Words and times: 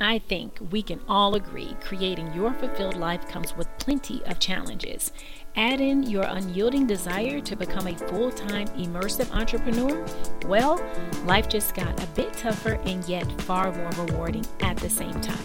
I 0.00 0.20
think 0.20 0.58
we 0.70 0.82
can 0.82 1.00
all 1.08 1.34
agree 1.34 1.76
creating 1.80 2.32
your 2.32 2.52
fulfilled 2.54 2.96
life 2.96 3.26
comes 3.28 3.56
with 3.56 3.66
plenty 3.78 4.22
of 4.26 4.38
challenges. 4.38 5.10
Add 5.56 5.80
in 5.80 6.04
your 6.04 6.22
unyielding 6.22 6.86
desire 6.86 7.40
to 7.40 7.56
become 7.56 7.88
a 7.88 7.98
full 7.98 8.30
time 8.30 8.68
immersive 8.68 9.34
entrepreneur. 9.34 10.06
Well, 10.46 10.80
life 11.24 11.48
just 11.48 11.74
got 11.74 12.00
a 12.00 12.06
bit 12.08 12.32
tougher 12.32 12.74
and 12.84 13.04
yet 13.08 13.28
far 13.42 13.72
more 13.72 14.06
rewarding 14.06 14.46
at 14.60 14.76
the 14.76 14.88
same 14.88 15.20
time. 15.20 15.44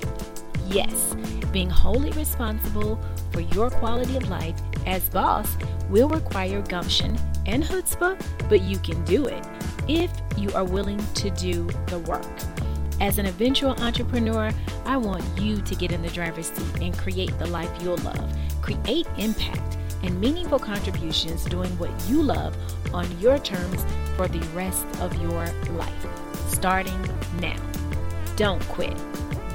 Yes, 0.67 1.15
being 1.51 1.69
wholly 1.69 2.11
responsible 2.11 2.99
for 3.31 3.41
your 3.41 3.71
quality 3.71 4.17
of 4.17 4.29
life 4.29 4.55
as 4.85 5.09
boss 5.09 5.57
will 5.89 6.09
require 6.09 6.61
gumption 6.61 7.17
and 7.47 7.63
chutzpah, 7.63 8.21
but 8.49 8.61
you 8.61 8.77
can 8.77 9.03
do 9.03 9.25
it 9.25 9.43
if 9.87 10.11
you 10.37 10.51
are 10.53 10.63
willing 10.63 11.03
to 11.15 11.31
do 11.31 11.67
the 11.87 11.99
work. 11.99 12.52
As 13.03 13.17
an 13.17 13.25
eventual 13.25 13.71
entrepreneur, 13.81 14.49
I 14.85 14.95
want 14.95 15.25
you 15.37 15.57
to 15.57 15.75
get 15.75 15.91
in 15.91 16.01
the 16.01 16.07
driver's 16.07 16.47
seat 16.47 16.81
and 16.81 16.97
create 16.97 17.37
the 17.37 17.47
life 17.47 17.69
you'll 17.81 17.97
love. 17.97 18.33
Create 18.61 19.05
impact 19.17 19.77
and 20.03 20.21
meaningful 20.21 20.57
contributions 20.57 21.43
doing 21.43 21.69
what 21.77 21.91
you 22.07 22.23
love 22.23 22.55
on 22.93 23.05
your 23.19 23.37
terms 23.39 23.83
for 24.15 24.29
the 24.29 24.39
rest 24.55 24.85
of 25.01 25.21
your 25.21 25.45
life. 25.71 26.07
Starting 26.47 26.97
now. 27.41 27.61
Don't 28.37 28.65
quit. 28.69 28.95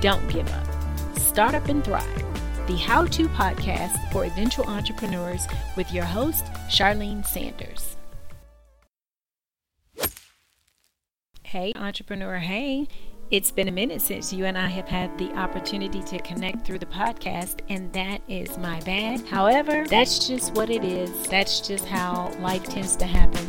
Don't 0.03 0.29
give 0.29 0.47
up. 0.53 1.19
Start 1.19 1.55
Up 1.55 1.69
and 1.69 1.83
Thrive, 1.83 2.25
the 2.67 2.77
how 2.77 3.07
to 3.07 3.29
podcast 3.29 4.13
for 4.13 4.27
eventual 4.27 4.67
entrepreneurs 4.67 5.47
with 5.75 5.91
your 5.91 6.05
host, 6.05 6.45
Charlene 6.69 7.25
Sanders. 7.25 7.97
Hey, 11.45 11.73
entrepreneur, 11.77 12.37
hey. 12.37 12.89
It's 13.31 13.51
been 13.51 13.69
a 13.69 13.73
minute 13.73 14.01
since 14.01 14.33
you 14.33 14.47
and 14.47 14.57
I 14.57 14.69
have 14.69 14.89
had 14.89 15.19
the 15.19 15.31
opportunity 15.35 16.03
to 16.05 16.19
connect 16.21 16.65
through 16.65 16.79
the 16.79 16.87
podcast, 16.87 17.61
and 17.69 17.93
that 17.93 18.23
is 18.27 18.57
my 18.57 18.81
bad. 18.81 19.27
However, 19.27 19.85
that's 19.87 20.27
just 20.27 20.55
what 20.55 20.71
it 20.71 20.83
is. 20.83 21.11
That's 21.27 21.61
just 21.61 21.85
how 21.85 22.35
life 22.41 22.65
tends 22.65 22.97
to 22.97 23.05
happen 23.05 23.45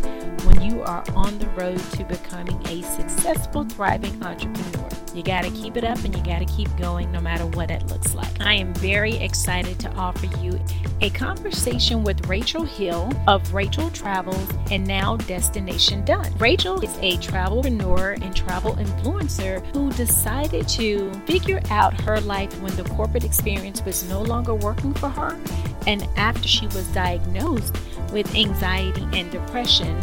when 0.46 0.62
you 0.70 0.82
are 0.82 1.06
on 1.16 1.40
the 1.40 1.48
road 1.52 1.80
to 1.92 2.04
becoming 2.04 2.62
a 2.68 2.82
successful, 2.82 3.64
thriving 3.64 4.22
entrepreneur. 4.22 4.90
You 5.14 5.24
got 5.24 5.44
to 5.44 5.52
keep 5.52 5.76
it 5.76 5.84
up 5.84 6.04
and 6.04 6.16
you 6.16 6.24
got 6.24 6.40
to 6.40 6.46
keep 6.46 6.76
going 6.78 7.12
no 7.12 7.20
matter 7.20 7.46
what 7.46 7.72
it 7.72 7.88
looks 7.88 8.14
like. 8.14 8.40
I 8.42 8.54
am 8.54 8.74
very 8.76 9.16
excited 9.18 9.80
to 9.80 9.92
offer 9.94 10.28
you 10.42 10.60
a 11.02 11.10
conversation 11.10 12.04
with 12.04 12.28
Rachel 12.28 12.64
Hill 12.64 13.12
of 13.28 13.54
Rachel 13.54 13.90
Travels 13.90 14.50
and 14.70 14.88
now 14.88 15.18
Destination 15.18 16.06
Done. 16.06 16.32
Rachel 16.38 16.82
is 16.82 16.96
a 17.00 17.18
travelpreneur 17.18 18.22
and 18.22 18.36
travel 18.36 18.76
influencer 18.76 19.66
who 19.74 19.92
decided 19.94 20.68
to 20.70 21.12
figure 21.26 21.62
out 21.70 22.00
her 22.02 22.22
life 22.22 22.54
when 22.62 22.76
the 22.76 22.84
corporate 22.84 23.24
experience 23.24 23.84
was 23.84 24.08
no 24.10 24.22
longer 24.22 24.54
working 24.54 24.94
for 24.94 25.10
her 25.10 25.40
and 25.88 26.08
after 26.18 26.48
she 26.48 26.68
was 26.68 26.86
diagnosed 26.88 27.76
with 28.12 28.34
anxiety 28.36 29.06
and 29.14 29.32
depression. 29.32 30.00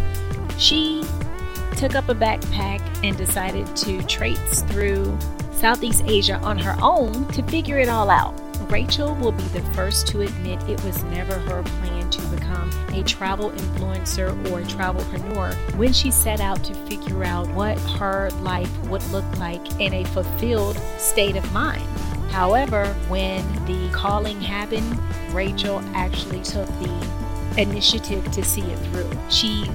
She 0.58 1.04
took 1.76 1.94
up 1.94 2.08
a 2.08 2.14
backpack 2.14 2.80
and 3.04 3.16
decided 3.16 3.66
to 3.76 4.02
traipse 4.04 4.62
through 4.62 5.16
Southeast 5.52 6.02
Asia 6.06 6.36
on 6.36 6.58
her 6.58 6.76
own 6.82 7.26
to 7.28 7.42
figure 7.44 7.78
it 7.78 7.88
all 7.88 8.10
out. 8.10 8.34
Rachel 8.70 9.14
will 9.16 9.32
be 9.32 9.42
the 9.44 9.62
first 9.74 10.06
to 10.08 10.22
admit 10.22 10.60
it 10.68 10.82
was 10.82 11.04
never 11.04 11.38
her 11.38 11.62
plan 11.62 12.10
to 12.10 12.20
become 12.28 12.70
a 12.92 13.02
travel 13.04 13.50
influencer 13.50 14.30
or 14.50 14.60
travelpreneur 14.62 15.54
when 15.76 15.92
she 15.92 16.10
set 16.10 16.40
out 16.40 16.64
to 16.64 16.74
figure 16.86 17.22
out 17.22 17.46
what 17.50 17.78
her 17.78 18.30
life 18.40 18.76
would 18.86 19.04
look 19.10 19.24
like 19.38 19.80
in 19.80 19.92
a 19.92 20.04
fulfilled 20.06 20.78
state 20.98 21.36
of 21.36 21.52
mind. 21.52 21.82
However, 22.30 22.86
when 23.08 23.44
the 23.66 23.88
calling 23.92 24.40
happened, 24.40 24.98
Rachel 25.32 25.80
actually 25.94 26.42
took 26.42 26.66
the 26.80 27.08
initiative 27.56 28.30
to 28.32 28.42
see 28.42 28.62
it 28.62 28.78
through. 28.90 29.10
She 29.30 29.70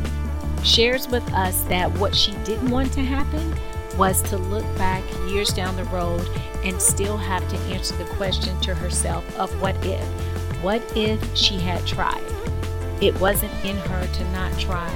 shares 0.64 1.08
with 1.08 1.28
us 1.34 1.62
that 1.64 1.92
what 1.98 2.16
she 2.16 2.34
didn't 2.44 2.70
want 2.70 2.92
to 2.94 3.02
happen 3.02 3.54
was 3.98 4.22
to 4.24 4.38
look 4.38 4.66
back 4.78 5.04
years 5.30 5.50
down 5.50 5.76
the 5.76 5.84
road 5.86 6.28
and 6.64 6.82
still 6.82 7.18
have 7.18 7.48
to 7.50 7.58
answer 7.74 7.96
the 7.98 8.06
question 8.06 8.60
to 8.62 8.74
herself 8.74 9.26
of 9.38 9.50
what 9.62 9.76
if. 9.86 10.04
What 10.62 10.82
if 10.96 11.36
she 11.36 11.58
had 11.58 11.86
tried? 11.86 12.24
It 13.02 13.20
wasn't 13.20 13.54
in 13.66 13.76
her 13.78 14.08
to 14.08 14.32
not 14.32 14.58
try. 14.60 14.90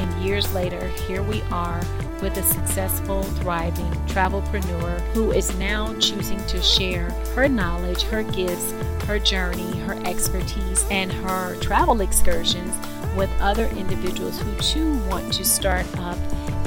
And 0.00 0.24
years 0.24 0.52
later, 0.54 0.88
here 1.06 1.22
we 1.22 1.42
are 1.50 1.80
with 2.22 2.36
a 2.36 2.42
successful, 2.42 3.22
thriving 3.22 3.90
travelpreneur 4.06 5.00
who 5.12 5.32
is 5.32 5.54
now 5.58 5.92
choosing 5.98 6.44
to 6.46 6.62
share 6.62 7.10
her 7.34 7.48
knowledge, 7.48 8.02
her 8.04 8.22
gifts, 8.22 8.72
her 9.06 9.18
journey, 9.18 9.78
her 9.80 9.94
expertise, 10.06 10.86
and 10.90 11.12
her 11.12 11.56
travel 11.56 12.00
excursions 12.00 12.74
with 13.16 13.30
other 13.40 13.66
individuals 13.66 14.40
who 14.40 14.54
too 14.56 14.98
want 15.08 15.32
to 15.32 15.44
start 15.44 15.86
up 15.98 16.18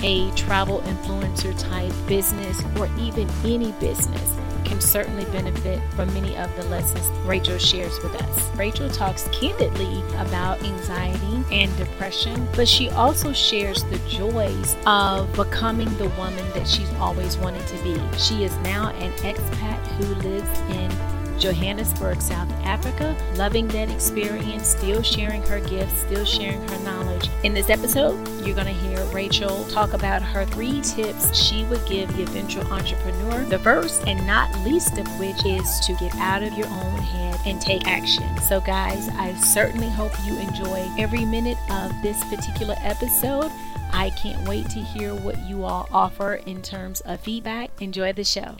a 0.04 0.30
travel 0.32 0.80
influencer 0.82 1.58
type 1.58 1.94
business 2.08 2.62
or 2.78 2.90
even 2.98 3.30
any 3.44 3.72
business 3.74 4.36
can 4.66 4.82
certainly 4.82 5.26
benefit 5.26 5.80
from 5.94 6.14
many 6.14 6.36
of 6.38 6.54
the 6.56 6.64
lessons 6.64 7.08
Rachel 7.26 7.58
shares 7.58 8.02
with 8.02 8.16
us. 8.16 8.56
Rachel 8.58 8.90
talks 8.90 9.28
candidly 9.32 10.02
about 10.18 10.62
anxiety 10.64 11.44
and 11.52 11.76
depression, 11.78 12.48
but 12.56 12.68
she 12.68 12.90
also 12.90 13.32
shares 13.32 13.84
the 13.86 14.00
joys 14.10 14.76
of 14.86 15.32
becoming 15.34 15.96
the 15.98 16.10
woman 16.10 16.46
that 16.54 16.68
she's 16.68 16.92
always 16.96 17.38
wanted 17.38 17.66
to 17.68 17.84
be. 17.84 18.02
She 18.18 18.44
is 18.44 18.56
now 18.58 18.90
an 18.90 19.12
expat 19.14 19.78
who 19.98 20.16
lives 20.28 20.60
in 20.76 21.15
Johannesburg, 21.40 22.22
South 22.22 22.52
Africa, 22.64 23.16
loving 23.36 23.68
that 23.70 23.90
experience, 23.90 24.68
still 24.68 25.02
sharing 25.02 25.42
her 25.44 25.60
gifts, 25.60 25.94
still 26.02 26.26
sharing 26.26 26.62
her 26.68 26.80
knowledge. 26.80 27.30
In 27.44 27.54
this 27.54 27.70
episode, 27.70 28.16
you're 28.46 28.56
going 28.56 28.68
to 28.68 28.74
hear 28.74 29.04
Rachel 29.06 29.66
talk 29.66 29.94
about 29.94 30.22
her 30.22 30.46
three 30.46 30.82
tips 30.82 31.36
she 31.36 31.64
would 31.66 31.86
give 31.88 32.16
the 32.16 32.24
eventual 32.24 32.66
entrepreneur. 32.72 33.44
The 33.46 33.60
first 33.60 34.08
and 34.08 34.26
not 34.26 34.54
least 34.66 34.98
of 34.98 35.08
which 35.20 35.46
is 35.46 35.80
to 35.82 35.94
get 35.96 36.16
out 36.16 36.44
of 36.44 36.54
your 36.54 36.68
own 36.68 36.98
head 37.00 37.40
and 37.46 37.62
take 37.62 37.88
action. 37.88 38.26
So, 38.48 38.62
guys, 38.62 39.10
I 39.10 39.34
certainly 39.36 39.90
hope 39.90 40.14
you 40.26 40.38
enjoy 40.40 40.90
every 40.98 41.26
minute 41.26 41.58
of 41.70 41.92
this 42.02 42.24
particular 42.26 42.76
episode. 42.80 43.52
I 43.92 44.10
can't 44.12 44.48
wait 44.48 44.70
to 44.72 44.80
hear 44.80 45.14
what 45.16 45.40
you 45.46 45.64
all 45.64 45.88
offer 45.92 46.36
in 46.46 46.62
terms 46.62 47.02
of 47.02 47.20
feedback. 47.20 47.70
Enjoy 47.82 48.12
the 48.14 48.24
show 48.24 48.58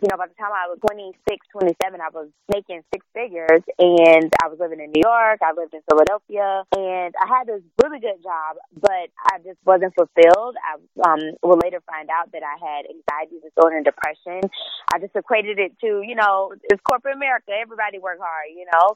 you 0.00 0.06
know, 0.06 0.16
by 0.16 0.30
the 0.30 0.38
time 0.38 0.54
I 0.54 0.70
was 0.70 0.78
26, 0.86 1.18
27, 1.50 1.74
I 1.98 2.10
was 2.14 2.30
making 2.46 2.86
six 2.94 3.02
figures 3.10 3.66
and 3.82 4.30
I 4.38 4.46
was 4.46 4.62
living 4.62 4.78
in 4.78 4.94
New 4.94 5.02
York. 5.02 5.42
I 5.42 5.50
lived 5.58 5.74
in 5.74 5.82
Philadelphia 5.90 6.62
and 6.70 7.10
I 7.18 7.26
had 7.26 7.50
this 7.50 7.62
really 7.82 7.98
good 7.98 8.22
job, 8.22 8.62
but 8.78 9.10
I 9.26 9.42
just 9.42 9.58
wasn't 9.66 9.98
fulfilled. 9.98 10.54
I 10.62 10.78
um, 11.02 11.34
will 11.42 11.58
later 11.58 11.82
find 11.82 12.06
out 12.14 12.30
that 12.30 12.46
I 12.46 12.54
had 12.62 12.86
anxiety 12.86 13.42
disorder 13.42 13.82
and 13.82 13.84
depression. 13.84 14.46
I 14.94 15.02
just 15.02 15.16
equated 15.18 15.58
it 15.58 15.74
to, 15.82 16.06
you 16.06 16.14
know, 16.14 16.54
it's 16.70 16.82
corporate 16.86 17.16
America. 17.18 17.50
Everybody 17.50 17.98
work 17.98 18.22
hard, 18.22 18.54
you 18.54 18.70
know. 18.70 18.94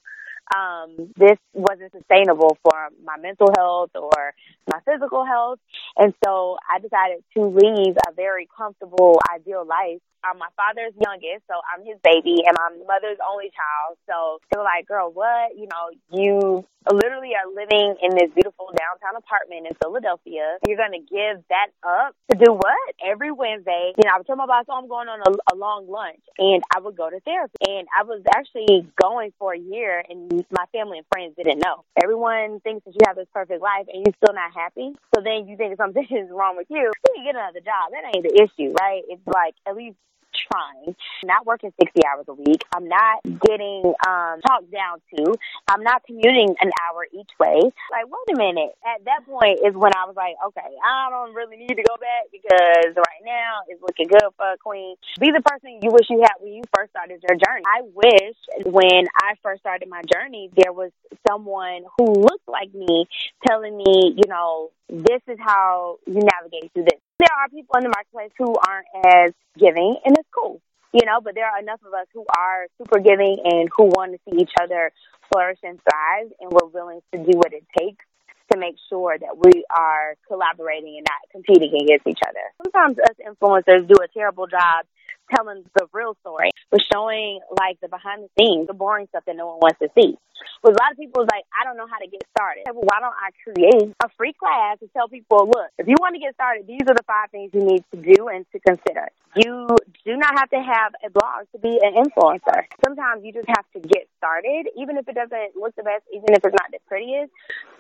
Um, 0.55 1.13
this 1.17 1.39
wasn't 1.53 1.93
sustainable 1.93 2.59
for 2.63 2.89
my 3.05 3.17
mental 3.17 3.49
health 3.57 3.91
or 3.95 4.35
my 4.71 4.81
physical 4.85 5.25
health. 5.25 5.59
And 5.97 6.15
so 6.25 6.57
I 6.71 6.79
decided 6.79 7.25
to 7.37 7.47
leave 7.47 7.97
a 8.09 8.13
very 8.15 8.49
comfortable, 8.57 9.21
ideal 9.35 9.67
life 9.67 10.01
I'm 10.25 10.39
my 10.39 10.51
father's 10.57 10.95
youngest, 10.95 11.43
so 11.51 11.59
I'm 11.67 11.85
his 11.85 11.99
baby, 12.03 12.47
and 12.47 12.55
my 12.55 12.71
mother's 12.87 13.19
only 13.27 13.51
child. 13.51 13.99
So 14.07 14.39
they 14.51 14.59
were 14.59 14.65
like, 14.65 14.87
girl, 14.87 15.11
what? 15.11 15.59
You 15.59 15.67
know, 15.67 15.91
you 16.11 16.65
literally 16.91 17.35
are 17.35 17.47
living 17.51 17.95
in 18.03 18.15
this 18.15 18.31
beautiful 18.35 18.71
downtown 18.75 19.19
apartment 19.19 19.67
in 19.67 19.75
Philadelphia. 19.83 20.59
You're 20.67 20.79
going 20.79 20.95
to 20.95 21.03
give 21.03 21.43
that 21.51 21.75
up 21.83 22.15
to 22.31 22.39
do 22.39 22.53
what? 22.55 22.87
Every 23.03 23.31
Wednesday, 23.31 23.93
you 23.99 24.05
know, 24.07 24.15
I 24.15 24.19
would 24.19 24.27
tell 24.27 24.37
my 24.37 24.47
boss, 24.47 24.67
oh, 24.71 24.79
I'm 24.79 24.89
going 24.89 25.09
on 25.09 25.21
a, 25.27 25.55
a 25.55 25.57
long 25.57 25.91
lunch, 25.91 26.23
and 26.39 26.63
I 26.75 26.81
would 26.81 26.97
go 26.97 27.11
to 27.11 27.19
therapy. 27.21 27.59
And 27.67 27.87
I 27.91 28.05
was 28.05 28.23
actually 28.35 28.87
going 29.01 29.33
for 29.39 29.55
a 29.55 29.59
year, 29.59 30.03
and 30.09 30.32
my 30.51 30.67
family 30.73 30.99
and 30.99 31.07
friends 31.13 31.35
didn't 31.37 31.59
know. 31.59 31.85
Everyone 32.03 32.61
thinks 32.61 32.85
that 32.85 32.95
you 32.95 33.01
have 33.07 33.17
this 33.17 33.29
perfect 33.33 33.63
life, 33.63 33.87
and 33.93 34.05
you're 34.05 34.15
still 34.23 34.35
not 34.35 34.53
happy. 34.55 34.93
So 35.15 35.23
then 35.23 35.49
you 35.49 35.57
think 35.57 35.77
something 35.77 36.07
is 36.11 36.31
wrong 36.31 36.57
with 36.57 36.67
you. 36.71 36.91
You 37.17 37.25
get 37.25 37.35
another 37.37 37.61
job. 37.61 37.93
That 37.93 38.05
ain't 38.15 38.25
the 38.25 38.35
issue, 38.43 38.73
right? 38.81 39.03
It's 39.09 39.27
like 39.27 39.55
at 39.67 39.77
least 39.77 39.97
trying, 40.33 40.97
not 41.25 41.47
working 41.47 41.73
60 41.81 42.01
hours 42.07 42.27
a 42.29 42.35
week. 42.35 42.63
I'm 42.75 42.89
not 42.89 43.23
getting 43.25 43.95
um, 44.07 44.41
talked 44.41 44.71
down 44.71 45.01
to. 45.17 45.35
I'm 45.69 45.83
not 45.83 46.03
commuting 46.05 46.55
an 46.61 46.71
hour 46.83 47.07
each 47.13 47.31
way. 47.39 47.61
Like, 47.91 48.07
wait 48.07 48.35
a 48.35 48.39
minute. 48.39 48.73
At 48.85 49.05
that 49.05 49.27
point 49.27 49.61
is 49.65 49.75
when 49.75 49.93
I 49.95 50.07
was 50.07 50.17
like, 50.17 50.35
okay, 50.49 50.71
I 50.85 51.11
don't 51.11 51.35
really 51.35 51.57
need 51.57 51.77
to 51.77 51.85
go 51.85 51.97
back 51.97 52.33
because 52.33 52.97
right 52.97 53.23
now 53.25 53.63
it's 53.69 53.83
looking 53.83 54.09
good 54.09 54.25
for 54.37 54.53
a 54.53 54.59
queen. 54.59 54.97
Be 55.21 55.31
the 55.31 55.43
person 55.43 55.79
you 55.83 55.91
wish 55.91 56.07
you 56.11 56.21
had 56.21 56.41
when 56.41 56.53
you 56.55 56.63
first 56.75 56.91
started 56.91 57.23
your 57.23 57.37
journey. 57.37 57.65
I 57.67 57.83
wish 57.95 58.37
when 58.65 59.07
I 59.17 59.35
first 59.43 59.61
started 59.61 59.89
my 59.89 60.03
journey, 60.13 60.51
there 60.57 60.73
was 60.73 60.91
someone 61.29 61.85
who 61.99 62.13
looked 62.13 62.49
like 62.49 62.73
me 62.75 63.07
telling 63.47 63.77
me, 63.77 64.15
you 64.17 64.29
know, 64.29 64.71
this 64.89 65.23
is 65.29 65.39
how 65.41 65.99
you 66.07 66.21
navigate 66.21 66.73
through 66.73 66.85
this. 66.85 67.01
There 67.19 67.31
are 67.31 67.49
people 67.49 67.77
in 67.77 67.85
the 67.85 67.93
marketplace 67.95 68.33
who 68.39 68.55
aren't 68.57 68.89
as 69.07 69.33
giving, 69.59 69.97
and 70.05 70.17
it's 70.19 70.29
cool, 70.35 70.61
you 70.93 71.07
know. 71.07 71.21
But 71.23 71.35
there 71.35 71.47
are 71.47 71.61
enough 71.61 71.81
of 71.87 71.93
us 71.95 72.07
who 72.13 72.25
are 72.27 72.67
super 72.79 72.99
giving 72.99 73.39
and 73.45 73.69
who 73.77 73.85
want 73.85 74.13
to 74.13 74.19
see 74.27 74.43
each 74.43 74.53
other 74.61 74.91
flourish 75.33 75.59
and 75.63 75.79
thrive, 75.83 76.33
and 76.41 76.51
we're 76.51 76.69
willing 76.69 77.01
to 77.13 77.19
do 77.19 77.39
what 77.39 77.53
it 77.53 77.65
takes 77.79 78.05
to 78.53 78.59
make 78.59 78.77
sure 78.89 79.17
that 79.19 79.37
we 79.39 79.65
are 79.71 80.15
collaborating 80.27 80.99
and 80.99 81.07
not 81.09 81.23
competing 81.31 81.73
against 81.73 82.07
each 82.07 82.21
other. 82.27 82.45
Sometimes 82.63 82.99
us 82.99 83.17
influencers 83.23 83.87
do 83.89 83.95
a 84.03 84.09
terrible 84.09 84.47
job 84.47 84.85
telling 85.35 85.65
the 85.75 85.87
real 85.93 86.17
story, 86.21 86.51
but 86.71 86.81
showing 86.93 87.41
like 87.59 87.81
the 87.81 87.89
behind 87.89 88.25
the 88.25 88.31
scenes, 88.39 88.67
the 88.67 88.75
boring 88.75 89.07
stuff 89.09 89.25
that 89.27 89.37
no 89.37 89.47
one 89.47 89.59
wants 89.59 89.79
to 89.81 89.89
see. 89.97 90.17
But 90.63 90.73
a 90.75 90.79
lot 90.79 90.93
of 90.93 90.99
people 90.99 91.23
is 91.23 91.29
like, 91.31 91.45
I 91.55 91.65
don't 91.65 91.77
know 91.77 91.87
how 91.87 91.99
to 91.99 92.07
get 92.07 92.23
started. 92.31 92.67
Well, 92.67 92.87
why 92.87 92.99
don't 93.01 93.15
I 93.15 93.31
create 93.43 93.95
a 94.03 94.09
free 94.17 94.35
class 94.35 94.79
to 94.81 94.89
tell 94.95 95.09
people, 95.09 95.47
look, 95.47 95.71
if 95.79 95.87
you 95.87 95.95
want 95.99 96.15
to 96.15 96.23
get 96.23 96.35
started, 96.35 96.67
these 96.67 96.83
are 96.87 96.95
the 96.95 97.07
five 97.07 97.31
things 97.31 97.51
you 97.55 97.63
need 97.63 97.85
to 97.95 97.99
do 97.99 98.29
and 98.29 98.47
to 98.53 98.59
consider. 98.61 99.09
You 99.35 99.67
do 100.05 100.17
not 100.17 100.39
have 100.39 100.51
to 100.51 100.61
have 100.61 100.93
a 101.03 101.11
blog 101.11 101.49
to 101.53 101.59
be 101.59 101.81
an 101.81 101.95
influencer. 101.97 102.69
Sometimes 102.85 103.25
you 103.25 103.33
just 103.33 103.49
have 103.49 103.65
to 103.75 103.81
get 103.81 104.07
started, 104.19 104.69
even 104.77 104.99
if 104.99 105.09
it 105.09 105.15
doesn't 105.15 105.57
look 105.57 105.75
the 105.77 105.83
best, 105.83 106.05
even 106.13 106.35
if 106.35 106.45
it's 106.45 106.55
not 106.55 106.71
the 106.71 106.79
prettiest. 106.87 107.33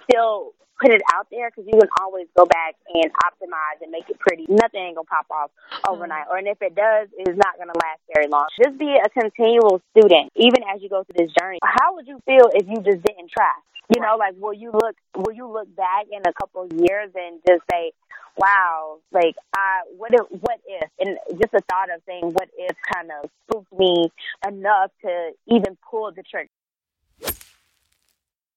Still 0.09 0.55
put 0.83 0.91
it 0.91 1.03
out 1.15 1.29
there 1.31 1.51
because 1.51 1.65
you 1.67 1.79
can 1.79 1.89
always 2.01 2.27
go 2.37 2.45
back 2.45 2.75
and 2.93 3.07
optimize 3.23 3.79
and 3.83 3.93
make 3.93 4.11
it 4.11 4.19
pretty. 4.19 4.47
Nothing 4.49 4.83
ain't 4.83 4.97
gonna 4.97 5.07
pop 5.07 5.27
off 5.31 5.51
mm-hmm. 5.51 5.95
overnight, 5.95 6.27
or 6.31 6.39
and 6.39 6.49
if 6.49 6.61
it 6.61 6.75
does, 6.75 7.09
it's 7.17 7.39
not 7.45 7.59
gonna 7.59 7.77
last 7.77 8.01
very 8.15 8.29
long. 8.29 8.47
Just 8.63 8.79
be 8.79 8.97
a 8.97 9.09
continual 9.09 9.81
student, 9.91 10.31
even 10.37 10.63
as 10.73 10.83
you 10.83 10.89
go 10.89 11.05
through 11.05 11.27
this 11.27 11.35
journey. 11.39 11.59
How 11.63 11.95
would 11.95 12.07
you 12.07 12.21
feel 12.27 12.51
if 12.55 12.67
you 12.69 12.77
just 12.77 13.03
didn't 13.05 13.31
try? 13.31 13.53
You 13.95 14.01
know, 14.01 14.17
like 14.19 14.35
will 14.39 14.55
you 14.55 14.71
look 14.73 14.97
will 15.17 15.33
you 15.33 15.47
look 15.47 15.75
back 15.77 16.07
in 16.11 16.23
a 16.27 16.33
couple 16.33 16.63
of 16.63 16.73
years 16.73 17.11
and 17.15 17.41
just 17.47 17.63
say, 17.71 17.93
Wow, 18.37 18.99
like 19.11 19.35
I 19.55 19.83
what 19.97 20.13
if 20.15 20.27
what 20.41 20.61
if 20.67 20.89
and 20.99 21.19
just 21.39 21.53
the 21.53 21.61
thought 21.69 21.93
of 21.95 22.01
saying 22.07 22.33
what 22.33 22.49
if 22.57 22.77
kind 22.95 23.11
of 23.11 23.31
spooked 23.45 23.73
me 23.73 24.11
enough 24.47 24.91
to 25.03 25.33
even 25.49 25.77
pull 25.91 26.13
the 26.13 26.23
trigger. 26.23 26.49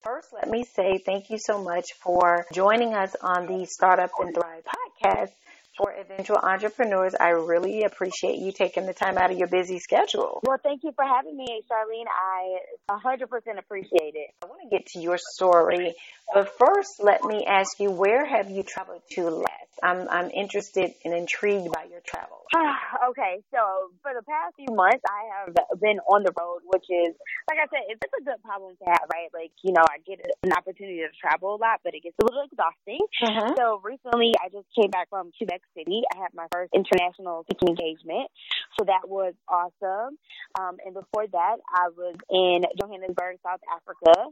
First, 0.04 0.34
let 0.34 0.48
me 0.48 0.64
say 0.64 1.00
thank 1.00 1.32
you 1.32 1.40
so 1.40 1.64
much 1.64 1.94
for 1.94 2.46
joining 2.54 2.94
us 2.94 3.16
on 3.22 3.48
the 3.48 3.66
Startup 3.66 4.12
and 4.20 4.36
Thrive 4.36 4.64
podcast 4.64 5.32
for 5.78 5.94
eventual 5.94 6.38
entrepreneurs. 6.38 7.14
I 7.20 7.30
really 7.30 7.84
appreciate 7.84 8.40
you 8.40 8.52
taking 8.52 8.86
the 8.86 8.94
time 8.94 9.18
out 9.18 9.32
of 9.32 9.38
your 9.38 9.48
busy 9.48 9.80
schedule. 9.80 10.42
Well, 10.44 10.58
thank 10.64 10.84
you 10.84 10.92
for 10.96 11.06
having 11.06 11.36
me, 11.36 11.62
Charlene. 11.70 12.06
I 12.08 12.98
100% 12.98 13.60
appreciate 13.60 14.16
it. 14.16 14.32
I 14.44 14.48
want 14.48 14.62
to 14.64 14.70
get 14.70 14.88
to 14.88 15.00
your 15.00 15.18
story, 15.18 15.94
but 16.34 16.58
first, 16.58 17.02
let 17.04 17.24
me 17.24 17.46
ask 17.46 17.80
you, 17.80 17.92
where 17.92 18.26
have 18.26 18.50
you 18.50 18.64
traveled 18.64 19.02
to 19.12 19.30
last? 19.30 19.66
I'm 19.84 20.08
I'm 20.10 20.32
interested 20.32 20.94
and 21.04 21.14
intrigued 21.14 21.72
by 21.72 21.86
your 21.90 22.00
travel. 22.06 22.48
okay, 23.12 23.44
so 23.52 23.92
for 24.02 24.16
the 24.16 24.24
past 24.24 24.56
few 24.56 24.72
months, 24.72 25.04
I 25.04 25.22
have 25.36 25.80
been 25.80 26.00
on 26.08 26.24
the 26.24 26.32
road, 26.32 26.64
which 26.64 26.88
is 26.88 27.16
like 27.50 27.60
I 27.60 27.68
said, 27.68 27.84
it's 27.90 28.02
a 28.02 28.24
good 28.24 28.40
problem 28.44 28.76
to 28.80 28.86
have, 28.88 29.04
right? 29.12 29.28
Like 29.34 29.52
you 29.64 29.74
know, 29.74 29.84
I 29.84 30.00
get 30.08 30.24
an 30.44 30.54
opportunity 30.54 31.04
to 31.04 31.12
travel 31.20 31.56
a 31.56 31.60
lot, 31.60 31.84
but 31.84 31.94
it 31.94 32.04
gets 32.04 32.16
a 32.22 32.26
little 32.26 32.48
exhausting. 32.48 33.04
Mm-hmm. 33.20 33.60
So 33.60 33.82
recently, 33.84 34.32
I 34.40 34.48
just 34.50 34.68
came 34.72 34.90
back 34.90 35.10
from 35.10 35.32
Quebec 35.38 35.62
City. 35.76 36.04
I 36.14 36.18
had 36.20 36.34
my 36.34 36.48
first 36.52 36.74
international 36.74 37.44
speaking 37.44 37.70
engagement, 37.70 38.30
so 38.78 38.86
that 38.86 39.08
was 39.08 39.34
awesome. 39.48 40.18
Um, 40.60 40.78
and 40.86 40.94
before 40.94 41.28
that, 41.32 41.58
I 41.74 41.90
was 41.96 42.16
in 42.30 42.64
Johannesburg, 42.80 43.38
South 43.44 43.62
Africa. 43.74 44.32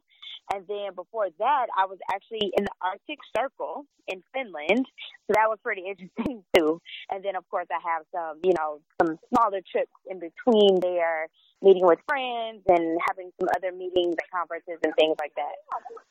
And 0.53 0.67
then 0.67 0.93
before 0.95 1.27
that, 1.39 1.67
I 1.77 1.85
was 1.85 1.97
actually 2.11 2.51
in 2.57 2.65
the 2.65 2.75
Arctic 2.81 3.19
Circle 3.35 3.85
in 4.07 4.21
Finland. 4.33 4.85
So 5.27 5.33
that 5.33 5.47
was 5.47 5.57
pretty 5.63 5.83
interesting 5.87 6.43
too. 6.55 6.81
And 7.09 7.23
then 7.23 7.35
of 7.35 7.47
course 7.49 7.67
I 7.71 7.79
have 7.79 8.03
some, 8.11 8.39
you 8.43 8.53
know, 8.53 8.81
some 9.01 9.17
smaller 9.29 9.61
trips 9.71 9.91
in 10.09 10.19
between 10.19 10.79
there, 10.81 11.27
meeting 11.63 11.85
with 11.85 11.99
friends 12.07 12.61
and 12.67 12.99
having 13.07 13.31
some 13.39 13.49
other 13.55 13.71
meetings 13.71 14.15
at 14.19 14.29
conferences 14.29 14.79
and 14.83 14.93
things 14.95 15.15
like 15.19 15.33
that. 15.35 15.55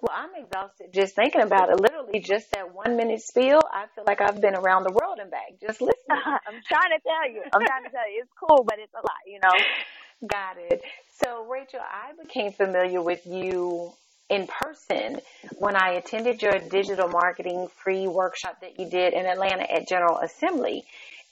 Well, 0.01 0.15
I'm 0.17 0.31
exhausted 0.43 0.93
just 0.93 1.15
thinking 1.15 1.43
about 1.43 1.71
it. 1.71 1.81
Literally 1.81 2.21
just 2.21 2.51
that 2.53 2.75
one 2.75 2.97
minute 2.97 3.21
spiel, 3.23 3.61
I 3.73 3.87
feel 3.95 4.05
like 4.07 4.21
I've 4.21 4.41
been 4.41 4.57
around 4.57 4.85
the 4.85 4.93
world 4.93 5.19
and 5.21 5.31
back 5.31 5.61
just 5.61 5.81
listening. 5.81 5.95
I'm 6.11 6.61
trying 6.67 6.91
to 6.97 7.01
tell 7.07 7.31
you. 7.31 7.43
I'm 7.53 7.65
trying 7.65 7.85
to 7.85 7.91
tell 7.91 8.11
you. 8.11 8.23
It's 8.23 8.33
cool, 8.41 8.65
but 8.65 8.79
it's 8.79 8.95
a 8.95 8.99
lot, 8.99 9.23
you 9.27 9.39
know. 9.43 9.53
Got 10.29 10.57
it. 10.59 10.83
So, 11.23 11.47
Rachel, 11.51 11.81
I 11.81 12.13
became 12.23 12.53
familiar 12.53 13.03
with 13.03 13.27
you 13.27 13.93
in 14.31 14.47
person 14.47 15.21
when 15.59 15.77
I 15.77 15.95
attended 15.95 16.43
your 16.43 16.59
digital 16.59 17.09
marketing 17.09 17.69
free 17.83 18.07
workshop 18.07 18.61
that 18.63 18.79
you 18.79 18.89
did 18.89 19.13
in 19.13 19.27
Atlanta 19.27 19.71
at 19.71 19.89
General 19.89 20.19
Assembly. 20.19 20.85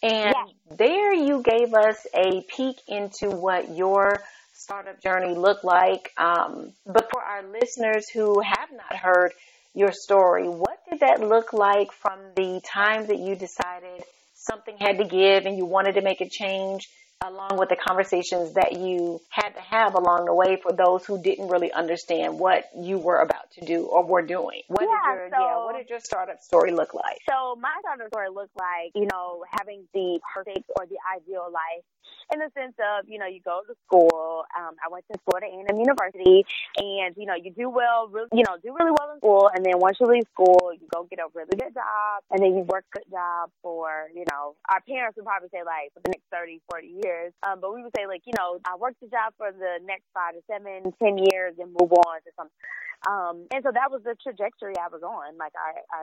And 0.02 0.34
yes. 0.34 0.78
there 0.78 1.12
you 1.12 1.42
gave 1.42 1.74
us 1.74 2.06
a 2.14 2.42
peek 2.42 2.76
into 2.88 3.30
what 3.30 3.76
your 3.76 4.20
startup 4.54 5.02
journey 5.02 5.34
looked 5.34 5.64
like. 5.64 6.12
Um, 6.16 6.72
but 6.86 7.10
for 7.10 7.22
our 7.22 7.42
listeners 7.42 8.08
who 8.08 8.40
have 8.40 8.70
not 8.72 8.96
heard 8.96 9.32
your 9.74 9.92
story, 9.92 10.48
what 10.48 10.78
did 10.88 11.00
that 11.00 11.20
look 11.20 11.52
like 11.52 11.92
from 11.92 12.18
the 12.34 12.60
time 12.64 13.06
that 13.06 13.18
you 13.18 13.36
decided 13.36 14.02
something 14.34 14.76
had 14.78 14.98
to 14.98 15.04
give 15.04 15.44
and 15.44 15.56
you 15.56 15.66
wanted 15.66 15.94
to 15.94 16.02
make 16.02 16.20
a 16.20 16.28
change 16.28 16.88
along 17.22 17.58
with 17.58 17.68
the 17.68 17.76
conversations 17.76 18.54
that 18.54 18.72
you 18.72 19.20
had 19.28 19.50
to 19.50 19.60
have 19.60 19.94
along 19.94 20.24
the 20.24 20.34
way 20.34 20.56
for 20.56 20.72
those 20.72 21.04
who 21.04 21.22
didn't 21.22 21.48
really 21.48 21.70
understand 21.70 22.38
what 22.38 22.64
you 22.74 22.98
were 22.98 23.20
about 23.20 23.50
to 23.52 23.64
do 23.64 23.84
or 23.84 24.04
were 24.04 24.22
doing. 24.22 24.62
What 24.68 24.82
yeah, 24.82 25.14
your 25.14 25.28
so, 25.28 25.38
yeah, 25.38 25.56
what 25.64 25.76
did 25.76 25.90
your 25.90 26.00
startup 26.00 26.40
story 26.40 26.72
look 26.72 26.94
like? 26.94 27.18
So 27.28 27.56
my 27.60 27.74
startup 27.80 28.08
story 28.08 28.30
looked 28.30 28.56
like, 28.56 28.92
you 28.94 29.06
know, 29.12 29.44
having 29.50 29.86
the 29.92 30.18
perfect 30.34 30.70
or 30.78 30.86
the 30.86 30.96
ideal 31.14 31.46
life 31.52 31.84
in 32.32 32.38
the 32.40 32.50
sense 32.54 32.74
of, 32.78 33.08
you 33.08 33.18
know, 33.18 33.26
you 33.26 33.40
go 33.44 33.60
to 33.66 33.74
school. 33.86 34.44
Um, 34.56 34.76
I 34.84 34.88
went 34.90 35.04
to 35.12 35.18
Florida 35.24 35.46
A&M 35.46 35.78
University, 35.78 36.44
and 36.76 37.14
you 37.16 37.26
know, 37.26 37.34
you 37.34 37.50
do 37.50 37.68
well, 37.68 38.08
really, 38.08 38.28
you 38.32 38.44
know, 38.44 38.56
do 38.62 38.74
really 38.74 38.92
well 38.92 39.12
in 39.12 39.18
school, 39.18 39.50
and 39.54 39.64
then 39.64 39.78
once 39.78 39.98
you 40.00 40.06
leave 40.06 40.26
school, 40.32 40.72
you 40.72 40.86
go 40.92 41.04
get 41.04 41.18
a 41.18 41.28
really 41.34 41.56
good 41.58 41.74
job, 41.74 42.22
and 42.30 42.42
then 42.42 42.56
you 42.56 42.62
work 42.68 42.84
a 42.94 42.98
good 42.98 43.10
job 43.10 43.50
for, 43.62 44.08
you 44.14 44.24
know, 44.30 44.54
our 44.70 44.80
parents 44.86 45.16
would 45.16 45.26
probably 45.26 45.48
say 45.52 45.62
like 45.64 45.92
for 45.94 46.00
the 46.00 46.10
next 46.10 46.24
30, 46.30 46.60
40 46.70 47.00
years, 47.04 47.32
um, 47.42 47.60
but 47.60 47.74
we 47.74 47.82
would 47.82 47.92
say 47.96 48.06
like, 48.06 48.22
you 48.26 48.32
know, 48.38 48.58
I 48.64 48.76
worked 48.76 49.00
the 49.00 49.08
job 49.08 49.34
for 49.36 49.52
the 49.52 49.82
next 49.84 50.04
five 50.14 50.34
to 50.34 50.42
seven, 50.46 50.92
ten 51.02 51.18
years, 51.18 51.54
and 51.58 51.74
move 51.74 51.92
on 51.92 52.22
to 52.22 52.30
something 52.36 52.54
um, 53.08 53.48
and 53.48 53.64
so 53.64 53.72
that 53.72 53.88
was 53.88 54.04
the 54.04 54.12
trajectory 54.20 54.76
I 54.76 54.92
was 54.92 55.00
on. 55.00 55.38
Like 55.40 55.56
I, 55.56 55.80
I 55.88 56.02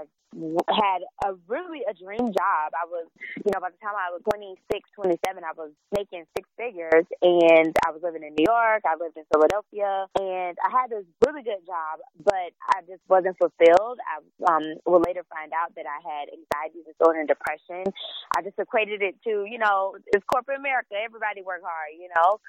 had 0.73 1.05
a 1.29 1.37
really 1.45 1.85
a 1.85 1.93
dream 1.93 2.33
job. 2.33 2.73
I 2.73 2.89
was, 2.89 3.05
you 3.37 3.53
know, 3.53 3.61
by 3.61 3.69
the 3.69 3.77
time 3.77 3.93
I 3.93 4.09
was 4.09 4.25
26, 4.33 4.57
27, 4.97 5.21
I 5.45 5.53
was 5.53 5.71
making 5.93 6.25
six 6.33 6.49
figures 6.57 7.05
and 7.21 7.69
I 7.85 7.93
was 7.93 8.01
living 8.01 8.25
in 8.25 8.33
New 8.33 8.49
York. 8.49 8.81
I 8.81 8.97
lived 8.97 9.13
in 9.13 9.29
Philadelphia 9.29 10.09
and 10.17 10.57
I 10.57 10.69
had 10.73 10.89
this 10.89 11.05
really 11.21 11.45
good 11.45 11.61
job, 11.69 12.01
but 12.25 12.49
I 12.73 12.81
just 12.89 13.05
wasn't 13.05 13.37
fulfilled. 13.37 14.01
I 14.01 14.17
um, 14.49 14.65
will 14.89 15.01
later 15.05 15.21
find 15.29 15.53
out 15.53 15.77
that 15.77 15.85
I 15.85 16.01
had 16.01 16.33
anxiety 16.33 16.81
disorder 16.81 17.21
and 17.21 17.29
depression. 17.29 17.85
I 18.33 18.41
just 18.41 18.57
equated 18.57 19.05
it 19.05 19.21
to, 19.29 19.45
you 19.45 19.61
know, 19.61 19.93
it's 20.09 20.25
corporate 20.25 20.57
America. 20.57 20.97
Everybody 20.97 21.45
work 21.45 21.61
hard, 21.61 21.93
you 21.93 22.09
know. 22.09 22.41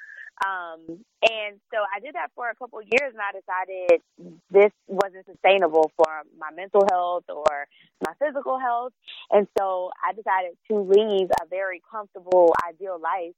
Um, 0.44 1.04
and 1.22 1.58
so 1.72 1.78
I 1.94 2.00
did 2.00 2.14
that 2.14 2.30
for 2.34 2.48
a 2.48 2.54
couple 2.54 2.78
of 2.78 2.84
years 2.84 3.12
and 3.12 3.20
I 3.20 3.32
decided 3.34 4.02
this 4.50 4.72
wasn't 4.86 5.26
sustainable 5.26 5.90
for 5.96 6.22
my 6.38 6.50
mental 6.54 6.86
health 6.90 7.24
or 7.28 7.66
my 8.06 8.12
physical 8.18 8.58
health. 8.58 8.92
And 9.30 9.48
so 9.58 9.90
I 10.04 10.12
decided 10.12 10.56
to 10.70 10.78
leave 10.78 11.28
a 11.42 11.46
very 11.50 11.82
comfortable, 11.90 12.54
ideal 12.68 12.98
life 13.02 13.34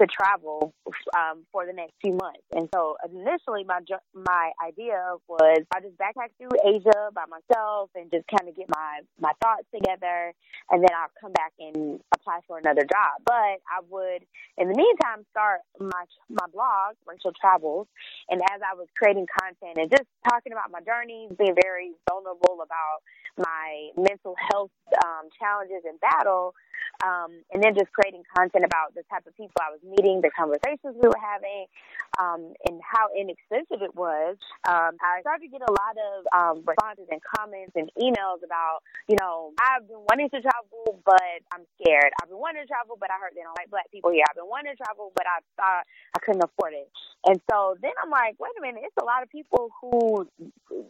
to 0.00 0.06
travel 0.06 0.72
um, 1.16 1.44
for 1.52 1.66
the 1.66 1.72
next 1.72 1.92
few 2.00 2.12
months. 2.12 2.42
And 2.52 2.68
so 2.74 2.96
initially, 3.04 3.64
my 3.64 3.80
my 4.14 4.52
idea 4.64 4.96
was 5.28 5.62
I 5.74 5.80
just 5.80 5.96
backpack 5.98 6.32
through 6.38 6.56
Asia 6.64 7.10
by 7.14 7.24
myself 7.28 7.90
and 7.94 8.10
just 8.10 8.24
kind 8.26 8.48
of 8.48 8.56
get 8.56 8.68
my 8.68 9.00
my 9.20 9.32
thoughts 9.42 9.68
together, 9.74 10.32
and 10.70 10.82
then 10.82 10.90
I'll 10.96 11.12
come 11.20 11.32
back 11.32 11.52
and 11.58 12.00
apply 12.14 12.40
for 12.48 12.58
another 12.58 12.82
job. 12.82 13.20
But 13.24 13.60
I 13.68 13.84
would, 13.88 14.24
in 14.56 14.68
the 14.68 14.76
meantime, 14.76 15.24
start 15.30 15.60
my 15.78 16.04
my 16.28 16.46
blog, 16.52 16.96
Rachel 17.06 17.32
Travels, 17.38 17.86
and 18.28 18.40
as 18.50 18.60
I 18.64 18.74
was 18.74 18.88
creating 18.96 19.26
content 19.38 19.76
and 19.76 19.90
just 19.90 20.08
talking 20.28 20.52
about 20.52 20.70
my 20.70 20.80
journeys, 20.80 21.30
being 21.38 21.54
very 21.60 21.92
vulnerable 22.08 22.64
about 22.64 23.04
my 23.36 23.90
mental 23.96 24.34
health 24.50 24.70
um, 25.04 25.28
challenges 25.38 25.84
and 25.84 26.00
battle 26.00 26.54
um, 27.04 27.32
and 27.52 27.62
then 27.62 27.74
just 27.74 27.92
creating 27.92 28.22
content 28.36 28.64
about 28.64 28.94
the 28.94 29.02
type 29.08 29.26
of 29.26 29.36
people 29.36 29.56
I 29.60 29.72
was 29.72 29.80
meeting, 29.84 30.20
the 30.20 30.30
conversations 30.30 30.96
we 30.96 31.08
were 31.08 31.20
having, 31.20 31.66
um, 32.18 32.52
and 32.68 32.80
how 32.84 33.08
inexpensive 33.16 33.82
it 33.82 33.94
was. 33.94 34.36
Um, 34.68 35.00
I 35.00 35.20
started 35.20 35.48
to 35.48 35.52
get 35.52 35.62
a 35.64 35.72
lot 35.72 35.94
of 35.96 36.16
um, 36.32 36.56
responses 36.66 37.08
and 37.10 37.20
comments 37.22 37.72
and 37.74 37.88
emails 37.96 38.44
about, 38.44 38.84
you 39.08 39.16
know, 39.18 39.52
I've 39.60 39.88
been 39.88 40.04
wanting 40.08 40.28
to 40.30 40.40
travel, 40.40 41.00
but 41.04 41.40
I'm 41.52 41.64
scared. 41.80 42.12
I've 42.20 42.28
been 42.28 42.40
wanting 42.40 42.62
to 42.62 42.68
travel, 42.68 42.96
but 43.00 43.10
I 43.10 43.16
heard 43.16 43.32
they 43.32 43.42
don't 43.42 43.56
like 43.56 43.70
black 43.70 43.90
people 43.90 44.12
here. 44.12 44.24
I've 44.28 44.36
been 44.36 44.48
wanting 44.48 44.72
to 44.72 44.78
travel, 44.78 45.12
but 45.16 45.24
I 45.24 45.40
thought 45.56 45.84
I 46.14 46.18
couldn't 46.20 46.44
afford 46.44 46.74
it. 46.74 46.88
And 47.26 47.40
so 47.50 47.76
then 47.80 47.92
I'm 48.02 48.10
like, 48.10 48.36
wait 48.40 48.52
a 48.56 48.60
minute, 48.60 48.82
it's 48.84 48.96
a 49.00 49.04
lot 49.04 49.22
of 49.22 49.28
people 49.28 49.68
who, 49.80 50.28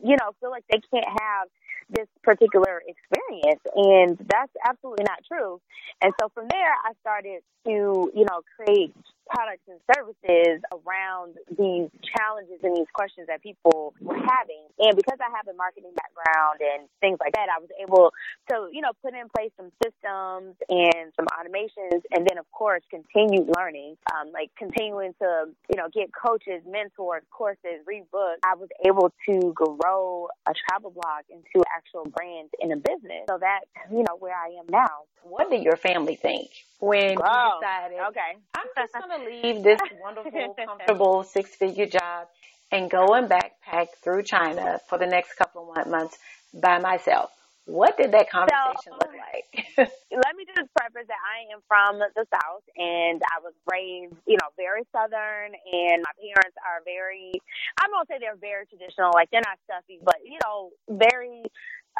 you 0.02 0.16
know, 0.18 0.34
feel 0.40 0.50
like 0.50 0.64
they 0.70 0.80
can't 0.90 1.06
have 1.06 1.48
this 1.92 2.08
particular 2.22 2.82
experience. 2.86 3.60
And 3.74 4.18
that's 4.28 4.52
absolutely 4.66 5.04
not 5.04 5.18
true. 5.26 5.60
And 6.02 6.12
so 6.20 6.28
from 6.34 6.46
there, 6.48 6.72
I 6.84 6.92
started 7.00 7.40
to, 7.66 8.10
you 8.14 8.24
know, 8.28 8.42
create 8.56 8.94
products 9.30 9.62
and 9.70 9.78
services 9.94 10.58
around 10.74 11.38
these 11.54 11.88
challenges 12.02 12.58
and 12.62 12.76
these 12.76 12.90
questions 12.92 13.26
that 13.28 13.42
people 13.42 13.94
were 14.00 14.18
having. 14.18 14.66
And 14.78 14.96
because 14.96 15.18
I 15.22 15.30
have 15.30 15.46
a 15.46 15.56
marketing 15.56 15.94
background 15.94 16.58
and 16.60 16.90
things 17.00 17.18
like 17.22 17.32
that, 17.38 17.46
I 17.48 17.62
was 17.62 17.70
able 17.78 18.12
to, 18.50 18.68
you 18.74 18.82
know, 18.82 18.90
put 19.02 19.14
in 19.14 19.30
place 19.30 19.54
some 19.56 19.70
systems 19.78 20.58
and 20.68 21.14
some 21.14 21.26
automations 21.30 22.02
and 22.10 22.26
then 22.26 22.38
of 22.38 22.50
course 22.50 22.82
continue 22.90 23.46
learning, 23.46 23.96
um, 24.12 24.32
like 24.32 24.50
continuing 24.58 25.14
to, 25.22 25.46
you 25.70 25.76
know, 25.78 25.88
get 25.94 26.10
coaches, 26.10 26.62
mentors, 26.66 27.22
courses, 27.30 27.86
read 27.86 28.04
books. 28.10 28.40
I 28.44 28.54
was 28.54 28.68
able 28.84 29.12
to 29.30 29.52
grow 29.54 30.28
a 30.46 30.52
travel 30.66 30.90
blog 30.90 31.24
into 31.30 31.64
actual 31.70 32.04
brand 32.10 32.50
in 32.58 32.72
a 32.72 32.76
business. 32.76 33.30
So 33.30 33.38
that's, 33.38 33.66
you 33.90 34.02
know, 34.02 34.16
where 34.18 34.34
I 34.34 34.58
am 34.58 34.66
now. 34.68 35.06
What 35.22 35.50
did 35.50 35.62
your 35.62 35.76
family 35.76 36.16
think 36.16 36.48
when 36.80 37.18
oh, 37.20 37.60
you 37.60 37.60
decided, 37.60 37.98
okay, 38.08 38.40
I'm 38.54 38.66
just 38.74 38.92
going 38.94 39.19
to 39.19 39.19
leave 39.24 39.62
this 39.62 39.80
wonderful, 40.02 40.54
comfortable 40.66 41.22
six 41.24 41.50
figure 41.54 41.86
job 41.86 42.28
and 42.72 42.90
go 42.90 43.14
and 43.14 43.28
backpack 43.28 43.88
through 44.02 44.22
China 44.22 44.80
for 44.88 44.98
the 44.98 45.06
next 45.06 45.34
couple 45.34 45.72
of 45.76 45.86
months 45.86 46.18
by 46.54 46.78
myself? 46.78 47.30
What 47.66 47.96
did 47.96 48.12
that 48.12 48.30
conversation 48.30 48.90
so, 48.90 48.98
look 48.98 49.14
like? 49.14 49.66
let 49.78 50.34
me 50.34 50.42
just 50.42 50.70
preface 50.74 51.06
that 51.06 51.22
I 51.22 51.54
am 51.54 51.62
from 51.68 52.00
the 52.00 52.26
South 52.34 52.64
and 52.76 53.22
I 53.22 53.38
was 53.42 53.54
raised, 53.70 54.16
you 54.26 54.36
know, 54.40 54.50
very 54.56 54.82
Southern 54.90 55.54
and 55.54 56.02
my 56.02 56.14
parents 56.18 56.56
are 56.66 56.82
very, 56.84 57.30
I'm 57.78 57.90
going 57.90 58.06
to 58.06 58.08
say 58.10 58.18
they're 58.18 58.40
very 58.40 58.66
traditional. 58.66 59.12
Like 59.14 59.30
they're 59.30 59.44
not 59.46 59.58
stuffy, 59.70 60.00
but, 60.02 60.18
you 60.24 60.38
know, 60.42 60.70
very, 60.90 61.46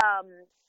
um, 0.03 0.27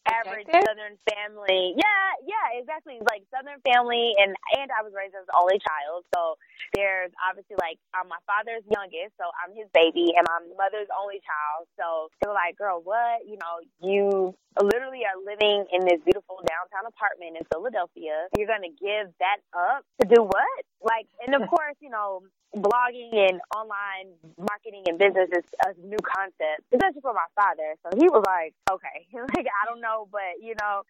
average 0.07 0.49
Southern 0.49 0.97
family. 1.05 1.77
Yeah, 1.77 2.09
yeah, 2.25 2.57
exactly. 2.57 2.97
Like 3.05 3.25
Southern 3.29 3.61
family, 3.61 4.13
and 4.17 4.33
and 4.57 4.69
I 4.73 4.81
was 4.81 4.93
raised 4.95 5.13
as 5.13 5.25
the 5.27 5.37
only 5.37 5.61
child, 5.61 6.05
so 6.13 6.37
there's 6.73 7.11
obviously 7.21 7.57
like 7.61 7.77
um, 7.93 8.09
my 8.09 8.21
father's 8.25 8.65
youngest, 8.69 9.13
so 9.19 9.29
I'm 9.41 9.53
his 9.53 9.69
baby, 9.73 10.13
and 10.17 10.25
my 10.25 10.41
mother's 10.57 10.89
only 10.95 11.21
child. 11.21 11.69
So 11.77 12.09
they 12.21 12.29
were 12.29 12.37
like, 12.37 12.57
"Girl, 12.57 12.81
what? 12.81 13.25
You 13.27 13.37
know, 13.37 13.55
you 13.81 14.33
literally 14.59 15.03
are 15.07 15.19
living 15.21 15.65
in 15.71 15.85
this 15.85 16.01
beautiful 16.03 16.41
downtown 16.43 16.89
apartment 16.89 17.37
in 17.39 17.43
Philadelphia. 17.51 18.27
You're 18.37 18.49
gonna 18.49 18.73
give 18.75 19.13
that 19.19 19.39
up 19.53 19.85
to 20.01 20.07
do 20.07 20.23
what? 20.23 20.59
Like, 20.81 21.07
and 21.25 21.35
of 21.35 21.47
course, 21.53 21.77
you 21.79 21.89
know, 21.89 22.23
blogging 22.55 23.15
and 23.15 23.39
online 23.55 24.11
marketing 24.37 24.83
and 24.87 24.99
business 24.99 25.29
is 25.31 25.45
a 25.63 25.71
new 25.79 25.99
concept, 26.03 26.67
especially 26.73 27.01
for 27.01 27.13
my 27.15 27.27
father. 27.35 27.75
So 27.83 27.95
he 27.95 28.07
was 28.11 28.23
like, 28.27 28.53
okay, 28.69 29.07
like 29.15 29.47
I 29.47 29.63
don't 29.67 29.79
know, 29.79 29.90
but 30.11 30.39
you 30.41 30.55
know, 30.61 30.83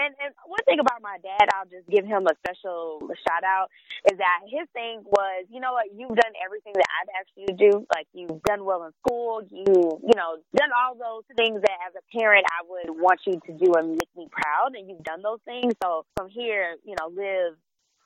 and 0.00 0.14
and 0.18 0.34
one 0.46 0.64
thing 0.66 0.80
about 0.80 1.02
my 1.02 1.18
dad, 1.22 1.46
I'll 1.54 1.70
just 1.70 1.86
give 1.88 2.04
him 2.04 2.26
a 2.26 2.34
special 2.42 2.98
shout 3.26 3.44
out, 3.44 3.70
is 4.10 4.18
that 4.18 4.38
his 4.50 4.66
thing 4.74 5.02
was, 5.06 5.46
you 5.50 5.60
know 5.60 5.72
what, 5.72 5.86
you've 5.94 6.16
done 6.16 6.34
everything 6.44 6.74
that 6.74 6.90
I've 6.98 7.10
asked 7.20 7.34
you 7.36 7.46
to 7.46 7.56
do. 7.56 7.72
Like 7.94 8.06
you've 8.12 8.42
done 8.42 8.64
well 8.64 8.84
in 8.84 8.92
school, 9.04 9.42
you 9.50 9.98
you 10.02 10.16
know 10.16 10.42
done 10.54 10.70
all 10.74 10.94
those 10.94 11.24
things 11.36 11.60
that 11.62 11.78
as 11.86 11.94
a 11.94 12.04
parent 12.16 12.44
I 12.50 12.66
would 12.66 12.90
want 12.98 13.20
you 13.26 13.38
to 13.46 13.52
do 13.54 13.74
and 13.78 13.94
make 13.94 14.10
me 14.16 14.26
proud, 14.30 14.74
and 14.74 14.88
you've 14.88 15.04
done 15.04 15.22
those 15.22 15.40
things. 15.44 15.74
So 15.82 16.04
from 16.16 16.28
here, 16.28 16.76
you 16.84 16.94
know, 16.98 17.08
live 17.14 17.54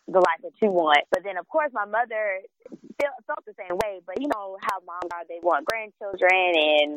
the 0.09 0.19
life 0.25 0.41
that 0.43 0.57
you 0.61 0.73
want. 0.73 1.05
But 1.13 1.23
then, 1.23 1.37
of 1.37 1.47
course, 1.49 1.71
my 1.73 1.85
mother 1.85 2.41
felt, 2.97 3.17
felt 3.29 3.45
the 3.45 3.55
same 3.61 3.77
way. 3.77 4.01
But 4.05 4.21
you 4.21 4.29
know 4.29 4.57
how 4.65 4.81
moms 4.83 5.13
are; 5.13 5.29
they 5.29 5.39
want 5.45 5.69
grandchildren 5.69 6.57
and 6.83 6.91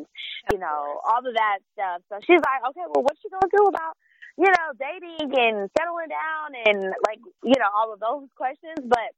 you 0.52 0.58
know 0.58 1.00
all 1.04 1.20
of 1.20 1.34
that 1.36 1.60
stuff. 1.76 2.00
So 2.08 2.18
she's 2.24 2.40
like, 2.40 2.64
okay, 2.72 2.86
well, 2.88 3.04
what 3.04 3.16
you 3.20 3.30
gonna 3.30 3.52
do 3.52 3.68
about 3.68 3.94
you 4.40 4.48
know 4.48 4.68
dating 4.80 5.28
and 5.28 5.68
settling 5.76 6.08
down 6.08 6.56
and 6.56 6.80
like 7.04 7.20
you 7.44 7.56
know 7.60 7.70
all 7.76 7.92
of 7.92 8.00
those 8.00 8.28
questions? 8.36 8.80
But 8.80 9.12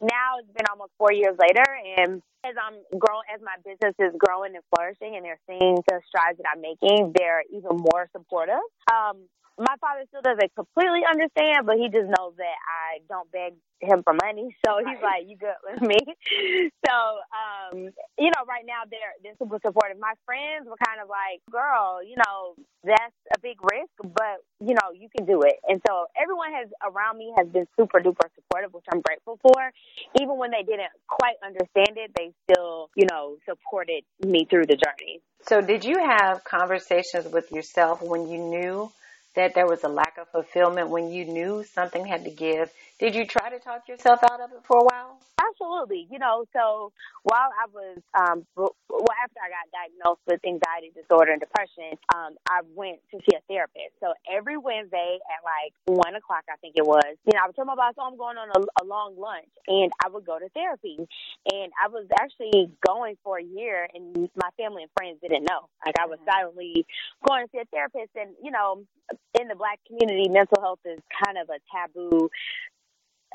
now 0.00 0.38
it's 0.38 0.52
been 0.52 0.68
almost 0.70 0.92
four 0.98 1.12
years 1.12 1.34
later, 1.40 1.64
and 1.98 2.22
as 2.44 2.54
I'm 2.54 2.78
growing, 3.00 3.26
as 3.34 3.40
my 3.42 3.56
business 3.64 3.96
is 3.98 4.14
growing 4.14 4.54
and 4.54 4.64
flourishing, 4.70 5.16
and 5.16 5.24
they're 5.24 5.42
seeing 5.48 5.80
the 5.88 6.00
strides 6.06 6.38
that 6.38 6.46
I'm 6.52 6.62
making, 6.62 7.16
they're 7.16 7.42
even 7.50 7.80
more 7.80 8.08
supportive. 8.12 8.62
Um, 8.92 9.26
my 9.58 9.74
father 9.80 10.06
still 10.08 10.22
doesn't 10.22 10.54
completely 10.54 11.02
understand, 11.02 11.66
but 11.66 11.76
he 11.76 11.90
just 11.90 12.06
knows 12.06 12.34
that 12.38 12.56
I 12.62 13.02
don't 13.08 13.30
beg 13.32 13.54
him 13.80 14.02
for 14.02 14.14
money. 14.14 14.54
So 14.68 14.78
he's 14.84 15.00
like, 15.02 15.24
"You 15.26 15.36
good 15.36 15.56
with 15.64 15.80
me?" 15.80 15.96
so, 16.86 16.94
um, 17.32 17.88
you 18.18 18.30
know, 18.36 18.44
right 18.46 18.66
now 18.66 18.84
they're 18.90 19.16
they're 19.22 19.38
super 19.38 19.58
supportive. 19.64 19.98
My 19.98 20.12
friends 20.26 20.68
were 20.68 20.76
kind 20.76 21.00
of 21.00 21.08
like, 21.08 21.40
"Girl, 21.50 22.02
you 22.04 22.16
know, 22.16 22.54
that's 22.84 23.16
a 23.34 23.38
big 23.40 23.56
risk, 23.62 23.90
but 24.02 24.44
you 24.60 24.74
know, 24.74 24.92
you 24.92 25.08
can 25.16 25.26
do 25.26 25.40
it." 25.42 25.56
And 25.66 25.80
so 25.86 26.06
everyone 26.20 26.52
has 26.52 26.68
around 26.84 27.16
me 27.18 27.32
has 27.38 27.48
been 27.48 27.66
super 27.78 28.00
duper 28.00 28.28
supportive, 28.34 28.74
which 28.74 28.84
I'm 28.92 29.00
grateful 29.00 29.38
for. 29.40 29.72
Even 30.20 30.36
when 30.36 30.50
they 30.50 30.62
didn't 30.62 30.92
quite 31.06 31.36
understand 31.42 31.96
it, 31.96 32.10
they 32.16 32.32
still, 32.44 32.90
you 32.94 33.06
know, 33.10 33.36
supported 33.48 34.04
me 34.20 34.46
through 34.50 34.66
the 34.66 34.76
journey. 34.76 35.22
So, 35.42 35.62
did 35.62 35.84
you 35.84 35.96
have 35.98 36.44
conversations 36.44 37.26
with 37.32 37.50
yourself 37.52 38.02
when 38.02 38.28
you 38.28 38.38
knew? 38.38 38.92
That 39.38 39.54
there 39.54 39.68
was 39.68 39.84
a 39.84 39.88
lack 39.88 40.18
of 40.18 40.26
fulfillment 40.30 40.88
when 40.88 41.12
you 41.12 41.24
knew 41.24 41.62
something 41.62 42.04
had 42.04 42.24
to 42.24 42.30
give. 42.30 42.72
Did 42.98 43.14
you 43.14 43.24
try 43.24 43.48
to 43.48 43.60
talk 43.60 43.86
yourself 43.86 44.18
out 44.24 44.40
of 44.40 44.50
it 44.50 44.64
for 44.64 44.78
a 44.78 44.82
while? 44.82 45.20
Absolutely. 45.38 46.08
You 46.10 46.18
know, 46.18 46.44
so 46.52 46.90
while 47.22 47.50
I 47.54 47.70
was, 47.70 48.02
um, 48.18 48.44
well, 48.56 48.74
after 49.22 49.38
I 49.38 49.46
got 49.46 49.70
diagnosed 49.70 50.22
with 50.26 50.40
anxiety 50.42 50.90
disorder 50.90 51.30
and 51.30 51.40
depression, 51.40 51.94
um, 52.12 52.34
I 52.50 52.66
went 52.74 52.98
to 53.12 53.18
see 53.22 53.36
a 53.36 53.42
therapist. 53.46 53.94
So 54.00 54.14
every 54.26 54.58
Wednesday 54.58 55.18
at 55.22 55.46
like 55.46 55.70
one 55.86 56.16
o'clock, 56.16 56.42
I 56.50 56.56
think 56.58 56.74
it 56.74 56.84
was, 56.84 57.14
you 57.24 57.34
know, 57.34 57.40
I 57.44 57.46
would 57.46 57.54
tell 57.54 57.64
my 57.64 57.76
boss, 57.76 57.94
oh, 57.98 58.10
I'm 58.10 58.18
going 58.18 58.36
on 58.36 58.50
a, 58.50 58.82
a 58.82 58.84
long 58.84 59.14
lunch 59.16 59.46
and 59.68 59.92
I 60.04 60.10
would 60.10 60.26
go 60.26 60.36
to 60.40 60.48
therapy. 60.50 60.98
And 60.98 61.70
I 61.78 61.86
was 61.86 62.06
actually 62.18 62.72
going 62.84 63.14
for 63.22 63.38
a 63.38 63.44
year 63.44 63.86
and 63.94 64.28
my 64.34 64.50
family 64.58 64.82
and 64.82 64.90
friends 64.98 65.22
didn't 65.22 65.44
know. 65.44 65.70
Like 65.86 65.94
I 66.02 66.06
was 66.06 66.18
mm-hmm. 66.18 66.34
silently 66.34 66.86
going 67.22 67.46
to 67.46 67.50
see 67.52 67.62
a 67.62 67.64
therapist 67.70 68.10
and, 68.18 68.34
you 68.42 68.50
know, 68.50 68.82
in 69.40 69.48
the 69.48 69.56
black 69.56 69.80
community, 69.86 70.28
mental 70.28 70.60
health 70.60 70.80
is 70.84 70.98
kind 71.24 71.38
of 71.38 71.48
a 71.50 71.58
taboo 71.70 72.30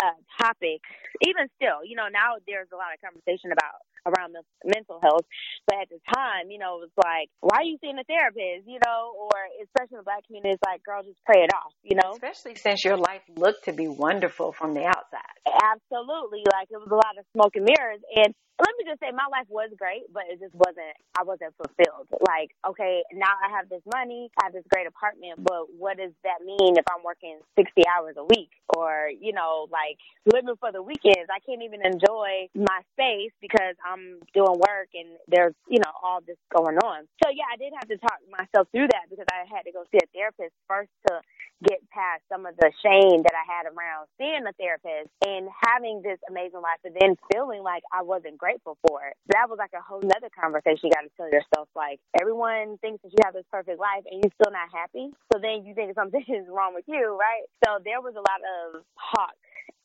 uh, 0.03 0.17
topic. 0.41 0.81
Even 1.21 1.47
still, 1.55 1.85
you 1.85 1.95
know, 1.95 2.07
now 2.11 2.35
there's 2.47 2.67
a 2.73 2.75
lot 2.75 2.93
of 2.93 2.99
conversation 3.01 3.51
about 3.51 3.83
around 4.05 4.33
the 4.33 4.43
mental 4.65 4.99
health, 5.01 5.25
but 5.67 5.77
at 5.81 5.89
the 5.89 5.99
time, 6.13 6.51
you 6.51 6.59
know, 6.59 6.77
it 6.81 6.89
was 6.89 6.95
like, 6.97 7.29
why 7.41 7.57
are 7.59 7.63
you 7.63 7.77
seeing 7.81 7.97
a 7.97 8.03
therapist? 8.03 8.67
You 8.67 8.79
know, 8.85 9.15
or 9.17 9.37
especially 9.63 9.95
in 9.95 10.03
the 10.03 10.03
black 10.03 10.25
community, 10.27 10.53
it's 10.53 10.63
like, 10.65 10.83
girl, 10.83 11.03
just 11.03 11.19
pray 11.25 11.43
it 11.43 11.51
off. 11.53 11.73
You 11.83 11.97
know, 12.01 12.13
especially 12.13 12.55
since 12.55 12.83
your 12.83 12.97
life 12.97 13.21
looked 13.35 13.65
to 13.65 13.73
be 13.73 13.87
wonderful 13.87 14.51
from 14.51 14.73
the 14.73 14.85
outside. 14.85 15.35
Absolutely, 15.45 16.43
like 16.51 16.67
it 16.71 16.77
was 16.77 16.91
a 16.91 16.95
lot 16.95 17.17
of 17.17 17.25
smoke 17.33 17.55
and 17.55 17.65
mirrors, 17.65 18.01
and 18.15 18.33
let 18.59 18.69
me 18.77 18.85
just 18.85 18.99
say 19.01 19.09
my 19.11 19.25
life 19.31 19.49
was 19.49 19.69
great, 19.77 20.05
but 20.13 20.23
it 20.29 20.39
just 20.39 20.53
wasn't 20.53 20.95
I 21.17 21.23
wasn't 21.23 21.53
fulfilled. 21.57 22.07
Like, 22.21 22.53
okay, 22.67 23.03
now 23.13 23.33
I 23.41 23.49
have 23.57 23.67
this 23.69 23.81
money, 23.91 24.29
I 24.39 24.45
have 24.45 24.53
this 24.53 24.63
great 24.71 24.87
apartment, 24.87 25.43
but 25.43 25.73
what 25.77 25.97
does 25.97 26.11
that 26.23 26.45
mean 26.45 26.77
if 26.77 26.85
I'm 26.89 27.03
working 27.03 27.39
sixty 27.57 27.83
hours 27.89 28.15
a 28.17 28.23
week? 28.23 28.49
Or, 28.77 29.09
you 29.09 29.33
know, 29.33 29.67
like 29.69 29.97
living 30.25 30.55
for 30.59 30.71
the 30.71 30.81
weekends. 30.81 31.29
I 31.29 31.37
can't 31.45 31.61
even 31.61 31.85
enjoy 31.85 32.49
my 32.55 32.81
space 32.93 33.33
because 33.41 33.75
I'm 33.85 33.92
doing 34.33 34.57
work 34.59 34.89
and 34.93 35.17
there's, 35.27 35.55
you 35.69 35.79
know, 35.79 35.91
all 36.03 36.19
this 36.25 36.37
going 36.55 36.77
on. 36.79 37.07
So 37.23 37.29
yeah, 37.31 37.49
I 37.51 37.57
did 37.57 37.73
have 37.73 37.89
to 37.89 37.97
talk 37.97 38.19
myself 38.31 38.67
through 38.71 38.87
that 38.93 39.09
because 39.09 39.27
I 39.31 39.45
had 39.49 39.63
to 39.65 39.73
go 39.73 39.83
see 39.91 39.99
a 40.01 40.07
therapist 40.13 40.53
first 40.67 40.91
to 41.09 41.21
get 41.63 41.79
past 41.89 42.21
some 42.29 42.45
of 42.45 42.55
the 42.57 42.71
shame 42.83 43.23
that 43.23 43.33
I 43.33 43.45
had 43.47 43.65
around 43.71 44.07
seeing 44.19 44.43
a 44.45 44.53
therapist 44.59 45.09
and 45.25 45.47
having 45.63 46.01
this 46.03 46.19
amazing 46.29 46.61
life 46.61 46.81
and 46.83 46.95
then 46.99 47.15
feeling 47.31 47.63
like 47.63 47.83
I 47.93 48.03
wasn't 48.03 48.37
grateful 48.37 48.77
for 48.87 49.07
it. 49.07 49.15
That 49.33 49.49
was 49.49 49.57
like 49.57 49.73
a 49.73 49.81
whole 49.81 50.01
nother 50.03 50.29
conversation 50.35 50.89
you 50.89 50.91
got 50.91 51.07
to 51.07 51.13
tell 51.17 51.31
yourself. 51.31 51.69
Like 51.75 51.99
everyone 52.19 52.77
thinks 52.79 53.01
that 53.03 53.11
you 53.11 53.21
have 53.23 53.33
this 53.33 53.47
perfect 53.51 53.79
life 53.79 54.03
and 54.09 54.21
you're 54.23 54.35
still 54.39 54.51
not 54.53 54.69
happy. 54.73 55.11
So 55.33 55.39
then 55.39 55.65
you 55.65 55.73
think 55.73 55.95
something 55.95 56.23
is 56.29 56.47
wrong 56.49 56.73
with 56.75 56.85
you, 56.87 57.17
right? 57.17 57.47
So 57.65 57.79
there 57.83 58.01
was 58.01 58.15
a 58.15 58.23
lot 58.23 58.41
of 58.43 58.83
talk 59.15 59.35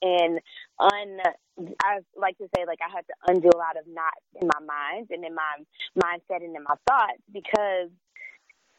and 0.02 0.40
un 0.78 1.18
I 1.84 1.98
like 2.16 2.38
to 2.38 2.48
say 2.56 2.64
like 2.66 2.78
I 2.84 2.90
had 2.94 3.04
to 3.08 3.14
undo 3.28 3.50
a 3.54 3.58
lot 3.58 3.76
of 3.76 3.86
knots 3.86 4.24
in 4.40 4.48
my 4.48 4.60
mind 4.64 5.08
and 5.10 5.24
in 5.24 5.34
my 5.34 5.54
mindset 5.98 6.44
and 6.44 6.56
in 6.56 6.62
my 6.62 6.74
thoughts 6.88 7.22
because 7.32 7.90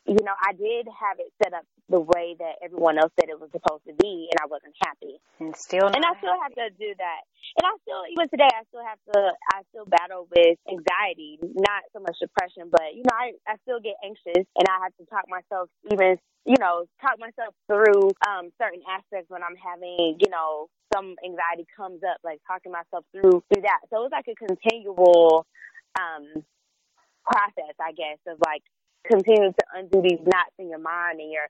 you 0.10 0.26
know, 0.26 0.34
I 0.34 0.58
did 0.58 0.90
have 0.90 1.22
it 1.22 1.30
set 1.38 1.54
up 1.54 1.62
the 1.86 2.02
way 2.02 2.34
that 2.42 2.58
everyone 2.66 2.98
else 2.98 3.14
said 3.14 3.30
it 3.30 3.38
was 3.38 3.54
supposed 3.54 3.86
to 3.86 3.94
be, 3.94 4.26
and 4.26 4.42
I 4.42 4.50
wasn't 4.50 4.74
happy. 4.82 5.22
And 5.38 5.54
still, 5.54 5.86
and 5.86 6.02
I 6.02 6.18
still 6.18 6.34
have 6.42 6.54
to 6.58 6.74
do 6.82 6.98
that. 6.98 7.22
And 7.62 7.64
I 7.70 7.74
still, 7.86 8.02
even 8.10 8.26
today, 8.34 8.50
I 8.50 8.66
still 8.74 8.82
have 8.82 8.98
to. 9.14 9.18
I 9.54 9.62
still 9.70 9.86
battle 9.86 10.26
with 10.34 10.58
anxiety, 10.66 11.38
not 11.46 11.86
so 11.94 12.02
much 12.02 12.18
depression, 12.18 12.74
but 12.74 12.98
you 12.98 13.06
know, 13.06 13.14
I 13.14 13.38
I 13.46 13.62
still 13.62 13.78
get 13.78 14.02
anxious, 14.02 14.50
and 14.58 14.66
I 14.66 14.82
have 14.90 14.98
to 14.98 15.06
talk 15.14 15.30
myself 15.30 15.70
even, 15.94 16.18
you 16.50 16.58
know, 16.58 16.90
talk 17.06 17.22
myself 17.22 17.54
through 17.70 18.10
um 18.26 18.50
certain 18.58 18.82
aspects 18.90 19.30
when 19.30 19.46
I'm 19.46 19.58
having, 19.62 20.18
you 20.18 20.30
know, 20.34 20.74
some 20.90 21.22
anxiety 21.22 21.70
comes 21.78 22.02
up, 22.02 22.18
like 22.26 22.42
talking 22.50 22.74
myself 22.74 23.06
through 23.14 23.46
through 23.46 23.62
that. 23.62 23.86
So 23.94 24.10
it's 24.10 24.14
like 24.14 24.26
a 24.26 24.38
continual 24.42 25.46
um 25.94 26.42
process, 27.30 27.78
I 27.78 27.94
guess, 27.94 28.18
of 28.26 28.42
like 28.42 28.66
continue 29.06 29.52
to 29.52 29.66
undo 29.76 30.02
these 30.02 30.20
knots 30.24 30.56
in 30.58 30.70
your 30.70 30.80
mind 30.80 31.20
and 31.20 31.32
your 31.32 31.48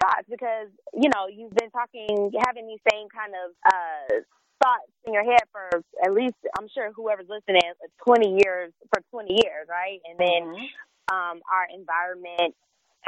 thoughts 0.00 0.26
because 0.28 0.68
you 0.94 1.08
know 1.12 1.28
you've 1.28 1.54
been 1.54 1.70
talking, 1.70 2.30
having 2.46 2.66
these 2.66 2.82
same 2.90 3.08
kind 3.08 3.32
of 3.36 3.52
uh 3.66 4.24
thoughts 4.62 4.92
in 5.06 5.12
your 5.12 5.24
head 5.24 5.40
for 5.52 5.82
at 6.04 6.12
least 6.12 6.36
I'm 6.58 6.68
sure 6.72 6.92
whoever's 6.92 7.28
listening, 7.28 7.64
20 8.06 8.40
years 8.44 8.72
for 8.92 9.02
20 9.10 9.32
years, 9.32 9.66
right? 9.68 10.00
And 10.04 10.18
then 10.18 10.42
mm-hmm. 10.52 11.16
um, 11.16 11.40
our 11.48 11.66
environment 11.72 12.54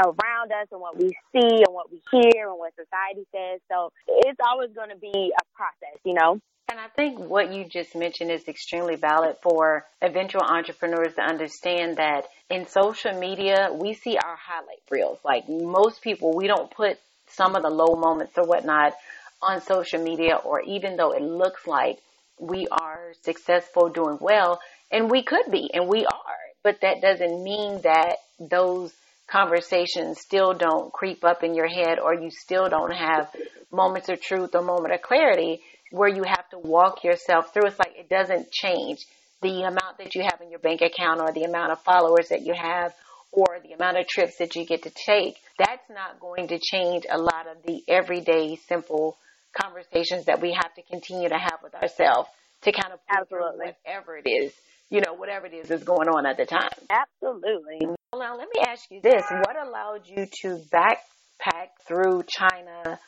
around 0.00 0.52
us 0.52 0.68
and 0.72 0.80
what 0.80 0.96
we 0.96 1.12
see 1.32 1.60
and 1.60 1.72
what 1.76 1.92
we 1.92 2.00
hear 2.10 2.48
and 2.48 2.58
what 2.58 2.72
society 2.72 3.28
says. 3.28 3.60
So 3.70 3.92
it's 4.08 4.40
always 4.48 4.70
going 4.74 4.88
to 4.88 4.96
be 4.96 5.32
a 5.36 5.44
process, 5.54 6.00
you 6.04 6.14
know. 6.14 6.40
And 6.72 6.80
I 6.80 6.88
think 6.88 7.18
what 7.18 7.52
you 7.52 7.66
just 7.66 7.94
mentioned 7.94 8.30
is 8.30 8.48
extremely 8.48 8.96
valid 8.96 9.36
for 9.42 9.84
eventual 10.00 10.40
entrepreneurs 10.40 11.14
to 11.16 11.20
understand 11.20 11.98
that 11.98 12.22
in 12.48 12.66
social 12.66 13.12
media, 13.12 13.68
we 13.74 13.92
see 13.92 14.16
our 14.16 14.36
highlight 14.36 14.80
reels. 14.90 15.18
Like 15.22 15.50
most 15.50 16.00
people, 16.00 16.34
we 16.34 16.46
don't 16.46 16.70
put 16.70 16.98
some 17.28 17.56
of 17.56 17.62
the 17.62 17.68
low 17.68 17.94
moments 17.96 18.38
or 18.38 18.46
whatnot 18.46 18.94
on 19.42 19.60
social 19.60 20.02
media, 20.02 20.36
or 20.36 20.62
even 20.62 20.96
though 20.96 21.10
it 21.12 21.20
looks 21.20 21.66
like 21.66 21.98
we 22.40 22.66
are 22.70 23.12
successful, 23.20 23.90
doing 23.90 24.16
well, 24.18 24.58
and 24.90 25.10
we 25.10 25.22
could 25.22 25.50
be, 25.50 25.68
and 25.74 25.86
we 25.86 26.06
are, 26.06 26.40
but 26.62 26.80
that 26.80 27.02
doesn't 27.02 27.44
mean 27.44 27.82
that 27.82 28.16
those 28.40 28.94
conversations 29.26 30.22
still 30.22 30.54
don't 30.54 30.90
creep 30.90 31.22
up 31.22 31.42
in 31.42 31.54
your 31.54 31.68
head 31.68 31.98
or 31.98 32.14
you 32.14 32.30
still 32.30 32.70
don't 32.70 32.94
have 32.94 33.28
moments 33.70 34.08
of 34.08 34.22
truth 34.22 34.54
or 34.54 34.62
moment 34.62 34.94
of 34.94 35.02
clarity 35.02 35.60
where 35.92 36.08
you 36.08 36.22
have 36.26 36.41
to 36.52 36.58
walk 36.58 37.02
yourself 37.02 37.52
through. 37.52 37.66
It's 37.66 37.78
like 37.78 37.94
it 37.96 38.08
doesn't 38.08 38.50
change 38.52 39.04
the 39.40 39.62
amount 39.62 39.98
that 39.98 40.14
you 40.14 40.22
have 40.22 40.40
in 40.40 40.50
your 40.50 40.60
bank 40.60 40.80
account 40.82 41.20
or 41.20 41.32
the 41.32 41.44
amount 41.44 41.72
of 41.72 41.80
followers 41.80 42.28
that 42.28 42.42
you 42.42 42.54
have 42.54 42.94
or 43.32 43.58
the 43.62 43.72
amount 43.72 43.98
of 43.98 44.06
trips 44.06 44.36
that 44.38 44.54
you 44.54 44.64
get 44.64 44.82
to 44.82 44.90
take. 44.90 45.36
That's 45.58 45.88
not 45.90 46.20
going 46.20 46.48
to 46.48 46.58
change 46.58 47.04
a 47.10 47.18
lot 47.18 47.46
of 47.50 47.62
the 47.64 47.82
everyday 47.88 48.56
simple 48.68 49.16
conversations 49.58 50.26
that 50.26 50.40
we 50.40 50.52
have 50.52 50.72
to 50.74 50.82
continue 50.82 51.28
to 51.28 51.38
have 51.38 51.58
with 51.62 51.74
ourselves 51.74 52.28
to 52.62 52.72
kind 52.72 52.92
of 52.92 53.00
Absolutely. 53.10 53.72
whatever 53.84 54.16
it 54.16 54.28
is, 54.28 54.52
you 54.90 55.00
know, 55.00 55.14
whatever 55.14 55.46
it 55.46 55.54
is 55.54 55.68
that's 55.68 55.82
going 55.82 56.08
on 56.08 56.26
at 56.26 56.36
the 56.36 56.44
time. 56.46 56.70
Absolutely. 56.90 57.86
Well, 58.12 58.20
now 58.20 58.36
let 58.36 58.48
me 58.54 58.62
ask 58.66 58.90
you 58.90 59.00
this. 59.00 59.24
What 59.30 59.56
allowed 59.56 60.06
you 60.06 60.26
to 60.42 60.60
backpack 60.72 61.70
through 61.86 62.24
China 62.28 62.98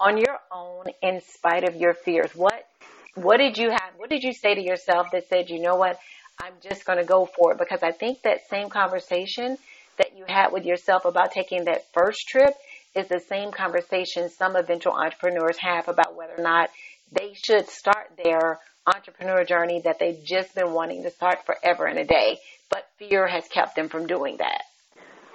on 0.00 0.18
your 0.18 0.38
own 0.52 0.84
in 1.02 1.20
spite 1.20 1.68
of 1.68 1.76
your 1.76 1.94
fears? 1.94 2.30
What 2.34 2.64
what 3.22 3.38
did 3.38 3.58
you 3.58 3.70
have? 3.70 3.92
What 3.96 4.10
did 4.10 4.22
you 4.22 4.32
say 4.32 4.54
to 4.54 4.60
yourself 4.60 5.08
that 5.12 5.28
said, 5.28 5.50
you 5.50 5.60
know 5.60 5.76
what, 5.76 5.98
I'm 6.40 6.54
just 6.62 6.84
going 6.84 6.98
to 6.98 7.04
go 7.04 7.26
for 7.26 7.52
it? 7.52 7.58
Because 7.58 7.82
I 7.82 7.92
think 7.92 8.22
that 8.22 8.48
same 8.48 8.68
conversation 8.68 9.58
that 9.98 10.16
you 10.16 10.24
had 10.26 10.52
with 10.52 10.64
yourself 10.64 11.04
about 11.04 11.32
taking 11.32 11.64
that 11.64 11.84
first 11.92 12.26
trip 12.28 12.54
is 12.94 13.08
the 13.08 13.20
same 13.28 13.52
conversation 13.52 14.28
some 14.30 14.56
eventual 14.56 14.92
entrepreneurs 14.92 15.58
have 15.58 15.88
about 15.88 16.16
whether 16.16 16.34
or 16.38 16.42
not 16.42 16.70
they 17.12 17.34
should 17.34 17.68
start 17.68 18.10
their 18.22 18.58
entrepreneur 18.86 19.44
journey 19.44 19.80
that 19.84 19.98
they've 19.98 20.24
just 20.24 20.54
been 20.54 20.72
wanting 20.72 21.02
to 21.02 21.10
start 21.10 21.44
forever 21.44 21.86
and 21.86 21.98
a 21.98 22.04
day, 22.04 22.38
but 22.70 22.88
fear 22.98 23.26
has 23.26 23.46
kept 23.48 23.76
them 23.76 23.88
from 23.88 24.06
doing 24.06 24.36
that. 24.38 24.62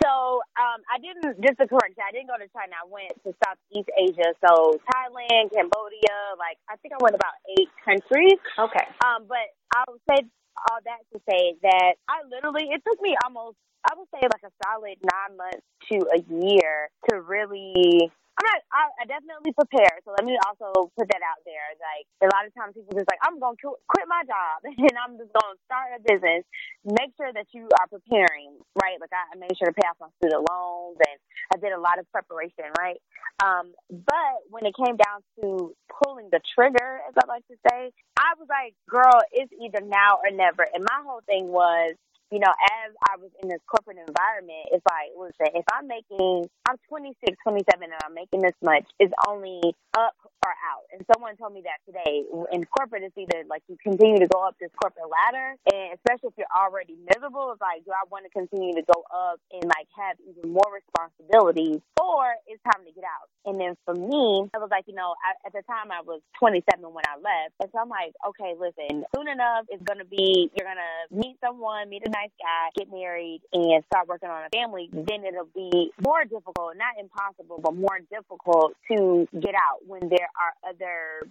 So 0.04 0.44
um, 0.60 0.84
I 0.92 1.00
didn't. 1.00 1.40
Just 1.40 1.56
to 1.64 1.66
correct 1.68 1.96
you, 1.96 2.04
I 2.04 2.12
didn't 2.12 2.28
go 2.28 2.36
to 2.36 2.50
China. 2.52 2.76
I 2.76 2.86
went 2.92 3.16
to 3.24 3.32
Southeast 3.40 3.88
Asia, 3.96 4.36
so 4.44 4.76
Thailand, 4.92 5.56
Cambodia. 5.56 6.36
Like 6.36 6.60
I 6.68 6.76
think 6.84 6.92
I 6.92 7.00
went 7.00 7.16
about 7.16 7.40
eight 7.56 7.72
countries. 7.80 8.36
Okay. 8.60 8.88
Um, 9.08 9.24
but 9.32 9.48
I 9.72 9.88
would 9.88 10.04
say 10.12 10.28
all 10.70 10.80
that 10.84 11.02
to 11.16 11.18
say 11.24 11.56
that 11.64 11.96
I 12.12 12.28
literally 12.28 12.68
it 12.70 12.84
took 12.84 13.02
me 13.02 13.16
almost 13.24 13.56
I 13.90 13.96
would 13.98 14.08
say 14.14 14.22
like 14.28 14.44
a 14.44 14.54
solid 14.64 15.00
nine 15.00 15.38
months 15.38 15.66
to 15.92 15.98
a 16.12 16.20
year 16.28 16.90
to 17.10 17.22
really 17.22 18.12
I'm 18.34 18.46
not. 18.50 18.60
I, 18.74 18.84
I 18.98 19.04
definitely 19.06 19.54
prepare. 19.54 20.02
So 20.06 20.12
let 20.18 20.26
me 20.26 20.34
also 20.42 20.90
put 20.98 21.06
that 21.14 21.22
out 21.22 21.46
there. 21.46 21.78
Like 21.78 22.06
a 22.26 22.30
lot 22.34 22.50
of 22.50 22.52
times, 22.58 22.74
people 22.74 22.92
just 22.98 23.06
like, 23.06 23.22
I'm 23.22 23.38
gonna 23.38 23.58
quit 23.62 24.08
my 24.10 24.26
job 24.26 24.66
and 24.66 24.96
I'm 24.98 25.22
just 25.22 25.30
gonna 25.32 25.58
start 25.70 25.94
a 25.94 26.02
business. 26.02 26.42
Make 26.82 27.14
sure 27.14 27.30
that 27.30 27.46
you 27.54 27.70
are 27.78 27.88
preparing, 27.88 28.58
right? 28.82 28.98
Like 28.98 29.14
I, 29.14 29.38
made 29.38 29.54
sure 29.58 29.70
to 29.70 29.78
pay 29.78 29.86
off 29.86 30.02
my 30.02 30.10
student 30.18 30.46
loans 30.50 30.98
and 30.98 31.18
I 31.54 31.62
did 31.62 31.78
a 31.78 31.82
lot 31.82 32.02
of 32.02 32.10
preparation, 32.10 32.74
right? 32.78 32.98
Um, 33.44 33.74
but 33.90 34.36
when 34.50 34.66
it 34.66 34.74
came 34.74 34.98
down 34.98 35.22
to 35.42 35.76
pulling 36.02 36.30
the 36.34 36.42
trigger, 36.58 37.06
as 37.06 37.14
I 37.14 37.26
like 37.30 37.46
to 37.54 37.58
say, 37.70 37.94
I 38.18 38.34
was 38.40 38.50
like, 38.50 38.74
girl, 38.90 39.22
it's 39.32 39.52
either 39.62 39.86
now 39.86 40.18
or 40.26 40.32
never. 40.34 40.66
And 40.74 40.82
my 40.84 41.00
whole 41.06 41.22
thing 41.26 41.48
was, 41.50 41.96
you 42.34 42.42
know, 42.42 42.50
as 42.50 42.90
I 43.14 43.22
was 43.22 43.30
in 43.46 43.50
this 43.50 43.62
corporate 43.70 44.02
environment, 44.02 44.74
it's 44.74 44.82
like, 44.90 45.14
listen, 45.14 45.54
if 45.54 45.66
I'm 45.70 45.86
making, 45.86 46.50
I'm 46.66 46.82
26, 46.90 47.38
27, 47.46 47.94
and 47.94 48.02
I'm 48.02 48.18
making 48.18 48.42
this 48.42 48.58
much, 48.66 48.90
it's 48.98 49.14
only 49.30 49.62
up 49.94 50.18
or 50.42 50.54
out. 50.66 50.90
And 50.90 51.06
someone 51.14 51.38
told 51.38 51.54
me 51.54 51.62
that 51.70 51.80
today. 51.86 52.26
In 52.52 52.66
corporate, 52.66 53.06
it's 53.06 53.14
either 53.14 53.46
like 53.46 53.62
you 53.70 53.78
continue 53.78 54.18
to 54.18 54.28
go 54.28 54.42
up 54.42 54.58
this 54.58 54.74
corporate 54.82 55.06
ladder, 55.06 55.54
and 55.70 55.94
especially 55.94 56.34
if 56.34 56.38
you're 56.42 56.56
already 56.58 56.98
miserable, 57.06 57.54
it's 57.54 57.62
like, 57.62 57.86
do 57.86 57.94
I 57.94 58.04
want 58.10 58.26
to 58.26 58.32
continue 58.34 58.74
to 58.76 58.84
go 58.90 59.06
up 59.14 59.38
and 59.54 59.70
like 59.70 59.86
have 59.94 60.18
even 60.26 60.52
more 60.52 60.68
responsibilities, 60.74 61.80
or 62.02 62.34
it's 62.50 62.62
time 62.66 62.82
to 62.82 62.92
get 62.92 63.06
out? 63.06 63.30
And 63.46 63.60
then 63.60 63.78
for 63.86 63.94
me, 63.94 64.50
I 64.54 64.60
was 64.60 64.72
like, 64.72 64.88
you 64.88 64.96
know, 64.96 65.16
I, 65.22 65.38
at 65.48 65.54
the 65.54 65.64
time 65.68 65.92
I 65.92 66.02
was 66.02 66.20
27 66.40 66.66
when 66.82 67.06
I 67.06 67.20
left, 67.22 67.56
and 67.62 67.70
so 67.72 67.80
I'm 67.80 67.92
like, 67.92 68.18
okay, 68.34 68.56
listen, 68.58 69.06
soon 69.16 69.28
enough, 69.28 69.68
it's 69.70 69.84
gonna 69.84 70.08
be, 70.08 70.52
you're 70.56 70.68
gonna 70.68 71.08
meet 71.12 71.38
someone, 71.40 71.90
meet 71.90 72.04
a 72.08 72.12
nice 72.12 72.23
nice 72.24 72.32
guy, 72.40 72.70
get 72.76 72.92
married, 72.92 73.42
and 73.52 73.84
start 73.86 74.08
working 74.08 74.30
on 74.30 74.44
a 74.46 74.50
family, 74.50 74.90
then 74.92 75.26
it'll 75.26 75.50
be 75.54 75.92
more 76.04 76.24
difficult, 76.24 76.76
not 76.78 76.96
impossible, 77.00 77.60
but 77.62 77.76
more 77.76 78.00
difficult 78.12 78.74
to 78.92 79.28
get 79.34 79.56
out 79.56 79.86
when 79.86 80.02
there 80.10 80.30
are 80.40 80.70
other 80.70 81.28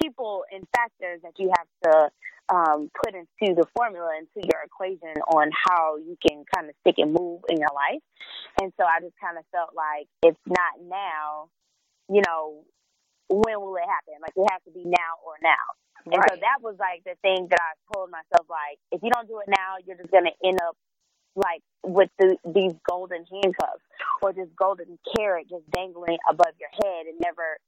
people 0.00 0.44
and 0.52 0.66
factors 0.74 1.20
that 1.22 1.32
you 1.38 1.50
have 1.56 1.68
to 1.82 2.10
um, 2.54 2.90
put 3.04 3.14
into 3.14 3.54
the 3.54 3.66
formula, 3.76 4.10
into 4.18 4.46
your 4.46 4.62
equation 4.64 5.20
on 5.28 5.50
how 5.66 5.96
you 5.96 6.16
can 6.26 6.44
kind 6.54 6.68
of 6.68 6.74
stick 6.80 6.94
and 6.98 7.12
move 7.12 7.42
in 7.48 7.58
your 7.58 7.72
life. 7.74 8.02
And 8.60 8.72
so 8.78 8.84
I 8.84 9.00
just 9.00 9.14
kind 9.20 9.36
of 9.36 9.44
felt 9.52 9.70
like 9.74 10.06
if 10.22 10.36
not 10.46 10.80
now, 10.80 11.48
you 12.08 12.22
know, 12.24 12.64
when 13.28 13.60
will 13.60 13.76
it 13.76 13.84
happen? 13.84 14.16
Like 14.22 14.32
it 14.36 14.48
has 14.50 14.62
to 14.64 14.72
be 14.72 14.84
now 14.84 15.20
or 15.26 15.34
now. 15.42 15.76
And 16.06 16.16
right. 16.16 16.30
so 16.30 16.36
that 16.36 16.58
was 16.62 16.76
like 16.78 17.04
the 17.04 17.16
thing 17.22 17.48
that 17.50 17.60
I 17.60 17.72
told 17.92 18.10
myself, 18.10 18.46
like, 18.48 18.78
if 18.92 19.02
you 19.02 19.10
don't 19.10 19.28
do 19.28 19.40
it 19.40 19.48
now, 19.48 19.76
you're 19.84 19.96
just 19.96 20.10
gonna 20.10 20.34
end 20.44 20.58
up 20.62 20.76
like 21.36 21.62
with 21.84 22.10
the, 22.18 22.36
these 22.44 22.72
golden 22.88 23.24
handcuffs 23.30 23.84
or 24.22 24.32
this 24.32 24.48
golden 24.58 24.98
carrot 25.14 25.48
just 25.48 25.62
dangling 25.70 26.18
above 26.28 26.54
your 26.58 26.70
head 26.72 27.06
and 27.06 27.18
never 27.22 27.58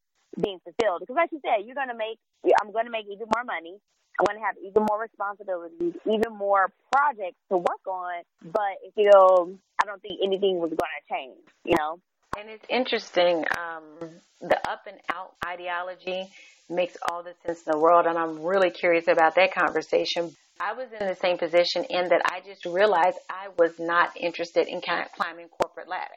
being 0.42 0.58
fulfilled. 0.64 1.00
Because 1.00 1.16
like 1.16 1.30
you 1.32 1.40
said, 1.42 1.66
you're 1.66 1.74
gonna 1.74 1.94
make, 1.94 2.18
I'm 2.60 2.72
gonna 2.72 2.90
make 2.90 3.06
even 3.06 3.26
more 3.34 3.44
money. 3.44 3.78
I'm 4.18 4.26
gonna 4.26 4.44
have 4.44 4.56
even 4.64 4.84
more 4.88 5.00
responsibilities, 5.00 5.94
even 6.04 6.36
more 6.36 6.70
projects 6.92 7.38
to 7.50 7.56
work 7.58 7.86
on. 7.86 8.22
But 8.42 8.82
if 8.84 8.92
you, 8.96 9.10
I 9.10 9.86
don't 9.86 10.02
think 10.02 10.20
anything 10.22 10.58
was 10.58 10.70
gonna 10.70 11.02
change. 11.10 11.38
You 11.64 11.76
know. 11.76 12.00
And 12.38 12.48
it's 12.48 12.64
interesting, 12.68 13.44
um, 13.56 14.10
the 14.40 14.56
up 14.68 14.86
and 14.86 14.98
out 15.12 15.34
ideology 15.44 16.28
makes 16.70 16.96
all 17.10 17.22
the 17.22 17.34
sense 17.44 17.62
in 17.66 17.72
the 17.72 17.78
world. 17.78 18.06
And 18.06 18.16
I'm 18.16 18.42
really 18.42 18.70
curious 18.70 19.08
about 19.08 19.34
that 19.34 19.54
conversation. 19.54 20.30
I 20.60 20.74
was 20.74 20.88
in 20.92 21.06
the 21.06 21.14
same 21.14 21.38
position 21.38 21.84
in 21.88 22.08
that 22.10 22.22
I 22.26 22.40
just 22.46 22.66
realized 22.66 23.16
I 23.30 23.48
was 23.58 23.72
not 23.78 24.14
interested 24.16 24.68
in 24.68 24.82
climbing 24.82 25.48
corporate 25.48 25.88
ladder. 25.88 26.10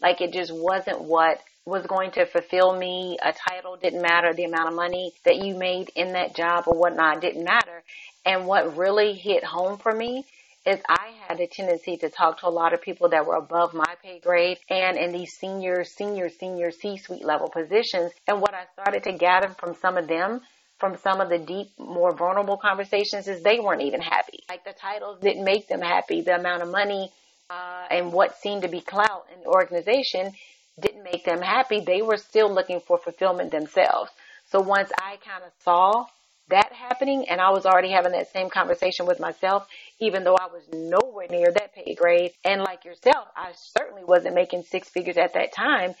Like 0.00 0.20
it 0.22 0.32
just 0.32 0.52
wasn't 0.54 1.02
what 1.02 1.38
was 1.66 1.86
going 1.86 2.10
to 2.12 2.24
fulfill 2.24 2.74
me. 2.76 3.18
A 3.22 3.34
title 3.50 3.76
didn't 3.76 4.00
matter. 4.00 4.32
The 4.32 4.44
amount 4.44 4.68
of 4.68 4.74
money 4.74 5.12
that 5.24 5.36
you 5.36 5.54
made 5.54 5.90
in 5.94 6.12
that 6.14 6.34
job 6.34 6.64
or 6.66 6.78
whatnot 6.78 7.20
didn't 7.20 7.44
matter. 7.44 7.82
And 8.24 8.46
what 8.46 8.76
really 8.76 9.12
hit 9.12 9.44
home 9.44 9.78
for 9.78 9.92
me 9.92 10.24
is 10.66 10.80
I 10.88 11.12
had 11.26 11.40
a 11.40 11.46
tendency 11.46 11.96
to 11.98 12.10
talk 12.10 12.40
to 12.40 12.48
a 12.48 12.50
lot 12.50 12.74
of 12.74 12.82
people 12.82 13.08
that 13.10 13.26
were 13.26 13.36
above 13.36 13.72
my 13.72 13.94
pay 14.02 14.20
grade 14.20 14.58
and 14.68 14.96
in 14.96 15.12
these 15.12 15.32
senior, 15.32 15.84
senior, 15.84 16.28
senior 16.28 16.70
C-suite 16.70 17.24
level 17.24 17.48
positions. 17.48 18.12
And 18.28 18.40
what 18.40 18.54
I 18.54 18.64
started 18.74 19.04
to 19.04 19.12
gather 19.12 19.48
from 19.58 19.74
some 19.74 19.96
of 19.96 20.06
them 20.06 20.40
from 20.80 20.96
some 20.96 21.20
of 21.20 21.28
the 21.28 21.38
deep, 21.38 21.68
more 21.78 22.16
vulnerable 22.16 22.56
conversations 22.56 23.28
is 23.28 23.42
they 23.42 23.60
weren't 23.60 23.82
even 23.82 24.00
happy. 24.00 24.40
Like 24.48 24.64
the 24.64 24.72
titles 24.72 25.20
didn't 25.20 25.44
make 25.44 25.68
them 25.68 25.82
happy. 25.82 26.22
The 26.22 26.36
amount 26.36 26.62
of 26.62 26.70
money 26.70 27.12
uh, 27.50 27.84
and 27.90 28.12
what 28.12 28.38
seemed 28.40 28.62
to 28.62 28.68
be 28.68 28.80
clout 28.80 29.26
in 29.34 29.42
the 29.42 29.48
organization 29.48 30.32
didn't 30.80 31.04
make 31.04 31.24
them 31.24 31.42
happy. 31.42 31.80
They 31.80 32.00
were 32.00 32.16
still 32.16 32.52
looking 32.52 32.80
for 32.80 32.96
fulfillment 32.98 33.50
themselves. 33.50 34.10
So 34.50 34.60
once 34.60 34.90
I 34.98 35.16
kind 35.16 35.44
of 35.44 35.52
saw 35.62 36.06
that 36.50 36.72
happening 36.72 37.28
and 37.28 37.40
I 37.40 37.50
was 37.50 37.66
already 37.66 37.90
having 37.90 38.12
that 38.12 38.32
same 38.32 38.50
conversation 38.50 39.06
with 39.06 39.18
myself, 39.20 39.66
even 39.98 40.24
though 40.24 40.36
I 40.36 40.46
was 40.46 40.62
nowhere 40.72 41.26
near 41.28 41.50
that 41.50 41.74
pay 41.74 41.94
grade. 41.94 42.32
And 42.44 42.62
like 42.62 42.84
yourself, 42.84 43.28
I 43.36 43.52
certainly 43.54 44.04
wasn't 44.04 44.34
making 44.34 44.64
six 44.64 44.88
figures 44.88 45.16
at 45.16 45.34
that 45.34 45.52
time. 45.52 45.94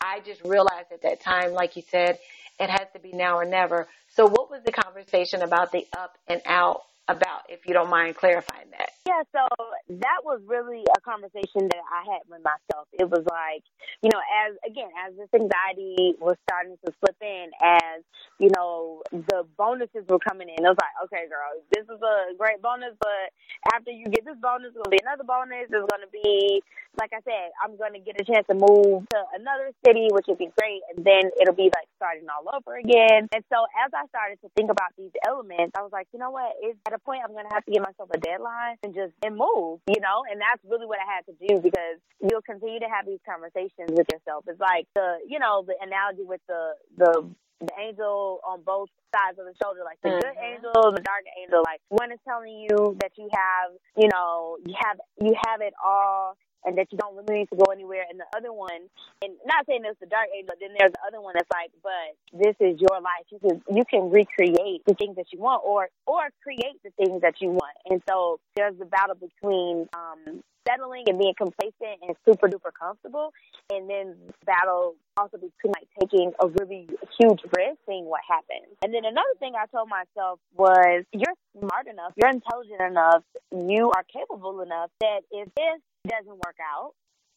I 0.00 0.20
just 0.20 0.42
realized 0.44 0.92
at 0.92 1.02
that 1.02 1.20
time, 1.20 1.52
like 1.52 1.76
you 1.76 1.82
said, 1.90 2.18
it 2.60 2.70
has 2.70 2.88
to 2.92 2.98
be 2.98 3.12
now 3.12 3.38
or 3.38 3.44
never. 3.44 3.88
So 4.14 4.26
what 4.26 4.50
was 4.50 4.62
the 4.64 4.72
conversation 4.72 5.42
about 5.42 5.72
the 5.72 5.86
up 5.96 6.16
and 6.28 6.40
out 6.46 6.82
about, 7.08 7.42
if 7.48 7.66
you 7.66 7.72
don't 7.72 7.90
mind 7.90 8.16
clarifying 8.16 8.70
that. 8.76 8.90
Yeah, 9.06 9.22
so 9.30 9.46
that 10.02 10.26
was 10.26 10.42
really 10.46 10.82
a 10.82 11.00
conversation 11.00 11.70
that 11.70 11.82
I 11.86 12.02
had 12.10 12.26
with 12.26 12.42
myself. 12.42 12.90
It 12.92 13.08
was 13.08 13.22
like, 13.30 13.62
you 14.02 14.10
know, 14.10 14.18
as 14.18 14.58
again, 14.66 14.90
as 15.06 15.14
this 15.14 15.30
anxiety 15.30 16.18
was 16.18 16.34
starting 16.50 16.74
to 16.84 16.92
slip 16.98 17.14
in, 17.22 17.54
as 17.62 18.02
you 18.42 18.50
know, 18.50 19.02
the 19.12 19.46
bonuses 19.56 20.02
were 20.10 20.18
coming 20.18 20.50
in. 20.50 20.58
It 20.58 20.66
was 20.66 20.76
like, 20.82 20.96
okay, 21.06 21.30
girl, 21.30 21.54
this 21.70 21.86
is 21.86 22.02
a 22.02 22.34
great 22.34 22.60
bonus, 22.60 22.98
but 22.98 23.30
after 23.72 23.94
you 23.94 24.10
get 24.10 24.26
this 24.26 24.36
bonus, 24.42 24.74
it's 24.74 24.82
gonna 24.82 24.90
be 24.90 24.98
another 25.06 25.22
bonus. 25.22 25.70
It's 25.70 25.86
gonna 25.86 26.10
be, 26.10 26.60
like 26.98 27.14
I 27.14 27.22
said, 27.22 27.54
I'm 27.62 27.78
gonna 27.78 28.02
get 28.02 28.18
a 28.18 28.26
chance 28.26 28.50
to 28.50 28.58
move 28.58 29.06
to 29.14 29.18
another 29.38 29.70
city, 29.86 30.10
which 30.10 30.26
would 30.26 30.42
be 30.42 30.50
great, 30.58 30.82
and 30.90 31.06
then 31.06 31.30
it'll 31.38 31.54
be 31.54 31.70
like 31.70 31.86
starting 31.94 32.26
all 32.26 32.42
over 32.50 32.74
again. 32.74 33.30
And 33.30 33.44
so 33.54 33.70
as 33.86 33.94
I 33.94 34.10
started 34.10 34.42
to 34.42 34.50
think 34.58 34.74
about 34.74 34.90
these 34.98 35.14
elements, 35.22 35.78
I 35.78 35.86
was 35.86 35.94
like, 35.94 36.10
you 36.10 36.18
know 36.18 36.34
what? 36.34 36.58
It's 36.58 36.78
at 36.90 36.95
a 36.96 36.98
point 37.04 37.20
I'm 37.22 37.36
gonna 37.36 37.52
have 37.52 37.64
to 37.68 37.72
give 37.72 37.84
myself 37.84 38.08
a 38.12 38.18
deadline 38.18 38.80
and 38.82 38.96
just 38.96 39.12
and 39.22 39.36
move, 39.36 39.84
you 39.86 40.00
know? 40.00 40.24
And 40.24 40.40
that's 40.40 40.64
really 40.64 40.88
what 40.88 40.98
I 40.98 41.06
had 41.06 41.28
to 41.28 41.34
do 41.36 41.60
because 41.60 42.00
you'll 42.24 42.42
continue 42.42 42.80
to 42.80 42.88
have 42.88 43.04
these 43.04 43.20
conversations 43.28 43.92
with 43.92 44.08
yourself. 44.08 44.48
It's 44.48 44.60
like 44.60 44.88
the, 44.96 45.20
you 45.28 45.38
know, 45.38 45.64
the 45.66 45.76
analogy 45.80 46.24
with 46.24 46.40
the, 46.48 46.72
the, 46.96 47.28
the 47.60 47.72
angel 47.80 48.40
on 48.44 48.62
both 48.62 48.88
sides 49.14 49.38
of 49.38 49.46
the 49.46 49.54
shoulder, 49.62 49.80
like 49.84 50.00
the 50.02 50.16
mm-hmm. 50.16 50.24
good 50.24 50.36
angel, 50.40 50.92
the 50.92 51.04
dark 51.04 51.24
angel. 51.40 51.62
Like 51.64 51.80
one 51.88 52.12
is 52.12 52.20
telling 52.26 52.52
you 52.52 52.96
that 53.00 53.12
you 53.16 53.28
have, 53.32 53.72
you 53.96 54.08
know, 54.08 54.56
you 54.64 54.74
have 54.84 54.98
you 55.20 55.32
have 55.46 55.60
it 55.60 55.72
all, 55.84 56.36
and 56.66 56.76
that 56.76 56.90
you 56.90 56.98
don't 56.98 57.16
really 57.16 57.40
need 57.40 57.48
to 57.50 57.56
go 57.56 57.70
anywhere. 57.72 58.04
And 58.10 58.18
the 58.18 58.26
other 58.36 58.52
one, 58.52 58.90
and 59.22 59.32
not 59.46 59.64
saying 59.66 59.82
it's 59.86 60.00
the 60.00 60.06
dark 60.06 60.26
age, 60.36 60.44
but 60.46 60.56
then 60.60 60.70
there's 60.76 60.92
the 60.92 61.04
other 61.06 61.20
one 61.20 61.34
that's 61.34 61.50
like, 61.54 61.70
but 61.82 62.18
this 62.34 62.56
is 62.60 62.80
your 62.80 63.00
life. 63.00 63.24
You 63.30 63.38
can 63.38 63.62
you 63.70 63.84
can 63.88 64.10
recreate 64.10 64.82
the 64.86 64.94
things 64.94 65.16
that 65.16 65.32
you 65.32 65.38
want, 65.38 65.62
or 65.64 65.88
or 66.06 66.28
create 66.42 66.82
the 66.84 66.90
things 66.98 67.22
that 67.22 67.40
you 67.40 67.50
want. 67.50 67.76
And 67.86 68.02
so 68.08 68.40
there's 68.56 68.76
the 68.78 68.84
battle 68.84 69.14
between 69.14 69.88
um, 69.94 70.42
settling 70.66 71.04
and 71.06 71.18
being 71.18 71.34
complacent 71.38 72.02
and 72.02 72.16
super 72.26 72.48
duper 72.48 72.74
comfortable, 72.78 73.32
and 73.70 73.88
then 73.88 74.16
battle 74.44 74.96
also 75.16 75.38
between 75.38 75.72
like 75.72 75.88
taking 76.00 76.32
a 76.42 76.48
really 76.60 76.88
huge 77.18 77.40
risk, 77.56 77.78
seeing 77.86 78.04
what 78.04 78.20
happens. 78.28 78.74
And 78.82 78.92
then 78.92 79.04
another 79.04 79.34
thing 79.38 79.54
I 79.54 79.66
told 79.66 79.88
myself 79.88 80.40
was, 80.56 81.04
you're 81.12 81.38
smart 81.56 81.86
enough, 81.86 82.12
you're 82.16 82.30
intelligent 82.30 82.80
enough, 82.82 83.22
you 83.52 83.90
are 83.94 84.04
capable 84.12 84.60
enough 84.60 84.90
that 85.00 85.20
if 85.30 85.48
this 85.54 85.80
doesn't 86.06 86.38
work 86.42 86.58
out, 86.62 86.94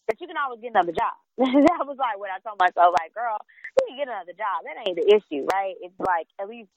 but 0.07 0.19
you 0.21 0.27
can 0.27 0.37
always 0.37 0.61
get 0.61 0.71
another 0.71 0.93
job. 0.93 1.15
that 1.37 1.83
was 1.85 1.97
like 1.97 2.17
what 2.17 2.31
I 2.33 2.39
told 2.41 2.59
myself, 2.59 2.95
like, 2.97 3.13
girl, 3.13 3.37
you 3.77 3.93
can 3.93 3.97
get 3.97 4.09
another 4.09 4.33
job. 4.33 4.65
That 4.65 4.81
ain't 4.81 4.97
the 4.97 5.07
issue, 5.09 5.45
right? 5.51 5.75
It's 5.81 5.95
like 5.99 6.27
at 6.41 6.49
least 6.49 6.69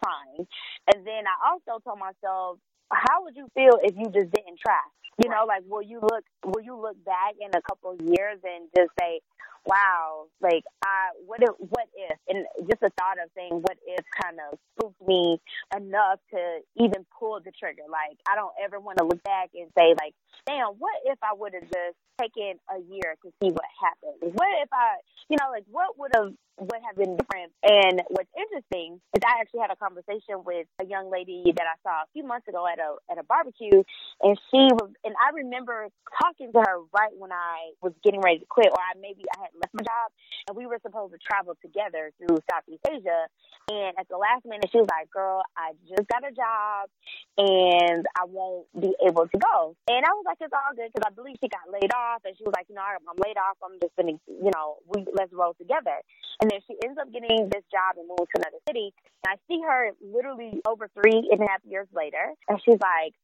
trying. 0.00 0.46
And 0.92 1.06
then 1.06 1.24
I 1.24 1.36
also 1.52 1.80
told 1.84 1.98
myself, 1.98 2.58
how 2.90 3.24
would 3.24 3.36
you 3.36 3.48
feel 3.54 3.76
if 3.82 3.94
you 3.96 4.08
just 4.08 4.32
didn't 4.32 4.58
try? 4.60 4.80
You 5.18 5.28
know, 5.28 5.44
like 5.46 5.64
will 5.66 5.82
you 5.82 6.00
look 6.00 6.24
will 6.44 6.62
you 6.62 6.78
look 6.78 6.96
back 7.04 7.34
in 7.40 7.50
a 7.50 7.62
couple 7.68 7.92
of 7.92 8.00
years 8.00 8.38
and 8.44 8.70
just 8.76 8.90
say, 9.00 9.20
wow, 9.68 10.26
like 10.40 10.64
I 10.82 11.12
what 11.26 11.42
if 11.42 11.50
what 11.58 11.86
if 11.94 12.18
and 12.28 12.46
just 12.68 12.80
the 12.80 12.90
thought 12.98 13.20
of 13.22 13.30
saying 13.36 13.52
what 13.52 13.76
if 13.86 14.04
kind 14.22 14.38
of 14.50 14.58
spooked 14.74 15.06
me 15.06 15.38
enough 15.76 16.20
to 16.32 16.60
even 16.76 17.04
pull 17.18 17.40
the 17.44 17.52
trigger. 17.52 17.82
Like 17.88 18.16
I 18.28 18.34
don't 18.34 18.54
ever 18.64 18.80
want 18.80 18.98
to 18.98 19.04
look 19.04 19.22
back 19.22 19.50
and 19.54 19.68
say 19.78 19.94
like, 20.00 20.14
damn, 20.46 20.80
what 20.80 20.96
if 21.04 21.18
I 21.22 21.34
would 21.36 21.52
have 21.52 21.68
just 21.68 21.96
taken 22.18 22.58
a 22.72 22.80
year 22.80 23.14
to 23.22 23.28
see 23.42 23.50
what 23.52 23.68
happened? 23.80 24.32
What 24.34 24.48
if 24.62 24.68
I, 24.72 24.96
you 25.28 25.36
know, 25.38 25.50
like 25.50 25.64
what 25.70 25.98
would 25.98 26.12
have 26.14 26.32
would 26.58 26.82
have 26.86 26.96
been 26.96 27.16
different? 27.16 27.52
And 27.62 28.02
what's 28.08 28.30
interesting 28.36 29.00
is 29.14 29.20
I 29.24 29.40
actually 29.40 29.60
had 29.60 29.70
a 29.70 29.76
conversation 29.76 30.42
with 30.44 30.66
a 30.80 30.86
young 30.86 31.10
lady 31.10 31.52
that 31.56 31.66
I 31.66 31.76
saw 31.82 32.02
a 32.02 32.10
few 32.12 32.24
months 32.24 32.48
ago 32.48 32.66
at 32.66 32.78
a 32.78 32.98
at 33.10 33.18
a 33.18 33.24
barbecue, 33.24 33.82
and 34.22 34.34
she 34.50 34.68
was, 34.74 34.90
and 35.04 35.14
I 35.16 35.34
remember 35.34 35.88
talking 36.20 36.52
to 36.52 36.58
her 36.58 36.76
right 36.92 37.14
when 37.16 37.32
I 37.32 37.72
was 37.82 37.92
getting 38.02 38.20
ready 38.20 38.40
to 38.40 38.46
quit, 38.46 38.68
or 38.70 38.78
I 38.78 38.98
maybe 38.98 39.24
I 39.36 39.48
had 39.48 39.54
left 39.54 39.74
my 39.74 39.82
job, 39.82 40.10
and 40.48 40.56
we 40.56 40.66
were 40.66 40.78
supposed 40.82 41.12
to 41.12 41.18
travel 41.18 41.54
together 41.62 42.10
through 42.18 42.38
Southeast 42.50 42.84
Asia. 42.88 43.26
And 43.68 43.92
at 44.00 44.08
the 44.08 44.16
last 44.16 44.46
minute, 44.48 44.70
she 44.72 44.78
was 44.78 44.88
like, 44.88 45.10
"Girl, 45.10 45.42
I 45.56 45.72
just 45.86 46.08
got 46.08 46.24
a 46.24 46.32
job, 46.32 46.88
and 47.36 48.06
I 48.16 48.24
won't 48.24 48.66
be 48.78 48.96
able 49.06 49.28
to 49.28 49.38
go." 49.38 49.76
And 49.86 50.04
I 50.04 50.10
was 50.16 50.24
like, 50.24 50.38
"It's 50.40 50.52
all 50.52 50.74
good," 50.74 50.90
because 50.92 51.06
I 51.06 51.12
believe 51.14 51.36
she 51.40 51.48
got 51.48 51.68
laid 51.68 51.92
off, 51.92 52.24
and 52.24 52.36
she 52.36 52.44
was 52.44 52.54
like, 52.56 52.66
"You 52.68 52.74
know, 52.74 52.82
I'm 52.82 53.20
laid 53.20 53.36
off. 53.36 53.60
I'm 53.62 53.78
just 53.80 53.94
gonna, 53.94 54.16
you 54.26 54.50
know, 54.54 54.78
we 54.88 55.04
let's 55.12 55.32
roll 55.32 55.54
together." 55.54 56.00
And 56.40 56.47
then 56.50 56.60
she 56.66 56.76
ends 56.84 56.98
up 57.00 57.12
getting 57.12 57.48
this 57.48 57.64
job 57.70 57.96
and 57.96 58.08
moving 58.08 58.26
to 58.34 58.42
another 58.42 58.62
city. 58.68 58.92
And 59.26 59.34
I 59.34 59.36
see 59.48 59.60
her 59.62 59.90
literally 60.00 60.60
over 60.66 60.88
three 60.94 61.28
and 61.30 61.40
a 61.40 61.46
half 61.48 61.60
years 61.64 61.88
later, 61.92 62.34
and 62.48 62.60
she's 62.64 62.78
like, 62.80 63.14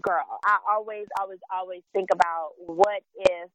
"Girl, 0.00 0.24
I 0.44 0.58
always, 0.70 1.06
always, 1.20 1.40
always 1.52 1.82
think 1.92 2.10
about 2.12 2.52
what 2.58 3.02
if." 3.16 3.50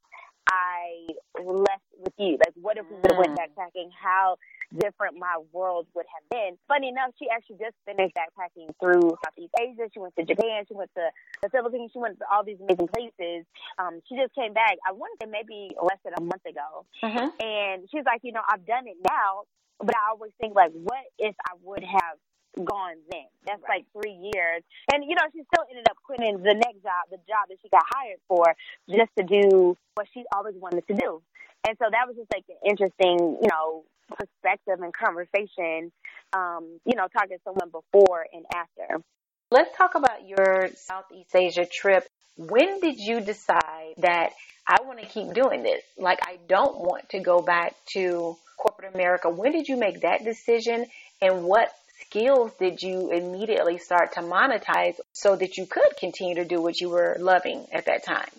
I 0.48 1.08
left 1.42 1.90
with 1.98 2.14
you? 2.18 2.38
Like, 2.40 2.54
what 2.56 2.78
if 2.78 2.86
we 2.90 2.96
would 2.96 3.12
have 3.12 3.20
went 3.20 3.38
mm. 3.38 3.42
backpacking? 3.42 3.90
How 3.92 4.38
different 4.78 5.18
my 5.18 5.38
world 5.52 5.88
would 5.96 6.06
have 6.14 6.26
been. 6.30 6.58
Funny 6.68 6.90
enough, 6.90 7.12
she 7.18 7.26
actually 7.30 7.58
just 7.58 7.74
finished 7.86 8.14
backpacking 8.14 8.70
through 8.80 9.18
Southeast 9.26 9.54
Asia. 9.60 9.90
She 9.94 10.00
went 10.00 10.16
to 10.16 10.26
Japan. 10.26 10.64
She 10.68 10.76
went 10.76 10.92
to 10.96 11.10
the 11.42 11.50
Philippines. 11.50 11.92
She 11.94 12.00
went 12.00 12.20
to 12.20 12.26
all 12.32 12.44
these 12.44 12.62
amazing 12.62 12.88
places. 12.94 13.46
Um, 13.78 14.02
she 14.08 14.16
just 14.16 14.34
came 14.36 14.54
back. 14.54 14.78
I 14.86 14.94
want 14.94 15.18
to 15.20 15.26
say 15.26 15.32
maybe 15.32 15.74
less 15.82 15.98
than 16.06 16.14
a 16.18 16.22
month 16.22 16.46
ago, 16.46 16.86
uh-huh. 17.02 17.30
and 17.40 17.90
she's 17.90 18.06
like, 18.06 18.22
you 18.24 18.32
know, 18.32 18.42
I've 18.46 18.66
done 18.66 18.88
it 18.88 18.98
now, 19.04 19.50
but 19.80 19.96
I 19.96 20.12
always 20.12 20.32
think 20.40 20.56
like, 20.56 20.72
what 20.74 21.04
if 21.18 21.36
I 21.46 21.58
would 21.64 21.84
have 21.84 22.18
gone 22.58 22.98
then. 23.12 23.28
That's 23.46 23.62
right. 23.64 23.84
like 23.84 23.86
three 23.94 24.14
years. 24.14 24.64
And, 24.92 25.04
you 25.04 25.16
know, 25.16 25.26
she 25.34 25.42
still 25.54 25.66
ended 25.70 25.86
up 25.90 25.98
quitting 26.04 26.38
the 26.42 26.54
next 26.54 26.82
job, 26.84 27.10
the 27.12 27.18
job 27.28 27.50
that 27.50 27.58
she 27.62 27.70
got 27.70 27.84
hired 27.88 28.20
for, 28.28 28.56
just 28.90 29.12
to 29.18 29.24
do 29.24 29.78
what 29.96 30.08
she 30.14 30.24
always 30.36 30.56
wanted 30.58 30.88
to 30.88 30.94
do. 30.94 31.22
And 31.68 31.78
so 31.78 31.86
that 31.92 32.08
was 32.08 32.16
just 32.16 32.32
like 32.34 32.46
an 32.50 32.58
interesting, 32.66 33.38
you 33.42 33.50
know, 33.50 33.84
perspective 34.10 34.82
and 34.82 34.94
conversation, 34.94 35.92
um, 36.34 36.80
you 36.86 36.96
know, 36.96 37.08
talking 37.12 37.38
to 37.38 37.44
someone 37.44 37.70
before 37.70 38.26
and 38.32 38.46
after. 38.54 39.04
Let's 39.52 39.76
talk 39.78 39.96
about 39.96 40.28
your 40.28 40.70
Southeast 40.76 41.36
Asia 41.36 41.66
trip. 41.66 42.08
When 42.38 42.80
did 42.80 43.00
you 43.00 43.20
decide 43.20 43.96
that 43.98 44.32
I 44.68 44.78
want 44.86 45.00
to 45.00 45.06
keep 45.06 45.34
doing 45.34 45.64
this? 45.64 45.82
Like, 45.98 46.20
I 46.22 46.38
don't 46.48 46.80
want 46.80 47.10
to 47.10 47.20
go 47.20 47.42
back 47.42 47.76
to 47.94 48.38
corporate 48.58 48.94
America. 48.94 49.30
When 49.30 49.52
did 49.52 49.68
you 49.68 49.78
make 49.78 50.02
that 50.02 50.24
decision? 50.24 50.86
And 51.22 51.44
what 51.44 51.70
skills 52.02 52.52
did 52.60 52.82
you 52.82 53.12
immediately 53.12 53.78
start 53.78 54.14
to 54.14 54.22
monetize 54.22 55.00
so 55.14 55.36
that 55.36 55.58
you 55.58 55.66
could 55.66 55.98
continue 56.00 56.36
to 56.36 56.46
do 56.46 56.62
what 56.62 56.80
you 56.80 56.90
were 56.90 57.18
loving 57.20 57.66
at 57.72 57.86
that 57.86 58.04
time? 58.04 58.30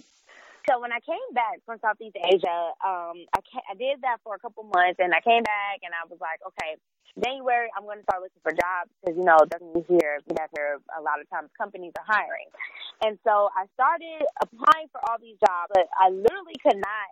So 0.69 0.79
when 0.81 0.93
I 0.93 1.01
came 1.01 1.35
back 1.35 1.59
from 1.67 1.79
Southeast 1.81 2.17
Asia, 2.17 2.59
um, 2.85 3.17
I, 3.35 3.41
I 3.71 3.75
did 3.79 4.03
that 4.03 4.19
for 4.23 4.35
a 4.35 4.39
couple 4.39 4.65
months, 4.65 5.01
and 5.01 5.13
I 5.13 5.21
came 5.21 5.43
back 5.43 5.81
and 5.83 5.93
I 5.95 6.07
was 6.09 6.21
like, 6.21 6.39
okay, 6.47 6.77
January 7.19 7.69
I'm 7.75 7.85
going 7.85 7.99
to 7.99 8.07
start 8.07 8.23
looking 8.23 8.43
for 8.43 8.55
jobs 8.55 8.91
because 9.01 9.19
you 9.19 9.27
know 9.27 9.39
doesn't 9.51 9.87
hear 9.91 10.23
that 10.39 10.51
there 10.55 10.79
a 10.95 11.03
lot 11.03 11.19
of 11.19 11.27
times 11.31 11.51
companies 11.59 11.93
are 11.99 12.07
hiring, 12.07 12.47
and 13.03 13.19
so 13.27 13.51
I 13.57 13.67
started 13.75 14.23
applying 14.43 14.87
for 14.95 15.03
all 15.09 15.19
these 15.19 15.39
jobs, 15.43 15.75
but 15.75 15.91
I 15.99 16.11
literally 16.13 16.57
could 16.63 16.79
not 16.79 17.09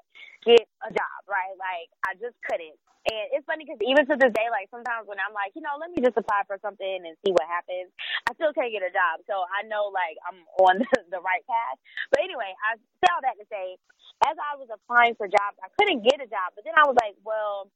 get 0.47 0.65
a 0.87 0.91
job, 0.95 1.19
right? 1.27 1.55
Like 1.59 1.91
I 2.07 2.15
just 2.21 2.39
couldn't. 2.47 2.79
And 3.09 3.25
it's 3.33 3.47
funny 3.49 3.65
because 3.65 3.81
even 3.81 4.05
to 4.05 4.21
this 4.21 4.35
day, 4.37 4.53
like 4.53 4.69
sometimes 4.69 5.09
when 5.09 5.17
I'm 5.17 5.33
like, 5.33 5.57
you 5.57 5.65
know, 5.65 5.81
let 5.81 5.89
me 5.89 6.03
just 6.05 6.19
apply 6.19 6.45
for 6.45 6.61
something 6.61 7.09
and 7.09 7.17
see 7.25 7.33
what 7.33 7.49
happens, 7.49 7.89
I 8.29 8.37
still 8.37 8.53
can't 8.53 8.69
get 8.69 8.85
a 8.85 8.93
job. 8.93 9.25
So 9.25 9.49
I 9.49 9.65
know 9.65 9.89
like 9.89 10.21
I'm 10.29 10.45
on 10.61 10.77
the, 10.83 11.17
the 11.17 11.23
right 11.25 11.41
path. 11.49 11.79
But 12.13 12.21
anyway, 12.21 12.53
I 12.69 12.77
say 12.77 13.09
all 13.09 13.25
that 13.25 13.41
to 13.41 13.47
say, 13.49 13.81
as 14.29 14.37
I 14.37 14.61
was 14.61 14.69
applying 14.69 15.17
for 15.17 15.25
jobs, 15.31 15.57
I 15.63 15.73
couldn't 15.79 16.05
get 16.05 16.21
a 16.21 16.29
job. 16.29 16.53
But 16.53 16.69
then 16.69 16.77
I 16.77 16.85
was 16.85 16.99
like, 17.01 17.17
well, 17.25 17.71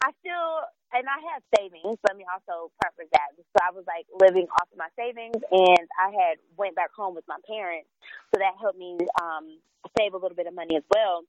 I 0.00 0.10
still, 0.24 0.64
and 0.96 1.04
I 1.04 1.18
have 1.32 1.42
savings. 1.56 1.98
Let 2.08 2.16
me 2.16 2.24
also 2.24 2.72
preface 2.80 3.10
that. 3.12 3.36
So 3.36 3.58
I 3.60 3.70
was 3.72 3.84
like 3.86 4.08
living 4.20 4.48
off 4.60 4.68
of 4.72 4.78
my 4.78 4.88
savings, 4.96 5.36
and 5.52 5.84
I 6.00 6.08
had 6.10 6.40
went 6.56 6.74
back 6.74 6.90
home 6.96 7.14
with 7.14 7.24
my 7.28 7.38
parents, 7.46 7.88
so 8.32 8.40
that 8.40 8.56
helped 8.60 8.78
me 8.78 8.96
um, 9.20 9.60
save 9.98 10.14
a 10.14 10.18
little 10.18 10.36
bit 10.36 10.46
of 10.46 10.54
money 10.54 10.76
as 10.76 10.86
well. 10.94 11.22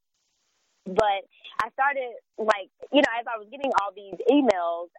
But 0.86 1.27
I 1.62 1.69
started 1.73 2.15
like, 2.39 2.71
you 2.91 3.03
know, 3.03 3.13
as 3.19 3.27
I 3.29 3.38
was 3.38 3.47
getting 3.51 3.71
all 3.79 3.91
these 3.93 4.17
emails, 4.31 4.89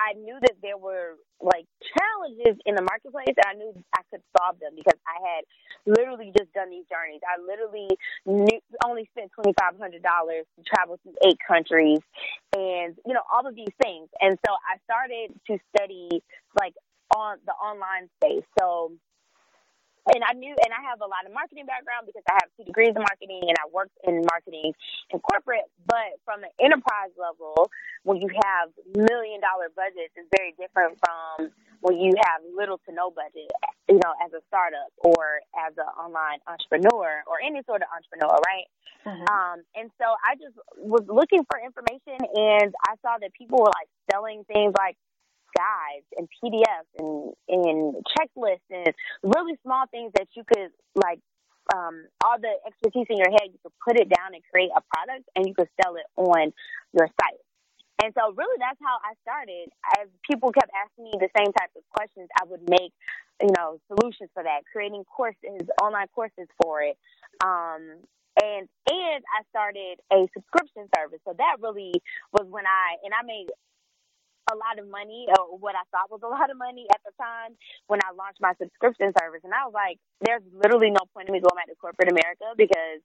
I 0.00 0.14
knew 0.14 0.38
that 0.40 0.56
there 0.62 0.78
were 0.78 1.16
like 1.40 1.66
challenges 1.92 2.56
in 2.64 2.74
the 2.74 2.82
marketplace 2.82 3.36
and 3.36 3.46
I 3.46 3.54
knew 3.54 3.72
I 3.94 4.00
could 4.10 4.22
solve 4.36 4.58
them 4.60 4.72
because 4.74 4.98
I 5.04 5.20
had 5.20 5.44
literally 5.84 6.32
just 6.36 6.52
done 6.52 6.70
these 6.70 6.84
journeys. 6.88 7.20
I 7.28 7.40
literally 7.40 7.88
knew, 8.24 8.60
only 8.84 9.08
spent 9.12 9.30
$2,500 9.38 10.00
to 10.00 10.62
travel 10.64 10.98
through 11.02 11.16
eight 11.26 11.38
countries 11.46 12.00
and, 12.56 12.96
you 13.04 13.12
know, 13.12 13.22
all 13.32 13.46
of 13.46 13.54
these 13.54 13.74
things. 13.82 14.08
And 14.20 14.38
so 14.46 14.52
I 14.52 14.80
started 14.84 15.36
to 15.48 15.58
study 15.76 16.22
like 16.58 16.74
on 17.14 17.38
the 17.44 17.52
online 17.52 18.08
space. 18.22 18.44
So 18.58 18.92
and 20.08 20.24
I 20.24 20.32
knew, 20.32 20.56
and 20.56 20.72
I 20.72 20.80
have 20.88 21.00
a 21.00 21.08
lot 21.08 21.26
of 21.26 21.32
marketing 21.32 21.66
background 21.66 22.08
because 22.08 22.24
I 22.28 22.40
have 22.40 22.48
two 22.56 22.64
degrees 22.64 22.96
in 22.96 23.02
marketing 23.04 23.44
and 23.48 23.56
I 23.60 23.68
worked 23.68 23.96
in 24.04 24.24
marketing 24.24 24.72
in 25.10 25.18
corporate. 25.20 25.68
But 25.86 26.16
from 26.24 26.40
the 26.40 26.50
enterprise 26.62 27.12
level, 27.20 27.68
when 28.02 28.18
you 28.20 28.28
have 28.44 28.72
million 28.96 29.40
dollar 29.40 29.68
budgets, 29.74 30.16
it's 30.16 30.28
very 30.32 30.56
different 30.56 30.96
from 31.04 31.52
when 31.80 32.00
you 32.00 32.12
have 32.16 32.40
little 32.56 32.78
to 32.88 32.92
no 32.92 33.10
budget. 33.10 33.50
you 33.88 33.98
know, 33.98 34.14
as 34.24 34.32
a 34.32 34.40
startup 34.46 34.92
or 35.02 35.42
as 35.66 35.74
an 35.76 35.90
online 35.98 36.38
entrepreneur 36.46 37.26
or 37.26 37.42
any 37.42 37.60
sort 37.66 37.82
of 37.82 37.88
entrepreneur, 37.90 38.38
right? 38.46 38.68
Mm-hmm. 39.02 39.26
Um, 39.26 39.58
and 39.74 39.90
so 39.98 40.06
I 40.22 40.36
just 40.36 40.54
was 40.78 41.02
looking 41.08 41.42
for 41.50 41.58
information 41.58 42.20
and 42.20 42.70
I 42.86 42.94
saw 43.02 43.18
that 43.18 43.32
people 43.34 43.58
were 43.58 43.72
like 43.74 43.90
selling 44.12 44.44
things 44.44 44.74
like 44.78 44.96
guides 45.56 46.06
and 46.16 46.28
PDFs 46.38 46.90
and, 46.98 47.32
and 47.48 47.94
checklists 48.16 48.68
and 48.70 48.94
really 49.22 49.58
small 49.62 49.84
things 49.90 50.12
that 50.16 50.28
you 50.34 50.44
could 50.44 50.70
like 50.94 51.20
um, 51.74 52.06
all 52.24 52.36
the 52.40 52.50
expertise 52.66 53.06
in 53.10 53.16
your 53.16 53.30
head, 53.30 53.52
you 53.52 53.58
could 53.62 53.76
put 53.86 54.00
it 54.00 54.08
down 54.08 54.34
and 54.34 54.42
create 54.50 54.70
a 54.74 54.82
product 54.94 55.28
and 55.36 55.46
you 55.46 55.54
could 55.54 55.68
sell 55.82 55.94
it 55.96 56.06
on 56.16 56.52
your 56.92 57.06
site. 57.20 57.40
And 58.02 58.14
so 58.16 58.32
really 58.32 58.56
that's 58.58 58.80
how 58.80 58.96
I 59.04 59.12
started. 59.20 59.68
As 60.00 60.08
people 60.28 60.50
kept 60.52 60.70
asking 60.72 61.04
me 61.04 61.12
the 61.20 61.28
same 61.36 61.52
type 61.52 61.70
of 61.76 61.84
questions, 61.94 62.28
I 62.40 62.48
would 62.48 62.64
make, 62.68 62.92
you 63.42 63.52
know, 63.56 63.78
solutions 63.92 64.30
for 64.32 64.42
that, 64.42 64.64
creating 64.72 65.04
courses, 65.04 65.68
online 65.82 66.08
courses 66.14 66.48
for 66.62 66.82
it. 66.82 66.96
Um, 67.44 68.00
and 68.40 68.68
and 68.88 69.20
I 69.20 69.44
started 69.50 70.00
a 70.12 70.26
subscription 70.32 70.88
service. 70.96 71.20
So 71.26 71.34
that 71.36 71.60
really 71.60 71.92
was 72.32 72.48
when 72.48 72.64
I 72.64 72.96
and 73.04 73.12
I 73.12 73.22
made 73.26 73.52
a 74.50 74.58
lot 74.58 74.82
of 74.82 74.90
money, 74.90 75.26
or 75.30 75.56
what 75.58 75.74
I 75.78 75.86
thought 75.94 76.10
was 76.10 76.20
a 76.26 76.28
lot 76.34 76.50
of 76.50 76.58
money 76.58 76.86
at 76.90 77.00
the 77.06 77.14
time 77.16 77.54
when 77.86 78.00
I 78.02 78.12
launched 78.12 78.42
my 78.42 78.52
subscription 78.58 79.14
service. 79.14 79.46
And 79.46 79.54
I 79.54 79.64
was 79.64 79.74
like, 79.74 79.98
there's 80.20 80.42
literally 80.52 80.90
no 80.90 81.06
point 81.14 81.28
in 81.28 81.32
me 81.32 81.40
going 81.40 81.56
back 81.56 81.70
to 81.70 81.78
corporate 81.78 82.10
America 82.10 82.52
because 82.56 83.00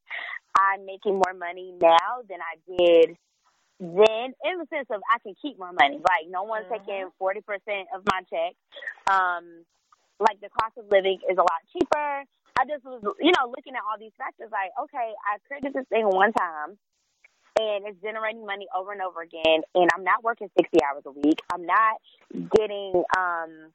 I'm 0.58 0.86
making 0.86 1.21
more 1.21 1.38
money 1.38 1.73
now 1.79 2.25
than 2.27 2.41
I 2.41 2.58
did 2.65 3.17
then 3.79 4.31
in 4.39 4.55
the 4.55 4.67
sense 4.71 4.88
of 4.88 5.01
I 5.12 5.19
can 5.19 5.36
keep 5.41 5.60
my 5.60 5.71
money. 5.71 5.99
Like 5.99 6.31
no 6.31 6.43
one's 6.43 6.65
mm-hmm. 6.71 6.79
taking 6.79 7.10
forty 7.19 7.41
percent 7.41 7.91
of 7.93 8.08
my 8.08 8.23
check. 8.31 8.55
Um, 9.12 9.67
like 10.19 10.39
the 10.39 10.47
cost 10.47 10.79
of 10.79 10.86
living 10.91 11.19
is 11.29 11.38
a 11.38 11.43
lot 11.43 11.60
cheaper. 11.73 12.23
I 12.55 12.63
just 12.63 12.86
was, 12.86 13.03
you 13.19 13.36
know, 13.36 13.51
looking 13.51 13.75
at 13.75 13.84
all 13.84 13.99
these 13.99 14.15
factors. 14.17 14.47
Like, 14.47 14.71
okay, 14.88 15.12
I 15.27 15.43
created 15.43 15.73
this 15.75 15.84
thing 15.91 16.08
one 16.08 16.31
time, 16.31 16.79
and 17.59 17.87
it's 17.87 18.01
generating 18.01 18.45
money 18.45 18.67
over 18.75 18.91
and 18.91 19.01
over 19.01 19.21
again. 19.21 19.61
And 19.75 19.89
I'm 19.95 20.03
not 20.03 20.23
working 20.23 20.49
sixty 20.57 20.79
hours 20.83 21.03
a 21.05 21.11
week. 21.11 21.39
I'm 21.51 21.65
not 21.65 22.01
getting 22.55 23.03
um 23.17 23.71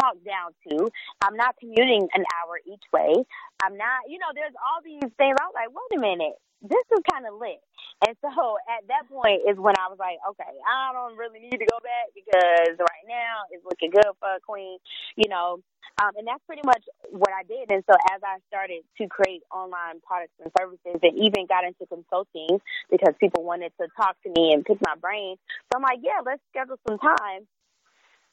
talked 0.00 0.24
down 0.24 0.52
to. 0.68 0.88
I'm 1.22 1.36
not 1.36 1.56
commuting 1.58 2.08
an 2.14 2.24
hour 2.36 2.60
each 2.66 2.84
way. 2.92 3.24
I'm 3.62 3.76
not, 3.78 4.04
you 4.08 4.18
know, 4.18 4.28
there's 4.34 4.52
all 4.60 4.84
these 4.84 5.08
things. 5.16 5.36
I 5.40 5.46
was 5.48 5.56
like, 5.56 5.68
wait 5.72 5.98
a 5.98 6.00
minute 6.00 6.36
this 6.62 6.86
is 6.92 7.02
kind 7.12 7.26
of 7.26 7.36
lit. 7.38 7.60
And 8.06 8.16
so 8.20 8.28
at 8.68 8.84
that 8.88 9.08
point 9.08 9.44
is 9.48 9.56
when 9.56 9.74
I 9.76 9.88
was 9.88 9.96
like, 9.96 10.20
okay, 10.34 10.52
I 10.68 10.92
don't 10.92 11.16
really 11.16 11.40
need 11.40 11.56
to 11.56 11.68
go 11.68 11.78
back 11.80 12.12
because 12.12 12.76
now 13.08 13.46
it's 13.50 13.64
looking 13.64 13.90
good 13.90 14.06
for 14.18 14.36
a 14.36 14.40
queen, 14.40 14.78
you 15.16 15.28
know. 15.28 15.58
Um, 16.02 16.12
and 16.18 16.26
that's 16.26 16.42
pretty 16.44 16.62
much 16.66 16.82
what 17.08 17.30
I 17.32 17.42
did. 17.46 17.72
And 17.72 17.82
so 17.88 17.96
as 18.12 18.20
I 18.20 18.38
started 18.48 18.82
to 18.98 19.08
create 19.08 19.42
online 19.50 20.02
products 20.04 20.34
and 20.42 20.52
services 20.58 21.00
and 21.00 21.14
even 21.16 21.46
got 21.46 21.64
into 21.64 21.86
consulting 21.86 22.60
because 22.90 23.14
people 23.18 23.44
wanted 23.44 23.72
to 23.80 23.88
talk 23.96 24.16
to 24.26 24.30
me 24.34 24.52
and 24.52 24.64
pick 24.64 24.78
my 24.84 24.94
brain. 25.00 25.36
So 25.72 25.78
I'm 25.78 25.82
like, 25.82 26.00
yeah, 26.02 26.20
let's 26.24 26.42
schedule 26.50 26.76
some 26.86 26.98
time. 26.98 27.48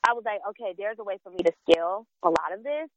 I 0.03 0.11
was 0.11 0.23
like, 0.25 0.41
okay, 0.51 0.75
there's 0.77 0.99
a 0.99 1.05
way 1.05 1.17
for 1.23 1.29
me 1.31 1.39
to 1.45 1.53
scale 1.63 2.05
a 2.23 2.27
lot 2.27 2.51
of 2.51 2.63
this 2.63 2.89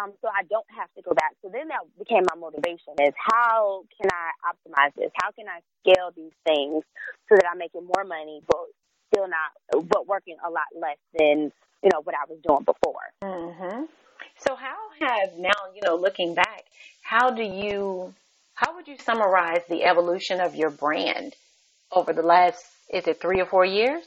um, 0.00 0.12
so 0.20 0.28
I 0.28 0.44
don't 0.46 0.66
have 0.76 0.88
to 0.94 1.02
go 1.02 1.12
back. 1.14 1.34
So 1.42 1.50
then 1.50 1.68
that 1.68 1.82
became 1.98 2.22
my 2.28 2.38
motivation 2.38 2.94
is 3.00 3.14
how 3.16 3.84
can 3.98 4.10
I 4.12 4.30
optimize 4.46 4.94
this? 4.94 5.10
How 5.16 5.32
can 5.32 5.46
I 5.48 5.60
scale 5.80 6.10
these 6.14 6.34
things 6.46 6.84
so 7.28 7.34
that 7.34 7.46
I'm 7.50 7.58
making 7.58 7.84
more 7.84 8.04
money, 8.04 8.40
but 8.46 8.70
still 9.12 9.26
not, 9.28 9.88
but 9.88 10.06
working 10.06 10.36
a 10.46 10.50
lot 10.50 10.66
less 10.78 10.98
than, 11.18 11.52
you 11.82 11.90
know, 11.92 12.00
what 12.02 12.14
I 12.14 12.28
was 12.28 12.38
doing 12.46 12.64
before. 12.64 13.12
Mm-hmm. 13.22 13.84
So 14.46 14.54
how 14.54 14.76
have 15.00 15.38
now, 15.38 15.50
you 15.74 15.80
know, 15.84 15.96
looking 15.96 16.34
back, 16.34 16.64
how 17.02 17.30
do 17.30 17.42
you, 17.42 18.14
how 18.54 18.74
would 18.76 18.86
you 18.88 18.96
summarize 18.98 19.62
the 19.68 19.84
evolution 19.84 20.40
of 20.40 20.54
your 20.54 20.70
brand 20.70 21.34
over 21.92 22.12
the 22.12 22.22
last, 22.22 22.64
is 22.92 23.06
it 23.06 23.20
three 23.20 23.40
or 23.40 23.46
four 23.46 23.64
years? 23.64 24.04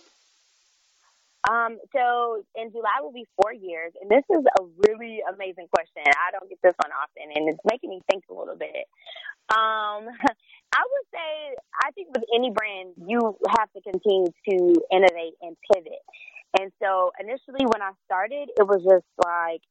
Um, 1.50 1.80
so 1.92 2.44
in 2.56 2.72
July 2.72 3.02
will 3.02 3.12
be 3.12 3.26
four 3.42 3.52
years, 3.52 3.94
and 4.00 4.12
this 4.12 4.24
is 4.30 4.46
a 4.60 4.64
really 4.88 5.22
amazing 5.34 5.68
question. 5.74 6.04
I 6.06 6.32
don't 6.32 6.48
get 6.48 6.60
this 6.62 6.76
one 6.78 6.92
often, 6.94 7.32
and 7.36 7.50
it's 7.50 7.60
making 7.70 7.90
me 7.90 8.02
think 8.10 8.26
a 8.30 8.34
little 8.34 8.56
bit. 8.56 8.86
Um, 9.50 10.08
I 10.74 10.84
would 10.84 11.08
say 11.14 11.56
I 11.84 11.92
think 11.92 12.10
with 12.14 12.24
any 12.36 12.52
brand, 12.52 12.94
you 12.98 13.38
have 13.58 13.72
to 13.74 13.82
continue 13.82 14.28
to 14.50 14.82
innovate 14.92 15.36
and 15.42 15.56
pivot. 15.74 16.02
And 16.60 16.72
so 16.82 17.12
initially 17.20 17.66
when 17.66 17.82
I 17.82 17.92
started, 18.06 18.50
it 18.58 18.64
was 18.68 18.84
just 18.84 19.08
like, 19.24 19.62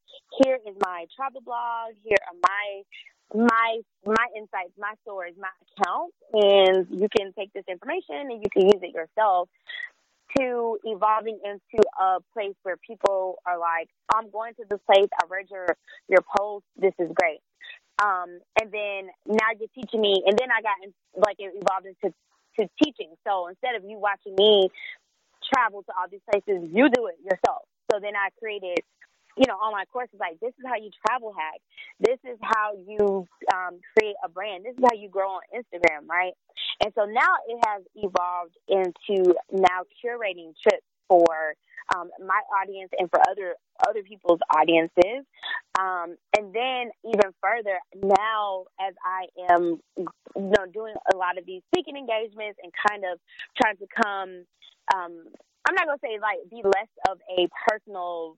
here 0.43 0.59
is 0.67 0.77
my 0.85 1.07
travel 1.17 1.41
blog, 1.43 1.95
here 2.05 2.19
are 2.27 2.37
my 2.43 2.83
my 3.33 3.79
my 4.07 4.27
insights, 4.37 4.73
my 4.79 4.95
stories, 5.03 5.35
my 5.39 5.51
account, 5.79 6.13
and 6.33 6.87
you 6.91 7.09
can 7.17 7.33
take 7.39 7.53
this 7.53 7.65
information 7.69 8.31
and 8.33 8.43
you 8.43 8.51
can 8.53 8.67
use 8.67 8.83
it 8.83 8.95
yourself 8.95 9.49
to 10.39 10.79
evolving 10.85 11.39
into 11.45 11.85
a 12.01 12.19
place 12.33 12.55
where 12.63 12.77
people 12.79 13.37
are 13.47 13.59
like, 13.59 13.89
I'm 14.15 14.31
going 14.31 14.55
to 14.55 14.65
this 14.71 14.81
place. 14.87 15.09
I 15.23 15.27
read 15.29 15.47
your 15.51 15.67
your 16.09 16.23
post. 16.37 16.65
This 16.77 16.95
is 16.99 17.11
great. 17.15 17.41
Um, 18.03 18.41
and 18.61 18.73
then 18.73 19.11
now 19.27 19.53
you're 19.59 19.69
teaching 19.75 20.01
me, 20.01 20.23
and 20.27 20.39
then 20.39 20.49
I 20.51 20.63
got 20.63 20.77
like 21.17 21.37
it 21.39 21.53
evolved 21.55 21.87
into 21.87 22.15
to 22.59 22.69
teaching. 22.83 23.15
So 23.27 23.49
instead 23.49 23.75
of 23.77 23.85
you 23.85 23.99
watching 23.99 24.35
me 24.37 24.71
travel 25.53 25.83
to 25.83 25.93
all 25.99 26.09
these 26.11 26.25
places, 26.31 26.69
you 26.73 26.89
do 26.89 27.07
it 27.07 27.17
yourself. 27.23 27.69
So 27.93 28.01
then 28.01 28.17
I 28.17 28.31
created 28.39 28.79
you 29.37 29.47
know, 29.47 29.55
online 29.55 29.87
courses 29.93 30.17
like 30.19 30.39
this 30.41 30.51
is 30.59 30.65
how 30.67 30.77
you 30.77 30.91
travel 31.07 31.33
hack. 31.33 31.61
This 31.99 32.19
is 32.25 32.39
how 32.43 32.73
you 32.87 33.27
um, 33.53 33.81
create 33.97 34.17
a 34.25 34.29
brand. 34.29 34.65
This 34.65 34.75
is 34.77 34.85
how 34.85 34.97
you 34.97 35.09
grow 35.09 35.41
on 35.41 35.43
Instagram, 35.55 36.09
right? 36.09 36.33
And 36.83 36.93
so 36.95 37.05
now 37.05 37.41
it 37.49 37.59
has 37.67 37.83
evolved 37.95 38.57
into 38.69 39.35
now 39.53 39.87
curating 40.05 40.53
trips 40.61 40.85
for 41.09 41.55
um, 41.95 42.11
my 42.25 42.41
audience 42.61 42.91
and 42.99 43.09
for 43.11 43.21
other 43.31 43.55
other 43.89 44.03
people's 44.03 44.41
audiences. 44.55 45.25
Um, 45.79 46.17
and 46.37 46.55
then 46.55 46.91
even 47.05 47.33
further, 47.43 47.79
now 47.95 48.65
as 48.81 48.95
I 49.05 49.53
am 49.53 49.81
you 49.97 50.07
know 50.37 50.67
doing 50.73 50.95
a 51.13 51.17
lot 51.17 51.39
of 51.39 51.47
these 51.47 51.63
speaking 51.73 51.97
engagements 51.97 52.59
and 52.63 52.73
kind 52.89 53.05
of 53.11 53.19
trying 53.61 53.77
to 53.79 53.87
come 54.03 54.45
um, 54.95 55.25
I'm 55.67 55.75
not 55.75 55.87
gonna 55.87 55.99
say 56.03 56.19
like 56.21 56.39
be 56.51 56.63
less 56.65 56.91
of 57.09 57.19
a 57.39 57.49
personal 57.69 58.37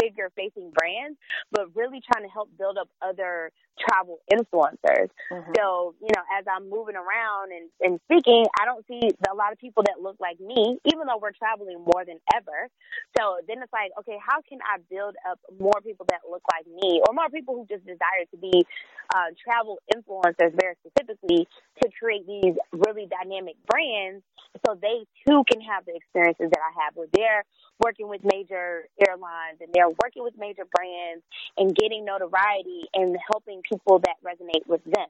figure 0.00 0.30
facing 0.36 0.70
brands, 0.70 1.18
but 1.50 1.74
really 1.74 2.00
trying 2.00 2.24
to 2.24 2.30
help 2.30 2.50
build 2.58 2.78
up 2.78 2.88
other 3.02 3.50
travel 3.78 4.18
influencers. 4.32 5.08
Mm-hmm. 5.30 5.52
So, 5.56 5.94
you 6.00 6.10
know, 6.14 6.22
as 6.38 6.44
I'm 6.50 6.68
moving 6.68 6.96
around 6.96 7.52
and, 7.52 7.70
and 7.80 8.00
speaking, 8.10 8.46
I 8.60 8.64
don't 8.64 8.84
see 8.86 9.10
a 9.30 9.34
lot 9.34 9.52
of 9.52 9.58
people 9.58 9.82
that 9.86 10.02
look 10.02 10.16
like 10.20 10.40
me, 10.40 10.78
even 10.84 11.06
though 11.06 11.18
we're 11.20 11.32
traveling 11.32 11.78
more 11.78 12.04
than 12.04 12.18
ever. 12.34 12.68
So 13.16 13.38
then 13.46 13.62
it's 13.62 13.72
like, 13.72 13.90
okay, 14.00 14.18
how 14.18 14.42
can 14.42 14.58
I 14.62 14.78
build 14.90 15.14
up 15.28 15.38
more 15.60 15.80
people 15.84 16.06
that 16.10 16.20
look 16.28 16.42
like 16.52 16.66
me 16.66 17.00
or 17.06 17.14
more 17.14 17.28
people 17.28 17.54
who 17.54 17.66
just 17.66 17.86
desire 17.86 18.26
to 18.30 18.36
be 18.36 18.66
uh, 19.14 19.30
travel 19.42 19.78
influencers 19.94 20.52
very 20.60 20.74
specifically 20.84 21.46
to 21.82 21.88
create 21.98 22.26
these 22.26 22.54
really 22.72 23.06
dynamic 23.06 23.56
brands 23.66 24.22
so 24.66 24.74
they 24.80 25.06
too 25.26 25.44
can 25.50 25.60
have 25.60 25.84
the 25.86 25.94
experiences 25.94 26.50
that 26.50 26.60
I 26.60 26.84
have 26.84 26.96
where 26.96 27.08
they're 27.12 27.44
working 27.80 28.08
with 28.08 28.22
major 28.24 28.88
airlines 29.06 29.58
and 29.60 29.70
they're 29.72 29.88
working 29.88 30.22
with 30.22 30.34
major 30.38 30.64
brands 30.74 31.24
and 31.56 31.74
getting 31.74 32.04
notoriety 32.04 32.88
and 32.94 33.16
helping 33.30 33.62
people 33.62 34.00
that 34.00 34.16
resonate 34.24 34.66
with 34.66 34.82
them. 34.84 35.08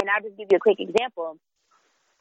And 0.00 0.08
I'll 0.10 0.22
just 0.22 0.36
give 0.36 0.48
you 0.50 0.56
a 0.56 0.60
quick 0.60 0.80
example. 0.80 1.38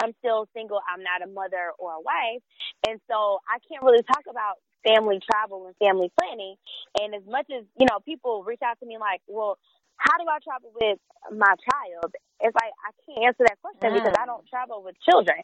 I'm 0.01 0.13
still 0.19 0.47
single. 0.55 0.79
I'm 0.91 1.03
not 1.03 1.21
a 1.21 1.31
mother 1.31 1.71
or 1.77 1.93
a 1.93 2.01
wife. 2.01 2.41
And 2.87 2.99
so 3.09 3.39
I 3.47 3.59
can't 3.69 3.83
really 3.83 4.03
talk 4.03 4.23
about 4.29 4.57
family 4.83 5.19
travel 5.21 5.67
and 5.67 5.75
family 5.77 6.11
planning. 6.19 6.55
And 6.99 7.13
as 7.13 7.21
much 7.27 7.45
as, 7.55 7.65
you 7.77 7.85
know, 7.85 7.99
people 8.03 8.43
reach 8.43 8.61
out 8.65 8.79
to 8.79 8.85
me 8.85 8.97
like, 8.97 9.21
well, 9.27 9.57
how 10.01 10.17
do 10.17 10.25
I 10.27 10.39
travel 10.43 10.73
with 10.73 10.99
my 11.31 11.53
child? 11.69 12.15
It's 12.41 12.55
like 12.55 12.73
I 12.81 12.89
can't 13.05 13.27
answer 13.27 13.45
that 13.45 13.61
question 13.61 13.93
mm. 13.93 14.01
because 14.01 14.17
I 14.17 14.25
don't 14.25 14.45
travel 14.49 14.81
with 14.83 14.95
children. 15.07 15.37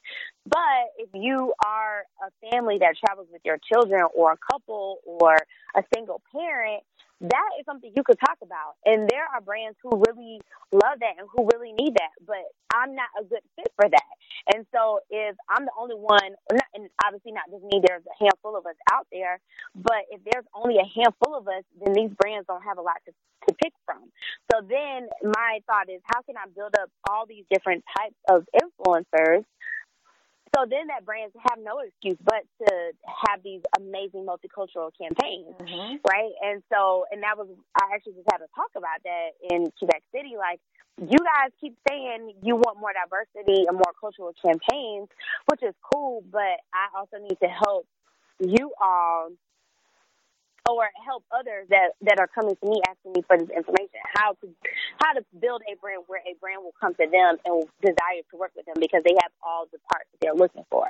But 0.46 0.98
if 0.98 1.10
you 1.14 1.54
are 1.64 2.04
a 2.26 2.50
family 2.50 2.80
that 2.80 2.96
travels 2.98 3.28
with 3.32 3.42
your 3.46 3.60
children 3.72 4.02
or 4.16 4.34
a 4.34 4.38
couple 4.52 4.98
or 5.06 5.38
a 5.76 5.84
single 5.94 6.22
parent, 6.34 6.84
that 7.22 7.50
is 7.60 7.66
something 7.66 7.92
you 7.96 8.04
could 8.04 8.20
talk 8.20 8.38
about. 8.42 8.78
And 8.86 9.10
there 9.10 9.26
are 9.34 9.42
brands 9.42 9.78
who 9.82 10.04
really 10.08 10.40
love 10.72 11.02
that 11.02 11.18
and 11.18 11.28
who 11.34 11.50
really 11.54 11.74
need 11.74 11.96
that, 11.96 12.14
but 12.26 12.46
I'm 12.74 12.94
not 12.96 13.10
a 13.20 13.24
good 13.24 13.42
fit 13.56 13.72
for 13.76 13.90
that. 13.90 14.14
And 14.54 14.66
so 14.74 15.00
if 15.10 15.36
I'm 15.50 15.66
the 15.66 15.74
only 15.80 15.96
one, 15.96 16.38
and 16.76 16.90
obviously 17.04 17.32
not 17.32 17.50
just 17.50 17.64
me, 17.64 17.82
there's 17.82 18.06
a 18.06 18.24
handful 18.24 18.56
of 18.56 18.66
us 18.66 18.78
out 18.92 19.08
there, 19.12 19.40
but 19.76 20.06
if 20.12 20.22
there's 20.30 20.46
only 20.54 20.78
a 20.78 20.86
handful 20.86 21.36
of 21.36 21.48
us, 21.48 21.64
then 21.82 21.94
these 21.94 22.12
brands 22.22 22.46
don't 22.48 22.64
have 22.64 22.78
a 22.78 22.86
lot 22.86 23.02
to, 23.06 23.12
to 23.50 23.56
pick 23.56 23.74
from. 23.86 24.12
So 24.54 24.62
then 24.62 25.10
my 25.24 25.60
thought 25.66 25.90
is, 25.90 26.02
how 26.14 26.22
can 26.22 26.38
I 26.38 26.46
build 26.54 26.76
up 26.80 26.90
all 27.10 27.26
these 27.26 27.46
different 27.50 27.84
types 27.98 28.16
of 28.30 28.46
influencers 28.54 29.44
so 30.58 30.66
then 30.66 30.88
that 30.88 31.06
brands 31.06 31.36
have 31.50 31.60
no 31.62 31.80
excuse 31.86 32.18
but 32.26 32.42
to 32.66 32.72
have 33.06 33.44
these 33.44 33.62
amazing 33.78 34.26
multicultural 34.26 34.90
campaigns, 34.98 35.54
mm-hmm. 35.62 36.02
right? 36.02 36.34
And 36.42 36.64
so, 36.74 37.06
and 37.12 37.22
that 37.22 37.38
was, 37.38 37.48
I 37.78 37.94
actually 37.94 38.14
just 38.14 38.26
had 38.32 38.40
to 38.40 38.50
talk 38.56 38.74
about 38.76 39.06
that 39.06 39.38
in 39.54 39.70
Quebec 39.78 40.02
City. 40.12 40.34
Like, 40.38 40.60
you 40.98 41.18
guys 41.22 41.54
keep 41.62 41.78
saying 41.88 42.34
you 42.42 42.56
want 42.56 42.80
more 42.80 42.90
diversity 42.90 43.66
and 43.68 43.78
more 43.78 43.94
cultural 44.02 44.34
campaigns, 44.42 45.10
which 45.46 45.62
is 45.62 45.76
cool, 45.94 46.24
but 46.32 46.58
I 46.74 46.90
also 46.98 47.22
need 47.22 47.38
to 47.44 47.50
help 47.50 47.86
you 48.40 48.74
all 48.82 49.30
or 50.68 50.90
help 51.06 51.24
others 51.32 51.68
that 51.70 51.96
that 52.02 52.20
are 52.20 52.28
coming 52.28 52.56
to 52.56 52.66
me 52.70 52.82
asking 52.88 53.14
me 53.14 53.22
for 53.28 53.38
this 53.38 53.50
information. 53.50 54.00
How 54.16 54.34
to 54.42 54.48
how 55.00 55.14
to 55.14 55.24
build 55.40 55.62
a 55.66 55.76
brand 55.80 56.04
where 56.08 56.22
a 56.22 56.36
brand 56.40 56.64
will 56.64 56.76
come 56.80 56.94
to 56.96 57.08
them 57.08 57.38
and 57.46 57.52
will 57.56 57.70
desire 57.82 58.24
to 58.32 58.38
work 58.38 58.52
with 58.56 58.66
them 58.66 58.76
because 58.80 59.04
they 59.04 59.16
have 59.22 59.32
all 59.42 59.68
the 59.72 59.80
parts 59.92 60.08
that 60.12 60.20
they're 60.22 60.36
looking 60.36 60.66
for. 60.70 60.88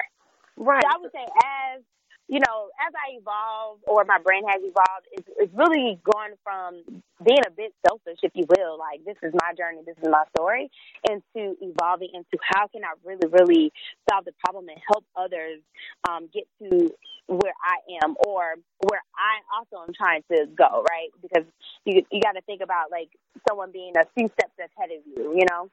Right. 0.58 0.82
So 0.82 0.90
I 0.90 0.98
would 1.02 1.12
say 1.12 1.24
as 1.24 1.82
you 2.28 2.40
know, 2.40 2.68
as 2.86 2.94
I 2.94 3.18
evolve 3.18 3.80
or 3.88 4.04
my 4.06 4.20
brand 4.20 4.46
has 4.50 4.62
evolved, 4.62 5.08
it's, 5.14 5.28
it's 5.38 5.54
really 5.56 6.00
gone 6.04 6.36
from 6.44 6.84
being 7.24 7.40
a 7.48 7.52
bit 7.52 7.74
selfish, 7.88 8.20
if 8.22 8.32
you 8.36 8.46
will, 8.58 8.78
like 8.78 9.04
this 9.06 9.16
is 9.24 9.34
my 9.34 9.54
journey, 9.58 9.80
this 9.86 9.96
is 10.02 10.10
my 10.10 10.24
story, 10.36 10.70
into 11.10 11.56
evolving 11.62 12.10
into 12.14 12.38
how 12.42 12.68
can 12.68 12.84
I 12.84 12.94
really, 13.06 13.28
really 13.32 13.72
solve 14.10 14.26
the 14.26 14.34
problem 14.44 14.68
and 14.68 14.78
help 14.92 15.06
others 15.16 15.62
um, 16.10 16.30
get 16.34 16.44
to 16.60 16.92
where 17.28 17.54
I 17.60 18.04
am 18.04 18.16
or 18.26 18.56
where 18.80 19.02
I 19.16 19.40
also 19.56 19.86
am 19.88 19.94
trying 19.94 20.24
to 20.32 20.48
go, 20.48 20.84
right? 20.90 21.10
Because 21.22 21.46
you 21.86 22.04
you 22.12 22.22
got 22.22 22.34
to 22.34 22.42
think 22.42 22.62
about 22.62 22.92
like 22.92 23.10
someone 23.48 23.72
being 23.72 23.94
a 23.98 24.06
few 24.18 24.30
steps 24.40 24.54
ahead 24.60 24.92
of 24.92 25.04
you, 25.06 25.38
you 25.38 25.46
know. 25.50 25.70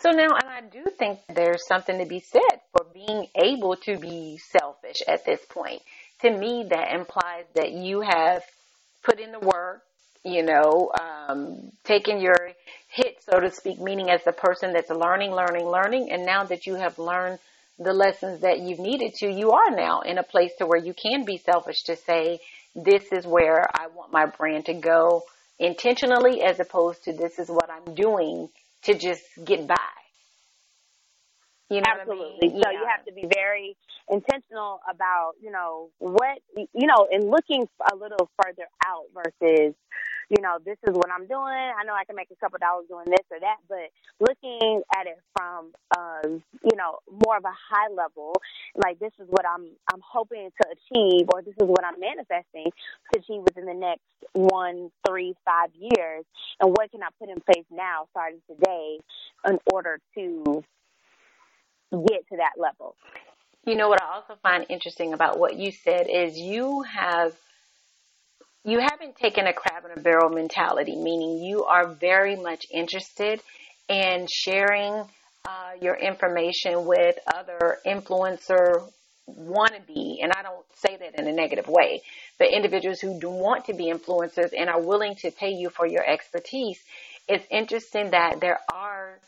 So 0.00 0.12
now, 0.12 0.28
and 0.28 0.48
I 0.48 0.62
do 0.62 0.84
think 0.98 1.20
there's 1.28 1.66
something 1.66 1.98
to 1.98 2.06
be 2.06 2.20
said 2.20 2.60
for 2.72 2.86
being 2.94 3.26
able 3.36 3.76
to 3.84 3.98
be 3.98 4.38
selfish 4.38 4.96
at 5.06 5.26
this 5.26 5.40
point. 5.50 5.82
To 6.22 6.30
me, 6.30 6.66
that 6.70 6.94
implies 6.94 7.44
that 7.54 7.72
you 7.72 8.00
have 8.00 8.42
put 9.02 9.20
in 9.20 9.30
the 9.30 9.40
work, 9.40 9.82
you 10.24 10.42
know, 10.42 10.90
um, 10.98 11.72
taken 11.84 12.18
your 12.18 12.34
hit, 12.88 13.22
so 13.30 13.40
to 13.40 13.50
speak, 13.50 13.78
meaning 13.78 14.08
as 14.08 14.24
the 14.24 14.32
person 14.32 14.72
that's 14.72 14.88
learning, 14.88 15.32
learning, 15.32 15.66
learning, 15.66 16.10
and 16.10 16.24
now 16.24 16.44
that 16.44 16.66
you 16.66 16.76
have 16.76 16.98
learned 16.98 17.38
the 17.78 17.92
lessons 17.92 18.40
that 18.40 18.60
you've 18.60 18.78
needed 18.78 19.14
to, 19.16 19.30
you 19.30 19.52
are 19.52 19.70
now 19.70 20.00
in 20.00 20.16
a 20.16 20.22
place 20.22 20.52
to 20.58 20.66
where 20.66 20.80
you 20.82 20.94
can 20.94 21.26
be 21.26 21.36
selfish 21.36 21.82
to 21.84 21.96
say, 21.96 22.40
this 22.74 23.04
is 23.12 23.26
where 23.26 23.66
I 23.74 23.88
want 23.88 24.12
my 24.12 24.26
brand 24.26 24.66
to 24.66 24.74
go 24.74 25.24
intentionally 25.58 26.42
as 26.42 26.58
opposed 26.58 27.04
to 27.04 27.12
this 27.12 27.38
is 27.38 27.48
what 27.48 27.68
I'm 27.70 27.94
doing 27.94 28.48
to 28.82 28.94
just 28.94 29.22
get 29.44 29.66
by. 29.66 29.76
You 31.68 31.80
know 31.80 31.92
Absolutely. 32.00 32.48
I 32.48 32.52
mean? 32.52 32.62
So 32.62 32.70
yeah. 32.70 32.80
you 32.80 32.86
have 32.86 33.04
to 33.06 33.12
be 33.12 33.28
very 33.32 33.76
intentional 34.10 34.80
about, 34.90 35.34
you 35.40 35.52
know, 35.52 35.90
what, 35.98 36.38
you 36.56 36.86
know, 36.86 37.06
and 37.10 37.30
looking 37.30 37.68
a 37.92 37.94
little 37.94 38.28
further 38.42 38.66
out 38.84 39.04
versus, 39.14 39.74
you 40.30 40.40
know, 40.40 40.58
this 40.64 40.78
is 40.86 40.94
what 40.94 41.10
I'm 41.10 41.26
doing. 41.26 41.72
I 41.74 41.82
know 41.84 41.92
I 41.92 42.04
can 42.04 42.14
make 42.14 42.30
a 42.30 42.36
couple 42.36 42.58
dollars 42.60 42.86
doing 42.88 43.06
this 43.06 43.26
or 43.30 43.40
that, 43.40 43.56
but 43.68 43.90
looking 44.20 44.80
at 44.94 45.06
it 45.06 45.18
from, 45.36 45.72
um, 45.98 46.42
you 46.62 46.76
know, 46.76 46.98
more 47.26 47.36
of 47.36 47.44
a 47.44 47.50
high 47.50 47.92
level, 47.92 48.34
like 48.76 49.00
this 49.00 49.12
is 49.18 49.26
what 49.28 49.44
I'm, 49.44 49.66
I'm 49.92 50.00
hoping 50.00 50.48
to 50.62 50.68
achieve, 50.70 51.26
or 51.34 51.42
this 51.42 51.54
is 51.60 51.66
what 51.66 51.84
I'm 51.84 51.98
manifesting 51.98 52.70
to 53.12 53.18
achieve 53.18 53.42
within 53.42 53.66
the 53.66 53.74
next 53.74 54.06
one, 54.32 54.90
three, 55.06 55.34
five 55.44 55.70
years, 55.74 56.24
and 56.60 56.70
what 56.70 56.90
can 56.92 57.02
I 57.02 57.08
put 57.18 57.28
in 57.28 57.40
place 57.40 57.66
now, 57.70 58.06
starting 58.12 58.40
today, 58.48 58.98
in 59.48 59.58
order 59.72 59.98
to 60.14 60.62
get 61.90 62.28
to 62.28 62.36
that 62.36 62.52
level. 62.56 62.94
You 63.64 63.74
know 63.74 63.88
what 63.88 64.00
I 64.00 64.14
also 64.14 64.36
find 64.42 64.64
interesting 64.68 65.12
about 65.12 65.40
what 65.40 65.56
you 65.56 65.72
said 65.72 66.06
is 66.08 66.38
you 66.38 66.82
have 66.82 67.34
you 68.64 68.78
haven't 68.78 69.16
taken 69.16 69.46
a 69.46 69.52
crab 69.52 69.84
in 69.84 69.98
a 69.98 70.02
barrel 70.02 70.30
mentality, 70.30 70.96
meaning 70.96 71.42
you 71.42 71.64
are 71.64 71.86
very 71.86 72.36
much 72.36 72.66
interested 72.70 73.40
in 73.88 74.26
sharing 74.30 75.04
uh, 75.46 75.72
your 75.80 75.94
information 75.94 76.84
with 76.84 77.18
other 77.34 77.78
influencer 77.86 78.82
wannabe, 79.28 80.22
and 80.22 80.32
I 80.32 80.42
don't 80.42 80.66
say 80.74 80.96
that 80.96 81.18
in 81.18 81.26
a 81.26 81.32
negative 81.32 81.68
way, 81.68 82.02
but 82.38 82.48
individuals 82.48 83.00
who 83.00 83.18
do 83.18 83.30
want 83.30 83.66
to 83.66 83.74
be 83.74 83.90
influencers 83.92 84.52
and 84.56 84.68
are 84.68 84.80
willing 84.80 85.14
to 85.16 85.30
pay 85.30 85.50
you 85.50 85.70
for 85.70 85.86
your 85.86 86.04
expertise. 86.04 86.78
It's 87.28 87.46
interesting 87.50 88.10
that 88.10 88.40
there 88.40 88.58
are 88.72 89.18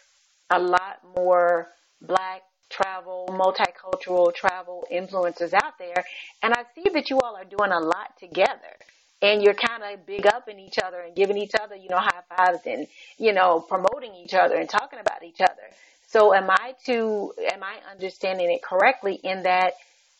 a 0.50 0.58
lot 0.58 0.98
more 1.16 1.68
black 2.00 2.42
travel, 2.68 3.28
multicultural 3.30 4.34
travel 4.34 4.86
influencers 4.92 5.52
out 5.54 5.78
there. 5.78 6.04
And 6.42 6.52
I 6.52 6.64
see 6.74 6.90
that 6.92 7.10
you 7.10 7.18
all 7.20 7.36
are 7.36 7.44
doing 7.44 7.70
a 7.70 7.80
lot 7.80 8.18
together. 8.18 8.76
And 9.22 9.42
you're 9.42 9.54
kind 9.54 9.82
of 9.84 10.04
big 10.04 10.26
up 10.26 10.48
in 10.48 10.58
each 10.58 10.78
other 10.84 11.00
and 11.00 11.14
giving 11.14 11.38
each 11.38 11.52
other, 11.62 11.76
you 11.76 11.88
know, 11.88 11.98
high 11.98 12.22
fives 12.36 12.60
and, 12.66 12.88
you 13.18 13.32
know, 13.32 13.60
promoting 13.60 14.14
each 14.16 14.34
other 14.34 14.56
and 14.56 14.68
talking 14.68 14.98
about 14.98 15.22
each 15.22 15.40
other. 15.40 15.62
So 16.08 16.34
am 16.34 16.50
I 16.50 16.74
to, 16.86 17.32
am 17.52 17.62
I 17.62 17.76
understanding 17.90 18.50
it 18.50 18.62
correctly 18.62 19.20
in 19.22 19.44
that 19.44 19.74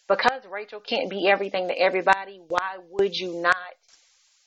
because 0.09 0.43
Rachel 0.51 0.81
can't 0.81 1.11
be 1.11 1.29
everything 1.29 1.69
to 1.69 1.75
everybody, 1.75 2.41
why 2.49 2.79
would 2.91 3.15
you 3.15 3.41
not 3.43 3.55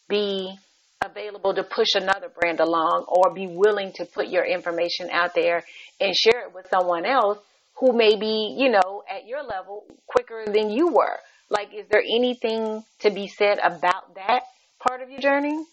be 0.08 0.58
available 1.04 1.54
to 1.54 1.64
push 1.64 1.96
another 1.96 2.30
brand 2.30 2.60
along 2.60 3.06
or 3.08 3.34
be 3.34 3.48
willing 3.48 3.92
to 3.94 4.06
put 4.06 4.28
your 4.28 4.46
information 4.46 5.10
out 5.12 5.36
there 5.36 5.64
and 6.00 6.16
share 6.16 6.48
it 6.48 6.54
with 6.56 6.68
someone 6.70 7.06
else 7.06 7.38
who 7.76 7.94
may 7.94 8.16
be, 8.16 8.56
you 8.58 8.70
know, 8.70 9.04
at 9.10 9.28
your 9.28 9.44
level 9.44 9.84
quicker 10.08 10.46
than 10.48 10.70
you 10.70 10.88
were. 10.88 11.20
Like, 11.50 11.74
is 11.74 11.86
there 11.90 12.02
anything 12.02 12.84
to 13.00 13.12
be 13.12 13.28
said 13.28 13.60
about 13.60 14.16
that 14.16 14.44
part 14.80 15.02
of 15.02 15.10
your 15.10 15.20
journey? 15.20 15.64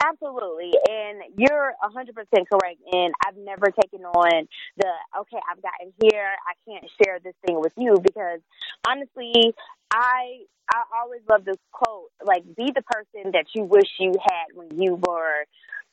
Absolutely. 0.00 0.72
And 0.88 1.22
you're 1.36 1.74
100% 1.82 2.14
correct. 2.14 2.80
And 2.92 3.12
I've 3.26 3.36
never 3.36 3.70
taken 3.70 4.04
on 4.04 4.46
the, 4.76 4.88
okay, 5.20 5.38
I've 5.50 5.60
gotten 5.60 5.92
here. 6.00 6.30
I 6.46 6.70
can't 6.70 6.84
share 7.02 7.18
this 7.22 7.34
thing 7.44 7.60
with 7.60 7.72
you 7.76 7.98
because 8.00 8.40
honestly, 8.86 9.54
I, 9.90 10.44
I 10.70 10.82
always 11.02 11.22
love 11.28 11.44
this 11.44 11.56
quote, 11.72 12.10
like, 12.24 12.44
be 12.56 12.70
the 12.74 12.82
person 12.82 13.32
that 13.32 13.46
you 13.54 13.64
wish 13.64 13.88
you 13.98 14.12
had 14.22 14.54
when 14.54 14.80
you 14.80 14.94
were 14.94 15.44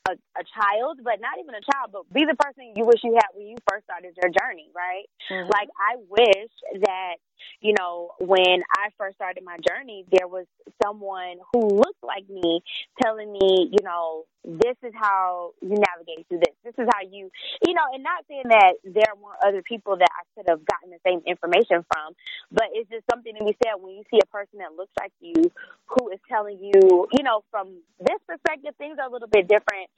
a, 0.07 0.11
a 0.11 0.43
child, 0.53 0.99
but 1.03 1.19
not 1.19 1.39
even 1.41 1.55
a 1.55 1.65
child, 1.65 1.89
but 1.91 2.11
be 2.13 2.25
the 2.25 2.35
person 2.35 2.73
you 2.75 2.85
wish 2.85 3.01
you 3.03 3.13
had 3.15 3.33
when 3.33 3.47
you 3.47 3.57
first 3.69 3.85
started 3.85 4.13
your 4.21 4.29
journey, 4.29 4.69
right? 4.75 5.09
Mm-hmm. 5.31 5.49
Like 5.49 5.69
I 5.81 5.97
wish 6.09 6.51
that, 6.85 7.15
you 7.61 7.73
know, 7.77 8.11
when 8.19 8.63
I 8.71 8.89
first 8.97 9.15
started 9.15 9.43
my 9.43 9.57
journey, 9.57 10.05
there 10.11 10.27
was 10.27 10.45
someone 10.83 11.37
who 11.53 11.67
looked 11.67 12.03
like 12.03 12.27
me 12.29 12.61
telling 13.01 13.31
me, 13.31 13.69
you 13.71 13.83
know, 13.83 14.25
this 14.43 14.77
is 14.83 14.93
how 14.93 15.51
you 15.61 15.75
navigate 15.75 16.27
through 16.27 16.39
this. 16.39 16.55
This 16.63 16.75
is 16.77 16.87
how 16.93 17.01
you, 17.01 17.31
you 17.65 17.73
know, 17.73 17.81
and 17.93 18.03
not 18.03 18.25
saying 18.27 18.45
that 18.49 18.73
there 18.83 19.13
weren't 19.17 19.41
other 19.45 19.61
people 19.63 19.97
that 19.97 20.09
I 20.13 20.23
could 20.35 20.49
have 20.49 20.61
gotten 20.65 20.91
the 20.91 21.01
same 21.05 21.21
information 21.25 21.83
from, 21.91 22.13
but 22.51 22.65
it's 22.73 22.89
just 22.89 23.05
something 23.09 23.33
that 23.33 23.43
we 23.43 23.57
said 23.63 23.81
when 23.81 23.95
you 23.95 24.03
see 24.11 24.19
a 24.21 24.27
person 24.27 24.59
that 24.59 24.73
looks 24.77 24.93
like 24.99 25.11
you 25.19 25.51
who 25.87 26.09
is 26.09 26.19
telling 26.29 26.59
you, 26.61 27.07
you 27.11 27.23
know, 27.23 27.43
from 27.49 27.73
this 27.99 28.19
perspective, 28.27 28.75
things 28.77 28.97
are 29.01 29.09
a 29.09 29.11
little 29.11 29.29
bit 29.29 29.47
different 29.47 29.89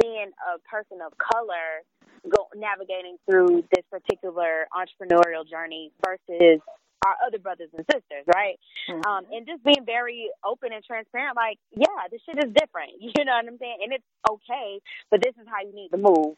being 0.00 0.30
a 0.52 0.58
person 0.68 0.98
of 1.00 1.12
color 1.16 1.84
go 2.28 2.48
navigating 2.56 3.16
through 3.28 3.64
this 3.74 3.84
particular 3.90 4.66
entrepreneurial 4.72 5.48
journey 5.48 5.92
versus 6.04 6.60
our 7.04 7.16
other 7.26 7.38
brothers 7.38 7.68
and 7.76 7.84
sisters, 7.92 8.24
right? 8.26 8.58
Mm-hmm. 8.88 9.04
Um, 9.04 9.22
and 9.30 9.46
just 9.46 9.62
being 9.62 9.84
very 9.84 10.30
open 10.44 10.72
and 10.72 10.82
transparent, 10.84 11.36
like, 11.36 11.58
yeah, 11.76 12.08
this 12.10 12.20
shit 12.24 12.38
is 12.42 12.52
different. 12.52 12.92
You 13.14 13.24
know 13.24 13.36
what 13.36 13.46
I'm 13.46 13.58
saying? 13.58 13.78
And 13.84 13.92
it's 13.92 14.04
okay, 14.28 14.80
but 15.10 15.22
this 15.22 15.34
is 15.40 15.46
how 15.46 15.62
you 15.62 15.72
need 15.72 15.90
to 15.90 15.98
move 15.98 16.34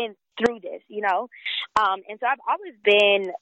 in 0.00 0.14
through 0.38 0.60
this, 0.60 0.82
you 0.88 1.02
know. 1.02 1.28
Um, 1.76 2.00
and 2.08 2.18
so 2.20 2.26
I've 2.26 2.42
always 2.48 2.74
been 2.84 3.32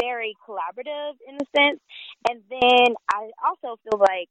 very 0.00 0.36
collaborative 0.46 1.16
in 1.26 1.36
a 1.36 1.46
sense. 1.56 1.80
And 2.28 2.42
then 2.50 2.94
I 3.12 3.30
also 3.46 3.78
feel 3.82 3.98
like 3.98 4.28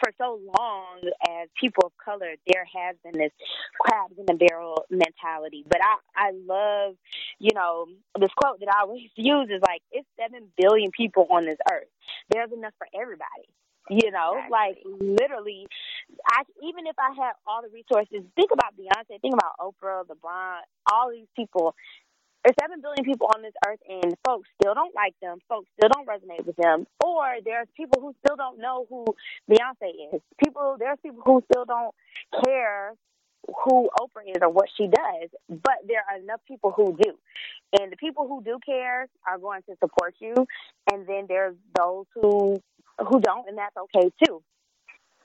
for 0.00 0.12
so 0.18 0.40
long 0.58 1.00
as 1.28 1.48
people 1.60 1.86
of 1.86 1.92
color, 2.02 2.34
there 2.46 2.64
has 2.64 2.96
been 3.02 3.18
this 3.18 3.32
crabs 3.80 4.14
in 4.18 4.26
the 4.26 4.34
barrel 4.34 4.84
mentality. 4.90 5.64
But 5.68 5.80
I, 5.82 6.28
I 6.28 6.30
love, 6.32 6.94
you 7.38 7.50
know, 7.54 7.86
this 8.18 8.30
quote 8.36 8.60
that 8.60 8.68
I 8.68 8.82
always 8.82 9.08
use 9.16 9.48
is 9.50 9.62
like, 9.62 9.82
it's 9.90 10.08
seven 10.18 10.48
billion 10.56 10.90
people 10.90 11.26
on 11.30 11.46
this 11.46 11.58
earth. 11.70 11.88
There's 12.30 12.52
enough 12.52 12.74
for 12.78 12.86
everybody. 12.94 13.48
You 13.90 14.10
know, 14.10 14.36
exactly. 14.36 14.52
like 14.52 14.76
literally, 15.00 15.66
I 16.30 16.42
even 16.62 16.86
if 16.86 16.96
I 16.98 17.14
had 17.16 17.32
all 17.46 17.62
the 17.62 17.70
resources, 17.72 18.20
think 18.36 18.50
about 18.52 18.76
Beyonce, 18.76 19.18
think 19.22 19.32
about 19.32 19.56
Oprah, 19.58 20.04
LeBron, 20.04 20.60
all 20.92 21.10
these 21.10 21.26
people. 21.34 21.74
There's 22.48 22.56
seven 22.62 22.80
billion 22.80 23.04
people 23.04 23.28
on 23.36 23.42
this 23.42 23.52
earth, 23.66 23.80
and 23.86 24.14
folks 24.24 24.48
still 24.58 24.72
don't 24.72 24.94
like 24.94 25.14
them. 25.20 25.36
Folks 25.50 25.68
still 25.76 25.90
don't 25.92 26.08
resonate 26.08 26.46
with 26.46 26.56
them. 26.56 26.86
Or 27.04 27.36
there's 27.44 27.68
people 27.76 28.00
who 28.00 28.14
still 28.24 28.36
don't 28.36 28.58
know 28.58 28.86
who 28.88 29.04
Beyonce 29.50 30.14
is. 30.14 30.22
People, 30.42 30.76
there's 30.78 30.96
people 31.02 31.20
who 31.26 31.42
still 31.52 31.66
don't 31.66 31.94
care 32.42 32.94
who 33.66 33.90
Oprah 34.00 34.30
is 34.30 34.38
or 34.40 34.48
what 34.48 34.70
she 34.78 34.86
does, 34.86 35.28
but 35.50 35.76
there 35.86 36.02
are 36.10 36.18
enough 36.18 36.40
people 36.48 36.72
who 36.74 36.96
do. 36.98 37.18
And 37.78 37.92
the 37.92 37.98
people 37.98 38.26
who 38.26 38.42
do 38.42 38.58
care 38.64 39.08
are 39.26 39.38
going 39.38 39.60
to 39.68 39.76
support 39.78 40.14
you, 40.18 40.34
and 40.90 41.06
then 41.06 41.26
there's 41.28 41.54
those 41.76 42.06
who 42.14 42.56
who 42.98 43.20
don't, 43.20 43.46
and 43.46 43.58
that's 43.58 43.76
okay 43.76 44.10
too. 44.24 44.42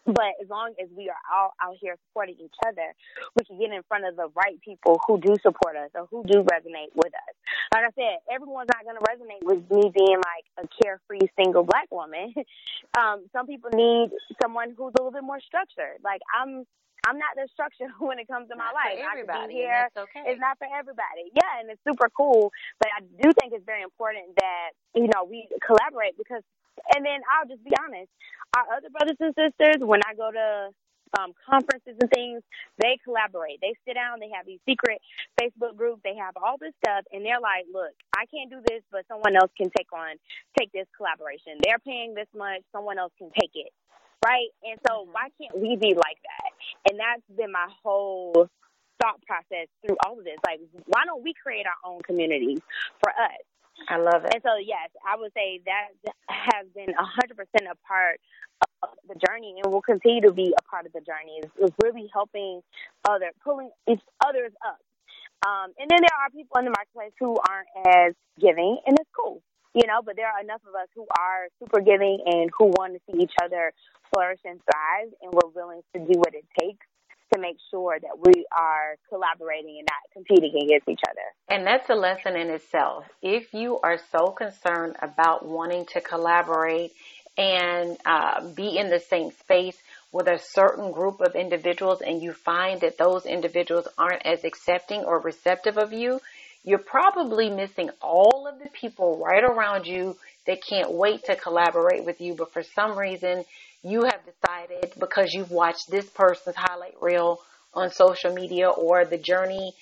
But 0.05 0.35
as 0.41 0.49
long 0.49 0.75
as 0.81 0.89
we 0.95 1.09
are 1.09 1.23
all 1.31 1.53
out 1.61 1.77
here 1.79 1.95
supporting 2.07 2.35
each 2.43 2.55
other, 2.67 2.93
we 3.39 3.45
can 3.45 3.57
get 3.59 3.71
in 3.71 3.81
front 3.87 4.05
of 4.05 4.15
the 4.15 4.27
right 4.35 4.59
people 4.61 4.99
who 5.07 5.19
do 5.19 5.35
support 5.41 5.75
us 5.75 5.91
or 5.95 6.07
who 6.11 6.23
do 6.27 6.43
resonate 6.43 6.91
with 6.95 7.13
us. 7.13 7.33
Like 7.71 7.87
I 7.87 7.91
said, 7.95 8.19
everyone's 8.29 8.69
not 8.73 8.83
going 8.83 8.99
to 8.99 9.05
resonate 9.07 9.43
with 9.43 9.63
me 9.71 9.91
being 9.95 10.19
like 10.19 10.45
a 10.59 10.67
carefree 10.83 11.27
single 11.39 11.63
black 11.63 11.87
woman. 11.91 12.33
um, 12.99 13.25
some 13.31 13.47
people 13.47 13.69
need 13.73 14.11
someone 14.41 14.75
who's 14.77 14.93
a 14.99 15.01
little 15.01 15.11
bit 15.11 15.23
more 15.23 15.39
structured. 15.39 16.03
Like 16.03 16.21
I'm 16.35 16.65
I'm 17.05 17.19
not 17.19 17.35
the 17.35 17.47
structure 17.51 17.91
when 17.99 18.19
it 18.19 18.27
comes 18.27 18.47
to 18.49 18.55
my 18.55 18.71
not 18.71 18.75
life. 18.75 18.99
Everybody, 18.99 19.53
here. 19.53 19.89
okay. 19.91 20.23
It's 20.27 20.39
not 20.39 20.57
for 20.57 20.67
everybody. 20.67 21.31
Yeah, 21.35 21.59
and 21.59 21.69
it's 21.69 21.83
super 21.83 22.07
cool. 22.15 22.51
But 22.79 22.89
I 22.95 23.03
do 23.03 23.31
think 23.39 23.51
it's 23.51 23.65
very 23.65 23.83
important 23.83 24.35
that, 24.39 24.71
you 24.95 25.07
know, 25.11 25.27
we 25.27 25.47
collaborate 25.59 26.17
because 26.17 26.43
and 26.95 27.05
then 27.05 27.21
I'll 27.29 27.47
just 27.47 27.63
be 27.63 27.71
honest, 27.77 28.09
our 28.55 28.77
other 28.77 28.89
brothers 28.89 29.17
and 29.19 29.33
sisters, 29.35 29.81
when 29.81 30.01
I 30.05 30.13
go 30.15 30.31
to 30.31 30.69
um, 31.19 31.33
conferences 31.45 31.93
and 31.99 32.09
things, 32.09 32.41
they 32.81 32.97
collaborate. 33.03 33.61
They 33.61 33.73
sit 33.85 33.93
down, 33.93 34.19
they 34.19 34.33
have 34.33 34.45
these 34.45 34.59
secret 34.67 35.01
Facebook 35.39 35.77
groups, 35.77 36.01
they 36.03 36.15
have 36.15 36.33
all 36.37 36.57
this 36.57 36.73
stuff, 36.83 37.05
and 37.11 37.25
they're 37.25 37.41
like, 37.41 37.69
look, 37.71 37.93
I 38.17 38.25
can't 38.25 38.49
do 38.49 38.61
this, 38.65 38.81
but 38.91 39.05
someone 39.07 39.35
else 39.35 39.51
can 39.57 39.69
take 39.77 39.93
on, 39.93 40.17
take 40.57 40.71
this 40.71 40.87
collaboration. 40.97 41.61
They're 41.61 41.81
paying 41.81 42.13
this 42.13 42.29
much, 42.35 42.65
someone 42.71 42.97
else 42.97 43.13
can 43.17 43.29
take 43.37 43.53
it 43.53 43.71
right? 44.23 44.47
And 44.63 44.79
so 44.87 45.03
mm-hmm. 45.03 45.11
why 45.11 45.27
can't 45.39 45.59
we 45.59 45.75
be 45.75 45.93
like 45.93 46.17
that? 46.23 46.51
And 46.89 46.99
that's 46.99 47.21
been 47.37 47.51
my 47.51 47.67
whole 47.83 48.47
thought 49.01 49.21
process 49.27 49.67
through 49.85 49.97
all 50.05 50.17
of 50.17 50.23
this. 50.23 50.37
Like, 50.47 50.59
why 50.85 51.03
don't 51.05 51.23
we 51.23 51.33
create 51.33 51.65
our 51.67 51.91
own 51.91 52.01
community 52.01 52.61
for 53.01 53.09
us? 53.09 53.43
I 53.89 53.97
love 53.97 54.25
it. 54.25 54.33
And 54.33 54.43
so, 54.43 54.57
yes, 54.57 54.89
I 55.07 55.17
would 55.17 55.31
say 55.33 55.61
that 55.65 56.13
has 56.29 56.67
been 56.75 56.89
a 56.89 57.03
100% 57.03 57.35
a 57.37 57.75
part 57.87 58.19
of 58.83 58.89
the 59.07 59.15
journey 59.27 59.55
and 59.63 59.73
will 59.73 59.81
continue 59.81 60.21
to 60.21 60.31
be 60.31 60.53
a 60.57 60.63
part 60.69 60.85
of 60.85 60.93
the 60.93 61.01
journey 61.01 61.41
is 61.61 61.71
really 61.83 62.09
helping 62.13 62.61
other, 63.07 63.31
pulling 63.43 63.71
each 63.89 64.01
others 64.25 64.51
up. 64.65 64.79
Um, 65.45 65.73
and 65.77 65.89
then 65.89 65.99
there 65.99 66.17
are 66.23 66.29
people 66.29 66.57
in 66.59 66.65
the 66.65 66.71
marketplace 66.71 67.11
who 67.19 67.35
aren't 67.35 67.67
as 67.87 68.13
giving, 68.39 68.79
and 68.85 68.97
it's 68.99 69.09
cool 69.15 69.41
you 69.73 69.87
know, 69.87 70.01
but 70.05 70.15
there 70.15 70.27
are 70.27 70.41
enough 70.41 70.61
of 70.67 70.75
us 70.75 70.87
who 70.95 71.05
are 71.17 71.49
super 71.59 71.81
giving 71.81 72.21
and 72.25 72.49
who 72.57 72.65
want 72.77 72.93
to 72.93 72.99
see 73.09 73.23
each 73.23 73.33
other 73.43 73.73
flourish 74.13 74.39
and 74.45 74.61
thrive, 74.69 75.11
and 75.21 75.33
we're 75.33 75.49
willing 75.49 75.81
to 75.95 75.99
do 75.99 76.19
what 76.19 76.33
it 76.35 76.45
takes 76.59 76.85
to 77.33 77.39
make 77.39 77.57
sure 77.71 77.97
that 77.99 78.17
we 78.19 78.45
are 78.57 78.95
collaborating 79.09 79.77
and 79.79 79.87
not 79.89 80.13
competing 80.13 80.55
against 80.63 80.87
each 80.87 81.01
other. 81.09 81.21
And 81.49 81.65
that's 81.65 81.89
a 81.89 81.95
lesson 81.95 82.35
in 82.35 82.49
itself. 82.49 83.05
If 83.21 83.53
you 83.53 83.79
are 83.81 83.99
so 84.11 84.27
concerned 84.31 84.95
about 85.01 85.45
wanting 85.45 85.85
to 85.93 86.01
collaborate 86.01 86.91
and 87.37 87.97
uh, 88.05 88.47
be 88.53 88.77
in 88.77 88.89
the 88.89 88.99
same 88.99 89.31
space 89.31 89.77
with 90.11 90.27
a 90.27 90.39
certain 90.39 90.91
group 90.91 91.19
of 91.21 91.35
individuals 91.35 92.01
and 92.01 92.21
you 92.21 92.33
find 92.33 92.81
that 92.81 92.97
those 92.97 93.25
individuals 93.25 93.87
aren't 93.97 94.25
as 94.25 94.43
accepting 94.43 95.03
or 95.03 95.19
receptive 95.19 95.77
of 95.77 95.91
you, 95.91 96.19
you're 96.63 96.77
probably 96.77 97.49
missing 97.49 97.89
all 98.01 98.47
of 98.47 98.59
the 98.59 98.69
people 98.69 99.21
right 99.25 99.43
around 99.43 99.85
you 99.85 100.15
that 100.45 100.59
can't 100.63 100.91
wait 100.91 101.25
to 101.25 101.35
collaborate 101.35 102.05
with 102.05 102.21
you, 102.21 102.35
but 102.35 102.53
for 102.53 102.63
some 102.63 102.97
reason 102.97 103.43
you 103.83 104.03
have 104.03 104.21
decided 104.25 104.93
because 104.99 105.33
you've 105.33 105.51
watched 105.51 105.91
this 105.91 106.05
person's 106.05 106.55
highlight 106.55 106.95
reel 107.01 107.39
on 107.73 107.91
social 107.91 108.33
media 108.33 108.69
or 108.69 109.05
the 109.05 109.17
journey 109.17 109.73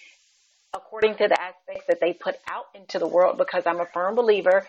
according 0.73 1.15
to 1.15 1.27
the 1.27 1.39
aspects 1.39 1.85
that 1.87 1.99
they 1.99 2.13
put 2.13 2.35
out 2.49 2.65
into 2.73 2.97
the 2.97 3.07
world 3.07 3.37
because 3.37 3.63
I'm 3.65 3.79
a 3.79 3.85
firm 3.85 4.15
believer 4.15 4.65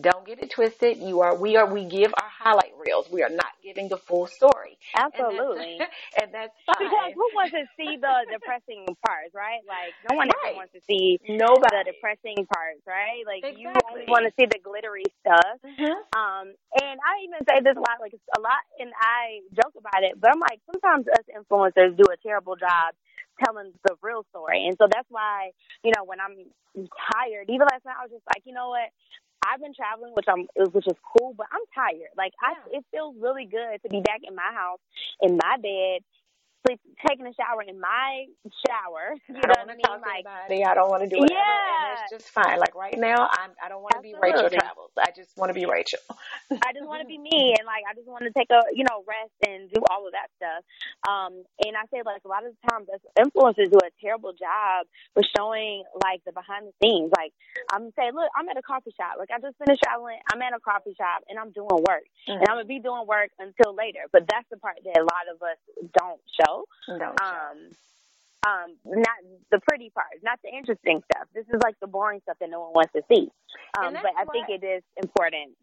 don't 0.00 0.26
get 0.26 0.42
it 0.42 0.50
twisted. 0.50 0.98
You 0.98 1.20
are, 1.20 1.34
we 1.34 1.56
are, 1.56 1.64
we 1.64 1.84
give 1.84 2.12
our 2.20 2.28
highlight 2.28 2.72
reels. 2.76 3.08
We 3.10 3.22
are 3.22 3.30
not 3.30 3.56
giving 3.64 3.88
the 3.88 3.96
full 3.96 4.26
story. 4.26 4.76
Absolutely. 4.94 5.80
And 5.80 5.80
that's, 5.80 5.92
and 6.22 6.28
that's. 6.34 6.52
Because 6.68 7.12
who 7.14 7.26
wants 7.32 7.52
to 7.52 7.64
see 7.76 7.96
the 7.96 8.14
depressing 8.30 8.84
parts, 9.06 9.32
right? 9.32 9.64
Like, 9.64 9.96
no 10.10 10.16
one 10.16 10.28
right. 10.28 10.52
ever 10.52 10.56
wants 10.56 10.72
to 10.74 10.80
see 10.84 11.18
Nobody. 11.28 11.72
the 11.72 11.92
depressing 11.96 12.44
parts, 12.44 12.84
right? 12.86 13.24
Like, 13.24 13.44
exactly. 13.44 13.62
you 13.62 13.72
only 13.72 14.04
want 14.08 14.28
to 14.28 14.32
see 14.36 14.44
the 14.44 14.60
glittery 14.60 15.08
stuff. 15.24 15.56
Mm-hmm. 15.64 15.96
Um, 16.12 16.52
and 16.76 16.96
I 17.00 17.24
even 17.24 17.40
say 17.48 17.64
this 17.64 17.76
a 17.76 17.80
lot, 17.80 17.96
like, 18.00 18.12
a 18.12 18.40
lot, 18.40 18.60
and 18.78 18.92
I 19.00 19.40
joke 19.56 19.80
about 19.80 20.04
it, 20.04 20.20
but 20.20 20.28
I'm 20.28 20.40
like, 20.40 20.60
sometimes 20.68 21.08
us 21.08 21.24
influencers 21.32 21.96
do 21.96 22.04
a 22.12 22.20
terrible 22.20 22.56
job 22.56 22.92
telling 23.44 23.72
the 23.84 23.96
real 24.02 24.24
story. 24.30 24.66
And 24.66 24.76
so 24.80 24.88
that's 24.90 25.08
why, 25.08 25.50
you 25.84 25.92
know, 25.96 26.04
when 26.04 26.20
I'm 26.20 26.36
tired, 27.12 27.48
even 27.48 27.68
last 27.68 27.84
night, 27.84 27.96
I 28.00 28.04
was 28.04 28.12
just 28.12 28.24
like, 28.28 28.42
you 28.44 28.52
know 28.52 28.68
what? 28.70 28.88
I've 29.46 29.60
been 29.60 29.74
traveling, 29.74 30.12
which 30.14 30.26
I'm, 30.28 30.46
which 30.72 30.86
is 30.86 30.98
cool, 31.16 31.34
but 31.36 31.46
I'm 31.52 31.62
tired. 31.74 32.10
Like 32.16 32.32
I, 32.42 32.54
it 32.76 32.84
feels 32.90 33.14
really 33.20 33.46
good 33.46 33.82
to 33.82 33.88
be 33.88 34.00
back 34.00 34.20
in 34.26 34.34
my 34.34 34.50
house, 34.52 34.80
in 35.22 35.38
my 35.38 35.56
bed, 35.62 36.02
sleep, 36.66 36.80
taking 37.06 37.26
a 37.26 37.32
shower 37.34 37.62
in 37.66 37.80
my 37.80 38.26
shower. 38.66 39.14
You 39.28 39.40
I 39.42 39.46
don't 39.52 39.68
want 39.68 39.70
to 39.70 39.76
mean? 39.76 40.00
like, 40.02 40.26
anybody. 40.26 40.64
I 40.64 40.74
don't 40.74 40.90
want 40.90 41.02
to 41.04 41.08
do 41.10 41.22
it. 41.22 41.30
Yeah. 41.30 42.02
It's 42.02 42.10
just 42.24 42.28
fine. 42.32 42.58
Like 42.58 42.74
right 42.74 42.96
now, 42.98 43.28
I'm, 43.30 43.52
I 43.62 43.68
don't 43.68 43.82
want 43.82 43.94
to 43.96 44.02
be 44.02 44.14
Rachel 44.20 44.48
Travels. 44.50 44.90
I 44.98 45.10
just 45.14 45.36
want 45.36 45.50
to 45.50 45.54
be 45.54 45.66
Rachel. 45.66 46.00
I 46.50 46.72
just 46.72 46.86
want 46.88 47.02
to 47.02 47.08
be 47.08 47.18
me, 47.18 47.54
and 47.58 47.66
like 47.66 47.84
I 47.88 47.94
just 47.94 48.08
want 48.08 48.24
to 48.24 48.32
take 48.32 48.48
a 48.50 48.60
you 48.74 48.84
know 48.84 49.04
rest 49.06 49.34
and 49.46 49.68
do 49.70 49.80
all 49.90 50.06
of 50.06 50.12
that 50.16 50.28
stuff. 50.40 50.62
Um, 51.08 51.42
and 51.64 51.76
I 51.76 51.84
say 51.92 52.00
like 52.06 52.22
a 52.24 52.28
lot 52.30 52.44
of 52.46 52.52
the 52.54 52.60
times, 52.68 52.88
influencers 53.18 53.70
do 53.70 53.78
a 53.82 53.90
terrible 54.00 54.32
job 54.32 54.86
with 55.14 55.26
showing 55.36 55.84
like 56.04 56.22
the 56.24 56.32
behind 56.32 56.66
the 56.68 56.74
scenes. 56.82 57.12
Like 57.16 57.32
I'm 57.70 57.90
saying, 57.98 58.14
look, 58.16 58.30
I'm 58.36 58.48
at 58.48 58.56
a 58.56 58.64
coffee 58.64 58.94
shop. 58.96 59.18
Like 59.18 59.30
I 59.34 59.40
just 59.40 59.56
finished 59.60 59.82
traveling. 59.84 60.18
I'm 60.32 60.40
at 60.42 60.54
a 60.56 60.60
coffee 60.60 60.94
shop 60.96 61.24
and 61.28 61.38
I'm 61.38 61.52
doing 61.52 61.68
work, 61.84 62.08
Mm-hmm. 62.28 62.40
and 62.40 62.48
I'm 62.48 62.56
gonna 62.56 62.70
be 62.70 62.80
doing 62.80 63.04
work 63.06 63.30
until 63.38 63.74
later. 63.76 64.08
But 64.12 64.24
that's 64.30 64.46
the 64.50 64.56
part 64.58 64.76
that 64.84 64.96
a 64.96 65.04
lot 65.04 65.26
of 65.28 65.38
us 65.42 65.60
don't 65.98 66.20
show. 66.40 66.55
Um, 67.20 67.58
um, 68.46 68.76
not 68.84 69.16
the 69.50 69.60
pretty 69.68 69.90
part, 69.90 70.06
not 70.22 70.38
the 70.44 70.50
interesting 70.56 71.02
stuff. 71.10 71.26
This 71.34 71.46
is 71.48 71.60
like 71.64 71.74
the 71.80 71.88
boring 71.88 72.20
stuff 72.22 72.36
that 72.40 72.50
no 72.50 72.60
one 72.60 72.72
wants 72.74 72.92
to 72.92 73.02
see. 73.08 73.28
Um, 73.78 73.94
but 73.94 74.12
I 74.16 74.24
think 74.30 74.46
it 74.48 74.64
is 74.64 74.82
important. 74.96 75.56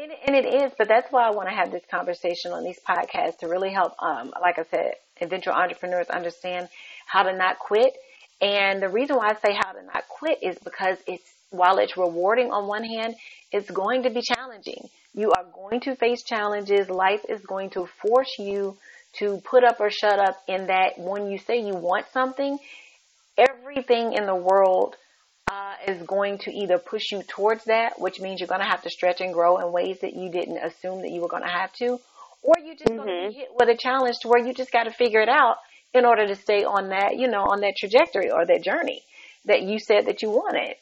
And, 0.00 0.12
and 0.26 0.36
it 0.36 0.62
is, 0.62 0.72
but 0.78 0.88
that's 0.88 1.10
why 1.10 1.26
I 1.26 1.30
want 1.30 1.48
to 1.48 1.54
have 1.54 1.72
this 1.72 1.82
conversation 1.90 2.52
on 2.52 2.62
these 2.62 2.78
podcasts 2.88 3.38
to 3.38 3.48
really 3.48 3.70
help, 3.72 3.94
um, 3.98 4.32
like 4.40 4.58
I 4.58 4.64
said, 4.70 4.94
eventual 5.20 5.52
entrepreneurs 5.52 6.08
understand 6.08 6.68
how 7.06 7.24
to 7.24 7.36
not 7.36 7.58
quit. 7.58 7.92
And 8.40 8.80
the 8.80 8.88
reason 8.88 9.16
why 9.16 9.30
I 9.30 9.34
say 9.34 9.52
how 9.52 9.72
to 9.72 9.82
not 9.82 10.08
quit 10.08 10.38
is 10.42 10.56
because 10.58 10.96
it's, 11.06 11.28
while 11.50 11.78
it's 11.78 11.96
rewarding 11.96 12.52
on 12.52 12.68
one 12.68 12.84
hand, 12.84 13.16
it's 13.52 13.70
going 13.70 14.04
to 14.04 14.10
be 14.10 14.22
challenging. 14.22 14.88
You 15.12 15.32
are 15.32 15.44
going 15.52 15.80
to 15.80 15.96
face 15.96 16.22
challenges. 16.22 16.88
Life 16.88 17.22
is 17.28 17.40
going 17.40 17.70
to 17.70 17.86
force 18.00 18.36
you 18.38 18.78
to 19.18 19.40
put 19.44 19.64
up 19.64 19.80
or 19.80 19.90
shut 19.90 20.18
up 20.18 20.42
in 20.46 20.68
that 20.68 20.98
when 20.98 21.30
you 21.30 21.38
say 21.38 21.60
you 21.60 21.74
want 21.74 22.06
something, 22.12 22.58
everything 23.36 24.12
in 24.12 24.26
the 24.26 24.34
world 24.34 24.96
uh, 25.50 25.74
is 25.88 26.02
going 26.02 26.38
to 26.38 26.50
either 26.52 26.78
push 26.78 27.10
you 27.10 27.22
towards 27.22 27.64
that, 27.64 28.00
which 28.00 28.20
means 28.20 28.40
you're 28.40 28.46
going 28.46 28.60
to 28.60 28.66
have 28.66 28.82
to 28.82 28.90
stretch 28.90 29.20
and 29.20 29.34
grow 29.34 29.58
in 29.58 29.72
ways 29.72 29.98
that 30.00 30.14
you 30.14 30.30
didn't 30.30 30.58
assume 30.58 31.02
that 31.02 31.10
you 31.10 31.20
were 31.20 31.28
going 31.28 31.42
to 31.42 31.48
have 31.48 31.72
to, 31.72 31.98
or 32.42 32.54
you're 32.64 32.76
just 32.76 32.88
going 32.88 33.30
to 33.30 33.36
hit 33.36 33.48
with 33.58 33.68
a 33.68 33.76
challenge 33.76 34.16
to 34.22 34.28
where 34.28 34.44
you 34.44 34.54
just 34.54 34.70
got 34.70 34.84
to 34.84 34.92
figure 34.92 35.20
it 35.20 35.28
out 35.28 35.56
in 35.92 36.04
order 36.04 36.26
to 36.26 36.36
stay 36.36 36.64
on 36.64 36.90
that, 36.90 37.16
you 37.16 37.28
know, 37.28 37.42
on 37.42 37.60
that 37.60 37.74
trajectory 37.76 38.30
or 38.30 38.46
that 38.46 38.62
journey 38.62 39.02
that 39.46 39.62
you 39.62 39.78
said 39.78 40.06
that 40.06 40.22
you 40.22 40.30
wanted. 40.30 40.76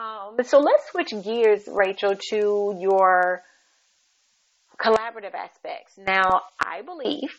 Um, 0.00 0.42
so 0.44 0.60
let's 0.60 0.90
switch 0.90 1.12
gears, 1.22 1.68
Rachel, 1.70 2.14
to 2.30 2.76
your 2.80 3.42
collaborative 4.78 5.34
aspects. 5.34 5.98
Now, 5.98 6.42
I 6.58 6.80
believe 6.80 7.30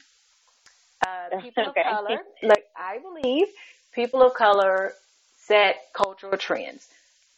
uh, 1.06 1.42
people 1.42 1.68
Okay. 1.70 1.82
of 1.82 1.84
color, 1.98 2.22
like 2.44 2.66
I 2.76 3.00
believe 3.00 3.48
people 3.94 4.22
of 4.22 4.34
color 4.34 4.94
set 5.38 5.76
cultural 5.94 6.38
trends. 6.38 6.88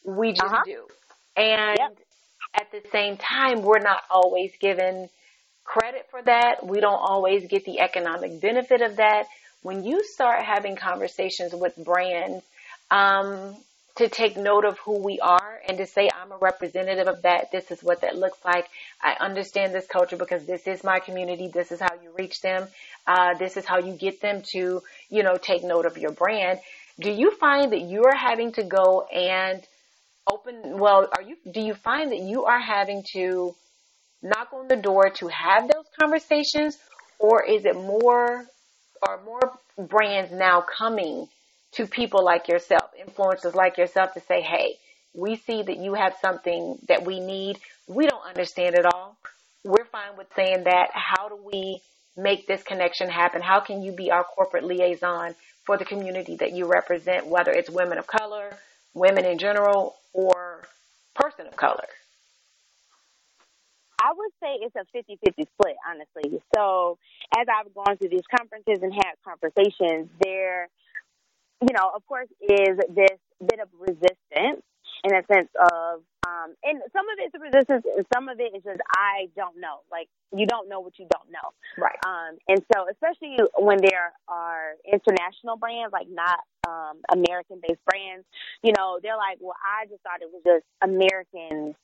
We 0.06 0.34
just 0.34 0.46
Uh-huh. 0.46 0.64
do. 0.64 0.86
And 1.36 1.80
Yep. 1.80 1.98
at 2.56 2.72
the 2.72 2.82
same 2.92 3.18
time, 3.18 3.64
we're 3.64 3.80
not 3.80 4.04
always 4.10 4.52
given 4.60 5.10
credit 5.64 6.08
for 6.12 6.22
that. 6.24 6.66
We 6.66 6.80
don't 6.80 7.00
always 7.00 7.48
get 7.48 7.66
the 7.66 7.80
economic 7.80 8.42
benefit 8.42 8.82
of 8.82 8.98
that. 8.98 9.28
When 9.62 9.84
you 9.86 10.04
start 10.04 10.44
having 10.44 10.76
conversations 10.76 11.54
with 11.54 11.76
brands, 11.78 12.44
um, 12.92 13.56
to 13.96 14.10
take 14.10 14.38
note 14.38 14.66
of 14.66 14.80
who 14.80 14.98
we 14.98 15.20
are 15.20 15.60
and 15.68 15.78
to 15.78 15.86
say, 15.86 16.10
I'm 16.14 16.32
a 16.32 16.38
representative 16.38 17.08
of 17.08 17.22
that. 17.22 17.52
This 17.52 17.70
is 17.70 17.84
what 17.84 18.02
that 18.02 18.18
looks 18.18 18.40
like. 18.44 18.68
I 19.02 19.16
understand 19.20 19.74
this 19.74 19.86
culture 19.86 20.18
because 20.18 20.46
this 20.46 20.66
is 20.66 20.84
my 20.84 21.00
community. 21.00 21.48
This 21.48 21.72
is 21.72 21.80
how 21.80 21.94
you 22.02 22.12
reach 22.18 22.42
them. 22.42 22.68
Uh, 23.06 23.36
this 23.38 23.56
is 23.56 23.66
how 23.66 23.80
you 23.80 23.94
get 23.94 24.20
them 24.20 24.42
to, 24.54 24.82
you 25.10 25.24
know, 25.24 25.36
take 25.36 25.64
note 25.64 25.86
of 25.86 25.98
your 25.98 26.12
brand. 26.12 26.60
Do 27.00 27.12
you 27.12 27.32
find 27.32 27.72
that 27.72 27.82
you 27.82 28.04
are 28.06 28.16
having 28.16 28.52
to 28.54 28.64
go 28.64 29.06
and 29.14 29.62
open, 30.32 30.80
well, 30.80 31.08
are 31.16 31.22
you, 31.22 31.38
do 31.52 31.62
you 31.62 31.76
find 31.76 32.12
that 32.12 32.20
you 32.20 32.46
are 32.46 32.60
having 32.60 33.04
to 33.14 33.56
knock 34.24 34.54
on 34.54 34.68
the 34.68 34.76
door 34.76 35.10
to 35.10 35.28
have 35.28 35.68
those 35.68 35.86
conversations 36.00 36.78
or 37.20 37.44
is 37.44 37.66
it 37.66 37.76
more 37.76 38.46
are 39.06 39.20
more 39.26 39.52
brands 39.78 40.32
now 40.32 40.62
coming 40.78 41.28
to 41.76 41.88
people 41.88 42.24
like 42.24 42.48
yourself, 42.48 42.92
influencers 43.00 43.56
like 43.56 43.78
yourself 43.78 44.14
to 44.14 44.22
say, 44.22 44.42
hey, 44.42 44.76
we 45.14 45.36
see 45.36 45.62
that 45.62 45.78
you 45.78 45.94
have 45.94 46.16
something 46.22 46.78
that 46.88 47.06
we 47.06 47.20
need. 47.20 47.60
We 47.88 48.08
don't 48.08 48.26
understand 48.26 48.76
it 48.76 48.86
all. 48.86 49.18
We're 49.64 49.86
fine 49.86 50.18
with 50.18 50.28
saying 50.36 50.64
that. 50.66 50.90
How 50.94 51.30
do 51.30 51.38
we 51.38 51.82
make 52.18 52.48
this 52.48 52.64
connection 52.64 53.10
happen? 53.10 53.42
How 53.42 53.60
can 53.60 53.82
you 53.82 53.92
be 53.92 54.12
our 54.12 54.24
corporate 54.24 54.64
liaison 54.64 55.36
for 55.66 55.78
the 55.78 55.86
community 55.86 56.36
that 56.38 56.52
you 56.52 56.66
represent, 56.66 57.28
whether 57.28 57.52
it's 57.52 57.70
women 57.70 57.98
of 57.98 58.08
color, 58.08 58.58
women 58.94 59.26
in 59.26 59.38
general, 59.38 59.96
or 60.14 60.64
person 61.16 61.48
of 61.48 61.56
color? 61.56 61.86
I 64.02 64.12
would 64.18 64.32
say 64.42 64.60
it's 64.60 64.76
a 64.76 64.84
50 64.92 65.18
50 65.24 65.48
split, 65.54 65.76
honestly. 65.88 66.42
So, 66.54 66.98
as 67.38 67.48
I've 67.48 67.74
gone 67.74 67.98
through 67.98 68.10
these 68.10 68.28
conferences 68.38 68.84
and 68.84 68.94
had 68.94 69.14
conversations, 69.24 70.10
there, 70.22 70.68
you 71.68 71.74
know, 71.74 71.92
of 71.96 72.06
course, 72.06 72.28
is 72.42 72.78
this 72.90 73.18
bit 73.40 73.60
of 73.60 73.70
resistance 73.80 74.64
in 75.04 75.16
a 75.16 75.24
sense 75.32 75.50
of, 75.60 76.02
um, 76.28 76.56
and 76.64 76.82
some 76.94 77.08
of 77.10 77.18
it's 77.20 77.36
resistance, 77.36 77.84
and 77.96 78.06
some 78.14 78.30
of 78.30 78.40
it 78.40 78.56
is 78.56 78.64
just 78.64 78.80
I 78.96 79.28
don't 79.36 79.60
know. 79.60 79.80
Like 79.92 80.08
you 80.36 80.46
don't 80.46 80.70
know 80.70 80.80
what 80.80 80.98
you 81.00 81.08
don't 81.12 81.32
know, 81.32 81.52
right? 81.78 82.00
Um, 82.06 82.38
and 82.48 82.62
so 82.74 82.86
especially 82.90 83.38
when 83.58 83.80
there 83.82 84.14
are 84.28 84.74
international 84.92 85.58
brands, 85.58 85.92
like 85.92 86.08
not 86.10 86.40
um, 86.68 87.00
American-based 87.12 87.84
brands, 87.86 88.26
you 88.62 88.74
know, 88.78 89.00
they're 89.04 89.18
like, 89.18 89.38
well, 89.42 89.56
I 89.64 89.86
just 89.88 90.02
thought 90.04 90.22
it 90.22 90.30
was 90.32 90.42
just 90.46 90.66
American 90.82 91.76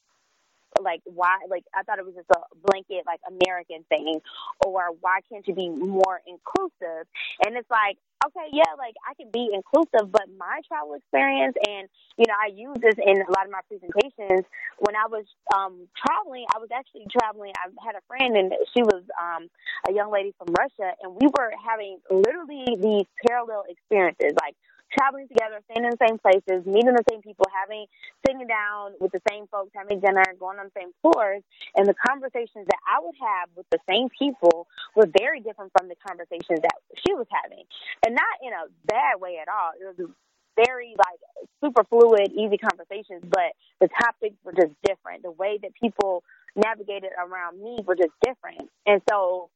like 0.82 1.01
why 1.05 1.38
like 1.49 1.63
I 1.76 1.84
thought 1.84 1.99
it 1.99 2.05
was 2.05 2.15
just 2.15 2.30
a 2.32 2.41
blanket 2.67 3.03
like 3.05 3.20
American 3.28 3.84
thing 3.89 4.22
or 4.65 4.89
why 5.01 5.20
can't 5.32 5.47
you 5.47 5.53
be 5.53 5.70
more 5.70 6.22
inclusive? 6.28 7.07
And 7.45 7.57
it's 7.57 7.70
like, 7.70 7.97
okay, 8.26 8.47
yeah, 8.51 8.76
like 8.78 8.95
I 9.07 9.13
can 9.13 9.32
be 9.32 9.49
inclusive, 9.53 10.11
but 10.11 10.28
my 10.38 10.61
travel 10.67 10.95
experience 10.95 11.55
and 11.67 11.88
you 12.17 12.26
know, 12.28 12.36
I 12.36 12.51
use 12.53 12.78
this 12.82 12.95
in 12.97 13.22
a 13.22 13.32
lot 13.32 13.45
of 13.45 13.51
my 13.51 13.61
presentations. 13.67 14.45
When 14.80 14.95
I 14.95 15.07
was 15.07 15.26
um 15.55 15.88
traveling, 15.97 16.45
I 16.53 16.59
was 16.59 16.70
actually 16.74 17.07
traveling 17.11 17.53
I 17.57 17.70
had 17.86 17.95
a 17.95 18.03
friend 18.07 18.36
and 18.36 18.53
she 18.74 18.84
was 18.84 19.03
um 19.20 19.49
a 19.88 19.93
young 19.93 20.11
lady 20.11 20.34
from 20.38 20.53
Russia 20.57 20.93
and 21.01 21.15
we 21.15 21.28
were 21.28 21.51
having 21.63 21.99
literally 22.09 22.78
these 22.78 23.05
parallel 23.26 23.65
experiences. 23.70 24.34
Like 24.41 24.55
traveling 24.92 25.28
together, 25.28 25.62
staying 25.70 25.86
in 25.86 25.92
the 25.92 26.02
same 26.02 26.18
places, 26.18 26.66
meeting 26.66 26.94
the 26.94 27.06
same 27.10 27.22
people, 27.22 27.46
having 27.54 27.86
sitting 28.26 28.48
down 28.48 28.94
with 29.00 29.12
the 29.12 29.22
same 29.30 29.48
folks, 29.48 29.72
having 29.76 30.00
dinner, 30.00 30.24
going 30.40 30.60
on 30.60 30.70
the 30.74 30.78
same 30.80 30.92
tours, 31.02 31.44
and 31.76 31.88
the 31.88 31.96
conversations 32.08 32.66
that 32.68 32.82
I 32.88 33.00
would 33.00 33.16
have 33.22 33.50
with 33.56 33.66
the 33.72 33.80
same 33.90 34.10
people 34.10 34.68
were 34.96 35.08
very 35.20 35.40
different 35.40 35.72
from 35.78 35.88
the 35.88 35.96
conversations 36.06 36.62
that 36.62 36.78
she 37.06 37.14
was 37.14 37.28
having, 37.30 37.64
and 38.06 38.16
not 38.16 38.36
in 38.42 38.54
a 38.54 38.68
bad 38.86 39.22
way 39.22 39.38
at 39.42 39.48
all. 39.48 39.72
It 39.80 39.86
was 39.86 40.10
very 40.56 40.96
like 40.98 41.20
super 41.64 41.84
fluid, 41.88 42.34
easy 42.34 42.58
conversations, 42.58 43.24
but 43.24 43.56
the 43.80 43.88
topics 44.02 44.36
were 44.44 44.54
just 44.54 44.74
different. 44.84 45.24
The 45.24 45.32
way 45.32 45.60
that 45.62 45.72
people 45.80 46.24
navigated 46.56 47.12
around 47.18 47.62
me 47.62 47.80
were 47.86 47.96
just 47.96 48.14
different, 48.26 48.70
and 48.86 49.02
so 49.10 49.50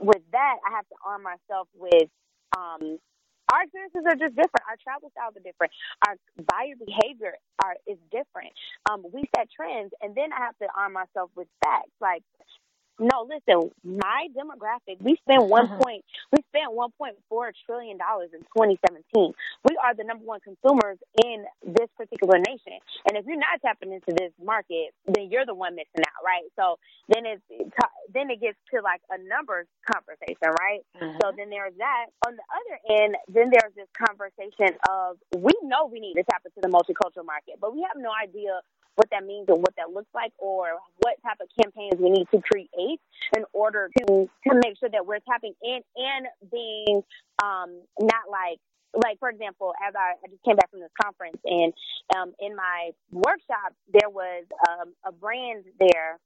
with 0.00 0.22
that, 0.32 0.56
I 0.66 0.74
have 0.76 0.88
to 0.88 0.96
arm 1.04 1.22
myself 1.22 1.68
with 1.76 2.08
um, 2.56 2.98
our 3.52 3.62
experiences 3.64 4.04
are 4.06 4.16
just 4.16 4.34
different. 4.36 4.64
Our 4.68 4.78
travel 4.82 5.10
styles 5.12 5.34
are 5.36 5.44
different. 5.44 5.72
Our 6.06 6.14
buyer 6.46 6.76
behavior 6.78 7.34
are 7.62 7.76
is 7.86 7.98
different. 8.10 8.52
Um, 8.88 9.04
we 9.12 9.24
set 9.36 9.48
trends, 9.50 9.92
and 10.00 10.14
then 10.14 10.32
I 10.32 10.40
have 10.46 10.56
to 10.58 10.68
arm 10.76 10.94
myself 10.94 11.30
with 11.36 11.48
facts. 11.64 11.94
Like 12.00 12.22
no, 13.00 13.26
listen, 13.26 13.70
my 13.82 14.28
demographic, 14.36 15.00
we 15.00 15.16
spent 15.24 15.44
one 15.44 15.64
uh-huh. 15.64 15.78
point, 15.78 16.04
we 16.32 16.44
spent 16.48 16.72
one 16.72 16.90
point 16.96 17.16
four 17.28 17.50
trillion 17.66 17.96
dollars 17.96 18.30
in 18.32 18.40
2017. 18.52 19.32
We 19.64 19.76
are 19.82 19.94
the 19.94 20.04
number 20.04 20.24
one 20.24 20.40
consumers 20.40 20.98
in 21.24 21.44
this 21.64 21.88
particular 21.96 22.38
nation, 22.38 22.76
and 23.08 23.16
if 23.16 23.24
you're 23.26 23.40
not 23.40 23.60
tapping 23.64 23.92
into 23.92 24.12
this 24.12 24.32
market, 24.44 24.92
then 25.06 25.32
you're 25.32 25.46
the 25.46 25.54
one 25.54 25.74
missing 25.74 26.04
out, 26.04 26.20
right? 26.24 26.44
So 26.56 26.78
then 27.08 27.24
it's 27.24 27.42
then 28.12 28.30
it 28.30 28.40
gets 28.40 28.58
to 28.74 28.82
like 28.82 29.00
a 29.10 29.16
numbers 29.24 29.66
conversation, 29.88 30.52
right? 30.60 30.84
Uh-huh. 31.00 31.18
So 31.22 31.32
then 31.36 31.48
there's 31.48 31.74
that. 31.78 32.12
On 32.28 32.36
the 32.36 32.46
other 32.52 32.76
end, 33.02 33.16
then 33.32 33.50
there's 33.50 33.74
this 33.74 33.88
conversation 33.96 34.76
of 34.88 35.16
we 35.34 35.52
know 35.64 35.86
we 35.86 36.00
need 36.00 36.14
to 36.14 36.24
tap 36.28 36.42
into 36.44 36.60
the 36.60 36.68
multicultural 36.68 37.24
market, 37.24 37.56
but 37.60 37.72
we 37.74 37.80
have 37.82 37.96
no 37.96 38.10
idea 38.12 38.60
what 38.96 39.08
that 39.10 39.24
means 39.24 39.46
and 39.48 39.58
what 39.58 39.74
that 39.76 39.90
looks 39.90 40.10
like 40.14 40.32
or 40.38 40.78
what 40.98 41.16
type 41.22 41.38
of 41.40 41.48
campaigns 41.60 41.94
we 42.00 42.10
need 42.10 42.26
to 42.32 42.40
create 42.40 43.00
in 43.36 43.44
order 43.52 43.90
to 43.98 44.04
to 44.46 44.54
make 44.64 44.78
sure 44.78 44.88
that 44.90 45.06
we're 45.06 45.20
tapping 45.28 45.54
in 45.62 45.80
and 45.96 46.26
being 46.50 47.02
um 47.42 47.80
not 48.00 48.28
like 48.30 48.58
like 48.94 49.18
for 49.18 49.28
example, 49.28 49.72
as 49.86 49.94
I, 49.94 50.14
I 50.24 50.28
just 50.28 50.42
came 50.42 50.56
back 50.56 50.70
from 50.70 50.80
this 50.80 50.90
conference 51.00 51.38
and 51.44 51.72
um, 52.16 52.32
in 52.40 52.56
my 52.56 52.90
workshop 53.10 53.74
there 53.92 54.10
was 54.10 54.44
um, 54.68 54.92
a 55.04 55.12
brand 55.12 55.64
there 55.78 56.18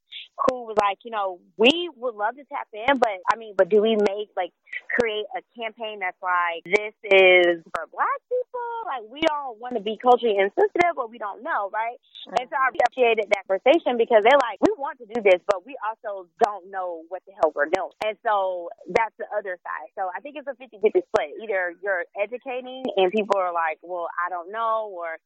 who 0.48 0.66
was 0.66 0.76
like, 0.80 0.98
you 1.04 1.10
know, 1.10 1.38
we 1.56 1.90
would 1.96 2.14
love 2.14 2.36
to 2.36 2.44
tap 2.44 2.68
in, 2.72 2.98
but 2.98 3.22
I 3.30 3.36
mean, 3.36 3.54
but 3.56 3.68
do 3.68 3.82
we 3.82 3.96
make 3.96 4.30
like 4.36 4.50
create 4.90 5.26
a 5.36 5.42
campaign 5.58 6.00
that's 6.00 6.18
like 6.22 6.62
this 6.64 6.94
is 7.02 7.62
for 7.74 7.86
black 7.90 8.20
people? 8.26 8.70
Like 8.86 9.04
we 9.10 9.20
don't 9.26 9.58
want 9.58 9.74
to 9.74 9.82
be 9.82 9.98
culturally 10.00 10.38
insensitive, 10.38 10.94
but 10.96 11.10
we 11.10 11.18
don't 11.18 11.42
know, 11.42 11.70
right? 11.72 11.98
Mm-hmm. 12.26 12.40
And 12.40 12.46
so 12.50 12.56
I 12.56 12.70
appreciated 12.70 13.26
that 13.30 13.46
conversation 13.46 13.98
because 13.98 14.22
they're 14.22 14.42
like, 14.42 14.58
we 14.62 14.74
want 14.78 14.98
to 15.02 15.06
do 15.06 15.22
this, 15.22 15.40
but 15.46 15.66
we 15.66 15.76
also 15.82 16.26
don't 16.42 16.70
know 16.70 17.02
what 17.08 17.22
the 17.26 17.32
hell 17.38 17.52
we're 17.54 17.70
doing. 17.70 17.94
And 18.04 18.18
so 18.26 18.70
that's 18.90 19.14
the 19.18 19.26
other 19.34 19.58
side. 19.62 19.88
So 19.94 20.10
I 20.14 20.20
think 20.20 20.36
it's 20.38 20.48
a 20.50 20.56
50-50 20.58 20.82
split. 20.82 21.30
Either 21.42 21.74
you're 21.82 22.04
educated 22.18 22.53
and 22.96 23.12
people 23.12 23.36
are 23.36 23.52
like, 23.52 23.78
well, 23.82 24.08
I 24.24 24.30
don't 24.30 24.52
know, 24.52 24.90
or 24.92 25.18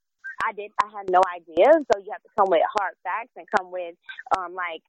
I 0.44 0.52
did, 0.52 0.70
I 0.82 0.88
had 0.96 1.10
no 1.10 1.20
idea. 1.34 1.66
So 1.92 2.00
you 2.00 2.10
have 2.12 2.22
to 2.22 2.28
come 2.38 2.48
with 2.48 2.62
hard 2.78 2.94
facts 3.02 3.32
and 3.36 3.46
come 3.56 3.72
with, 3.72 3.94
um, 4.36 4.54
like 4.54 4.82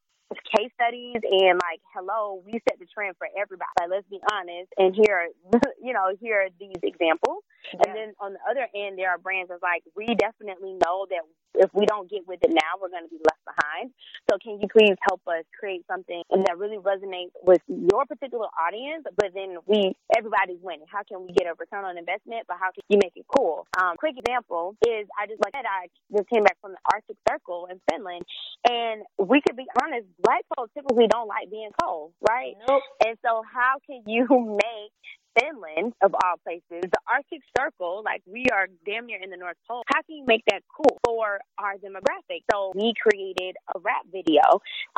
case 0.55 0.71
studies 0.75 1.21
and 1.23 1.59
like, 1.61 1.81
hello, 1.93 2.41
we 2.45 2.59
set 2.67 2.79
the 2.79 2.87
trend 2.89 3.15
for 3.17 3.27
everybody. 3.37 3.69
Like, 3.79 3.89
let's 3.89 4.09
be 4.09 4.19
honest. 4.31 4.69
And 4.77 4.95
here, 4.95 5.29
you 5.81 5.93
know, 5.93 6.11
here 6.19 6.49
are 6.49 6.53
these 6.59 6.79
examples. 6.83 7.43
Yeah. 7.73 7.85
And 7.85 7.89
then 7.95 8.09
on 8.19 8.33
the 8.33 8.41
other 8.49 8.67
end, 8.73 8.97
there 8.97 9.09
are 9.09 9.17
brands 9.17 9.49
that's 9.49 9.61
like, 9.61 9.83
we 9.95 10.07
definitely 10.17 10.73
know 10.81 11.05
that 11.09 11.23
if 11.55 11.69
we 11.73 11.85
don't 11.85 12.09
get 12.09 12.25
with 12.27 12.39
it 12.41 12.53
now, 12.53 12.77
we're 12.81 12.89
going 12.89 13.05
to 13.05 13.11
be 13.11 13.21
left 13.21 13.41
behind. 13.45 13.91
So 14.29 14.37
can 14.41 14.61
you 14.61 14.67
please 14.69 14.95
help 15.05 15.21
us 15.27 15.43
create 15.57 15.83
something 15.89 16.23
that 16.29 16.57
really 16.57 16.77
resonates 16.77 17.33
with 17.41 17.61
your 17.67 18.05
particular 18.05 18.47
audience? 18.57 19.05
But 19.17 19.33
then 19.33 19.57
we, 19.65 19.93
everybody's 20.15 20.61
winning. 20.61 20.85
How 20.89 21.03
can 21.03 21.25
we 21.25 21.33
get 21.33 21.49
a 21.49 21.53
return 21.57 21.85
on 21.85 21.97
investment? 21.97 22.45
But 22.47 22.57
how 22.61 22.71
can 22.71 22.85
you 22.87 22.97
make 23.01 23.13
it 23.17 23.25
cool? 23.27 23.67
Um, 23.77 23.97
quick 23.97 24.15
example 24.17 24.77
is 24.85 25.09
I 25.19 25.27
just 25.27 25.41
like 25.43 25.53
said, 25.59 25.67
I 25.67 25.89
just 26.15 26.29
came 26.29 26.43
back 26.43 26.57
from 26.61 26.73
the 26.73 26.81
Arctic 26.93 27.17
Circle 27.27 27.67
in 27.69 27.81
Finland 27.89 28.23
and 28.67 29.03
we 29.17 29.41
could 29.41 29.57
be 29.57 29.67
honest, 29.81 30.07
black 30.23 30.41
folks 30.55 30.71
typically 30.73 31.07
don't 31.07 31.27
like 31.27 31.49
being 31.49 31.71
cold, 31.81 32.13
right? 32.27 32.53
Nope. 32.67 32.83
And 33.05 33.17
so 33.25 33.41
how 33.51 33.75
can 33.85 34.03
you 34.07 34.27
make 34.63 34.91
Finland, 35.37 35.93
of 36.01 36.13
all 36.13 36.37
places, 36.43 36.81
the 36.81 37.01
Arctic 37.07 37.41
Circle, 37.57 38.01
like 38.03 38.21
we 38.25 38.45
are 38.53 38.67
damn 38.85 39.05
near 39.05 39.19
in 39.21 39.29
the 39.29 39.37
North 39.37 39.57
Pole. 39.67 39.83
How 39.87 40.01
can 40.01 40.17
you 40.17 40.25
make 40.25 40.43
that 40.49 40.63
cool 40.69 40.97
for 41.05 41.39
our 41.57 41.75
demographic? 41.75 42.43
So 42.51 42.71
we 42.75 42.93
created 42.99 43.55
a 43.75 43.79
rap 43.79 44.05
video, 44.11 44.41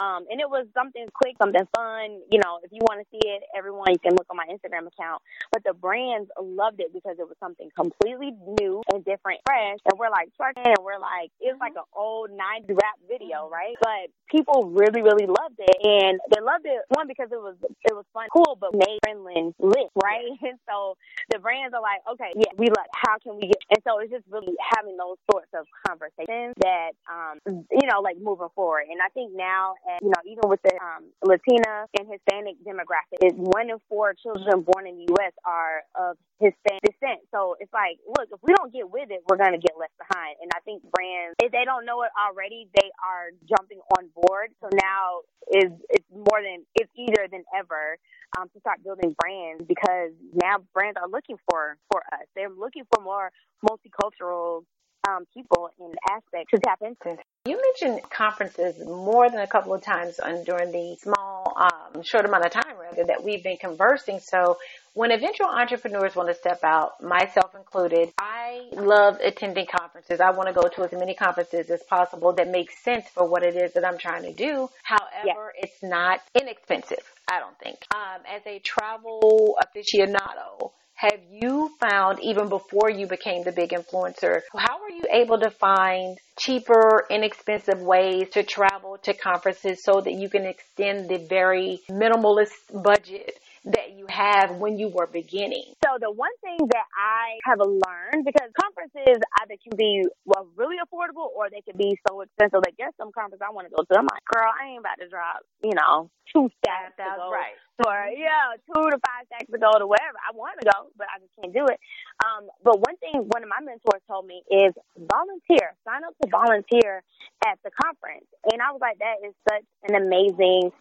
um, 0.02 0.26
and 0.30 0.40
it 0.40 0.50
was 0.50 0.68
something 0.74 1.06
quick, 1.14 1.36
something 1.42 1.68
fun. 1.76 2.22
You 2.32 2.40
know, 2.40 2.60
if 2.64 2.72
you 2.72 2.80
want 2.88 3.02
to 3.02 3.08
see 3.12 3.22
it, 3.28 3.44
everyone, 3.58 3.92
you 3.92 4.00
can 4.00 4.14
look 4.14 4.28
on 4.30 4.38
my 4.38 4.48
Instagram 4.48 4.88
account. 4.88 5.22
But 5.52 5.64
the 5.64 5.74
brands 5.74 6.30
loved 6.40 6.80
it 6.80 6.94
because 6.94 7.18
it 7.20 7.28
was 7.28 7.38
something 7.40 7.70
completely 7.76 8.32
new 8.60 8.82
and 8.94 9.04
different, 9.04 9.42
fresh. 9.46 9.80
And 9.86 10.00
we're 10.00 10.10
like 10.12 10.30
twerking, 10.40 10.68
and 10.68 10.84
we're 10.84 11.00
like, 11.00 11.32
it's 11.40 11.60
like 11.60 11.74
an 11.76 11.88
old 11.96 12.30
'90s 12.32 12.70
rap 12.70 12.98
video, 13.08 13.50
right? 13.50 13.76
But 13.82 14.12
people 14.30 14.72
really, 14.72 15.02
really 15.02 15.28
loved 15.28 15.60
it, 15.60 15.78
and 15.84 16.20
they 16.32 16.42
loved 16.42 16.66
it 16.66 16.82
one 16.90 17.08
because 17.08 17.30
it 17.32 17.42
was 17.42 17.56
it 17.62 17.94
was 17.94 18.06
fun, 18.14 18.28
cool, 18.32 18.58
but 18.60 18.74
made 18.74 19.00
Finland 19.06 19.54
lit, 19.60 19.92
right? 20.02 20.21
And 20.26 20.60
so 20.70 20.98
the 21.30 21.40
brands 21.40 21.74
are 21.74 21.82
like, 21.82 22.02
okay, 22.14 22.32
yeah, 22.36 22.52
we 22.58 22.68
like, 22.68 22.90
how 22.96 23.18
can 23.20 23.36
we 23.36 23.52
get? 23.52 23.62
And 23.70 23.82
so 23.86 24.00
it's 24.00 24.12
just 24.12 24.26
really 24.30 24.56
having 24.74 24.98
those 24.98 25.18
sorts 25.30 25.52
of 25.54 25.66
conversations 25.88 26.56
that, 26.64 26.98
um, 27.10 27.38
you 27.46 27.86
know, 27.86 28.02
like 28.02 28.18
moving 28.18 28.50
forward. 28.56 28.86
And 28.90 29.00
I 29.04 29.10
think 29.14 29.36
now, 29.36 29.76
you 30.02 30.10
know, 30.10 30.22
even 30.26 30.50
with 30.50 30.62
the 30.64 30.74
um, 30.82 31.12
Latina 31.22 31.86
and 32.00 32.08
Hispanic 32.10 32.58
demographic, 32.66 33.22
is 33.22 33.34
one 33.36 33.70
in 33.70 33.78
four 33.90 34.14
children 34.16 34.62
born 34.62 34.88
in 34.88 34.98
the 34.98 35.08
U.S. 35.18 35.34
are 35.46 35.84
of 35.96 36.18
Hispanic 36.40 36.82
descent. 36.82 37.22
So 37.30 37.56
it's 37.60 37.72
like, 37.74 38.02
look, 38.06 38.30
if 38.32 38.40
we 38.42 38.54
don't 38.58 38.74
get 38.74 38.90
with 38.90 39.10
it, 39.12 39.22
we're 39.30 39.38
to 39.38 39.58
get 39.62 39.78
left 39.78 39.94
behind. 39.98 40.38
And 40.42 40.50
I 40.56 40.60
think 40.62 40.84
brands, 40.94 41.36
if 41.42 41.52
they 41.52 41.66
don't 41.66 41.86
know 41.86 42.04
it 42.04 42.12
already, 42.16 42.70
they 42.78 42.90
are 43.02 43.34
jumping 43.50 43.82
on 43.98 44.10
board. 44.14 44.54
So 44.62 44.70
now 44.74 45.26
is 45.50 45.74
it's 45.90 46.06
more 46.14 46.40
than 46.40 46.64
it's 46.76 46.92
easier 46.96 47.28
than 47.28 47.44
ever 47.58 47.98
um, 48.38 48.50
to 48.50 48.60
start 48.60 48.84
building 48.84 49.16
brands 49.20 49.64
because 49.68 50.12
now 50.34 50.58
brands 50.74 50.98
are 51.02 51.10
looking 51.10 51.38
for 51.50 51.78
for 51.92 52.02
us. 52.14 52.26
They're 52.36 52.50
looking 52.50 52.84
for 52.94 53.04
more 53.04 53.32
multicultural 53.68 54.64
um, 55.08 55.26
people 55.34 55.70
and 55.80 55.96
aspects 56.10 56.52
to 56.54 56.60
tap 56.60 56.80
into. 56.82 57.18
You 57.46 57.60
mentioned 57.60 58.08
conferences 58.10 58.86
more 58.86 59.30
than 59.30 59.40
a 59.40 59.48
couple 59.48 59.74
of 59.74 59.82
times 59.82 60.20
on, 60.20 60.44
during 60.44 60.72
the 60.72 60.96
small, 61.02 61.54
um, 61.58 62.04
short 62.04 62.26
amount 62.26 62.46
of 62.46 62.52
time 62.52 62.76
rather 62.80 63.06
that 63.06 63.24
we've 63.24 63.44
been 63.44 63.58
conversing. 63.58 64.20
So 64.20 64.58
when 64.94 65.12
eventual 65.12 65.48
entrepreneurs 65.48 66.16
want 66.16 66.30
to 66.30 66.36
step 66.36 66.64
out, 66.64 67.02
myself 67.02 67.56
included, 67.56 68.12
I 68.20 68.70
love 68.74 69.18
attending 69.24 69.66
conferences. 69.66 70.20
I 70.20 70.32
want 70.32 70.50
to 70.50 70.54
go 70.54 70.68
to 70.68 70.84
as 70.84 70.92
many 70.92 71.16
conferences 71.16 71.70
as 71.72 71.82
possible 71.84 72.34
that 72.34 72.50
make 72.50 72.70
sense 72.72 73.06
for 73.08 73.28
what 73.28 73.44
it 73.44 73.56
is 73.56 73.74
that 73.74 73.86
I'm 73.86 73.98
trying 73.98 74.24
to 74.24 74.34
do. 74.34 74.70
However, 74.84 75.54
yes. 75.56 75.72
it's 75.72 75.84
not 75.84 76.20
inexpensive. 76.40 77.11
I 77.30 77.40
don't 77.40 77.58
think. 77.60 77.78
Um, 77.94 78.22
as 78.28 78.42
a 78.46 78.60
travel 78.60 79.58
aficionado, 79.62 80.72
have 80.96 81.20
you 81.32 81.72
found 81.80 82.20
even 82.22 82.48
before 82.48 82.90
you 82.90 83.08
became 83.08 83.44
the 83.44 83.52
big 83.52 83.72
influencer, 83.72 84.42
how 84.56 84.80
were 84.82 84.90
you 84.90 85.04
able 85.12 85.40
to 85.40 85.50
find 85.50 86.20
cheaper, 86.38 87.06
inexpensive 87.10 87.82
ways 87.82 88.30
to 88.34 88.44
travel 88.44 89.00
to 89.04 89.14
conferences 89.14 89.84
so 89.84 90.02
that 90.02 90.14
you 90.14 90.30
can 90.30 90.46
extend 90.46 91.10
the 91.10 91.26
very 91.28 91.80
minimalist 91.90 92.54
budget 92.72 93.34
that 93.66 93.94
you 93.94 94.06
have 94.10 94.58
when 94.58 94.78
you 94.78 94.90
were 94.90 95.06
beginning? 95.06 95.74
So 95.86 95.98
the 96.00 96.12
one 96.12 96.34
thing 96.42 96.58
that 96.74 96.88
I 96.98 97.38
have 97.46 97.60
learned 97.60 98.26
because 98.26 98.50
conferences 98.58 99.22
either 99.42 99.58
can 99.62 99.78
be 99.78 100.04
well 100.26 100.48
really 100.56 100.78
affordable 100.82 101.30
or 101.36 101.50
they 101.50 101.62
can 101.62 101.78
be 101.78 101.98
so 102.08 102.22
expensive. 102.22 102.62
Like 102.66 102.76
there's 102.78 102.96
some 102.98 103.12
conference 103.14 103.42
I 103.46 103.54
want 103.54 103.70
to 103.70 103.74
go 103.74 103.84
to. 103.84 103.94
I'm 103.98 104.10
like, 104.10 104.26
girl, 104.26 104.50
I 104.50 104.74
ain't 104.74 104.82
about 104.82 104.98
to 104.98 105.08
drop, 105.10 105.46
you 105.64 105.78
know, 105.78 106.10
two 106.34 106.50
stacks 106.58 106.98
to 106.98 107.06
go. 107.06 107.30
Right. 107.30 107.58
Or 107.86 107.98
yeah, 108.14 108.58
two 108.66 108.82
to 108.82 108.98
five 108.98 109.26
stacks 109.30 109.50
to 109.50 109.58
go 109.58 109.74
to 109.78 109.86
wherever 109.86 110.18
I 110.22 110.34
want 110.34 110.58
to 110.62 110.66
go, 110.66 110.90
but 110.98 111.08
I 111.10 111.22
just 111.22 111.34
can't 111.38 111.54
do 111.54 111.66
it. 111.66 111.78
Um, 112.26 112.50
but 112.66 112.82
one 112.82 112.98
thing 112.98 113.30
one 113.30 113.42
of 113.46 113.50
my 113.50 113.62
mentors 113.62 114.02
told 114.10 114.26
me 114.26 114.42
is 114.50 114.74
volunteer. 114.98 115.74
Sign 115.86 116.02
up 116.06 116.14
to 116.22 116.30
volunteer 116.30 117.02
at 117.46 117.58
the 117.66 117.72
conference. 117.74 118.26
And 118.50 118.62
I 118.62 118.74
was 118.74 118.82
like, 118.82 118.98
that 119.00 119.22
is 119.26 119.34
such 119.50 119.66
an 119.90 119.98
amazing 119.98 120.74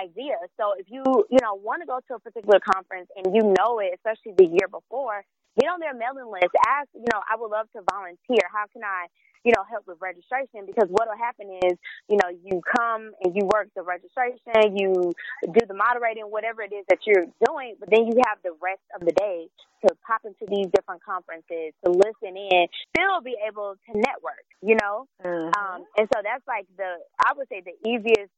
idea. 0.00 0.36
So 0.56 0.74
if 0.78 0.86
you, 0.88 1.02
you 1.30 1.38
know, 1.42 1.54
want 1.54 1.82
to 1.82 1.86
go 1.86 2.00
to 2.08 2.14
a 2.14 2.20
particular 2.20 2.60
conference 2.60 3.08
and 3.16 3.34
you 3.34 3.42
know 3.42 3.78
it, 3.78 3.94
especially 3.94 4.34
the 4.36 4.46
year 4.46 4.68
before, 4.70 5.24
get 5.60 5.70
on 5.70 5.80
their 5.80 5.94
mailing 5.94 6.30
list. 6.30 6.50
Ask, 6.66 6.88
you 6.94 7.06
know, 7.12 7.20
I 7.30 7.36
would 7.36 7.50
love 7.50 7.66
to 7.76 7.82
volunteer. 7.90 8.44
How 8.52 8.66
can 8.72 8.82
I, 8.82 9.06
you 9.44 9.52
know, 9.52 9.62
help 9.68 9.86
with 9.86 9.98
registration? 10.00 10.66
Because 10.66 10.88
what 10.88 11.08
will 11.08 11.20
happen 11.20 11.52
is, 11.62 11.76
you 12.08 12.16
know, 12.16 12.32
you 12.32 12.60
come 12.76 13.12
and 13.22 13.36
you 13.36 13.48
work 13.52 13.68
the 13.76 13.82
registration, 13.82 14.76
you 14.76 15.12
do 15.44 15.60
the 15.66 15.74
moderating, 15.74 16.24
whatever 16.24 16.62
it 16.62 16.72
is 16.72 16.84
that 16.88 16.98
you're 17.06 17.26
doing, 17.46 17.76
but 17.78 17.90
then 17.90 18.06
you 18.06 18.16
have 18.26 18.38
the 18.42 18.56
rest 18.60 18.82
of 18.96 19.04
the 19.04 19.12
day 19.12 19.46
to 19.86 19.94
pop 20.06 20.22
into 20.24 20.48
these 20.48 20.66
different 20.74 21.04
conferences, 21.04 21.76
to 21.84 21.92
listen 21.92 22.36
in, 22.36 22.66
still 22.96 23.20
be 23.20 23.36
able 23.46 23.76
to 23.84 23.92
network, 23.92 24.48
you 24.62 24.76
know? 24.80 25.06
Mm-hmm. 25.22 25.52
Um, 25.52 25.84
and 25.98 26.08
so 26.14 26.20
that's 26.24 26.44
like 26.48 26.66
the, 26.76 26.96
I 27.20 27.32
would 27.36 27.48
say 27.48 27.60
the 27.60 27.76
easiest 27.88 28.32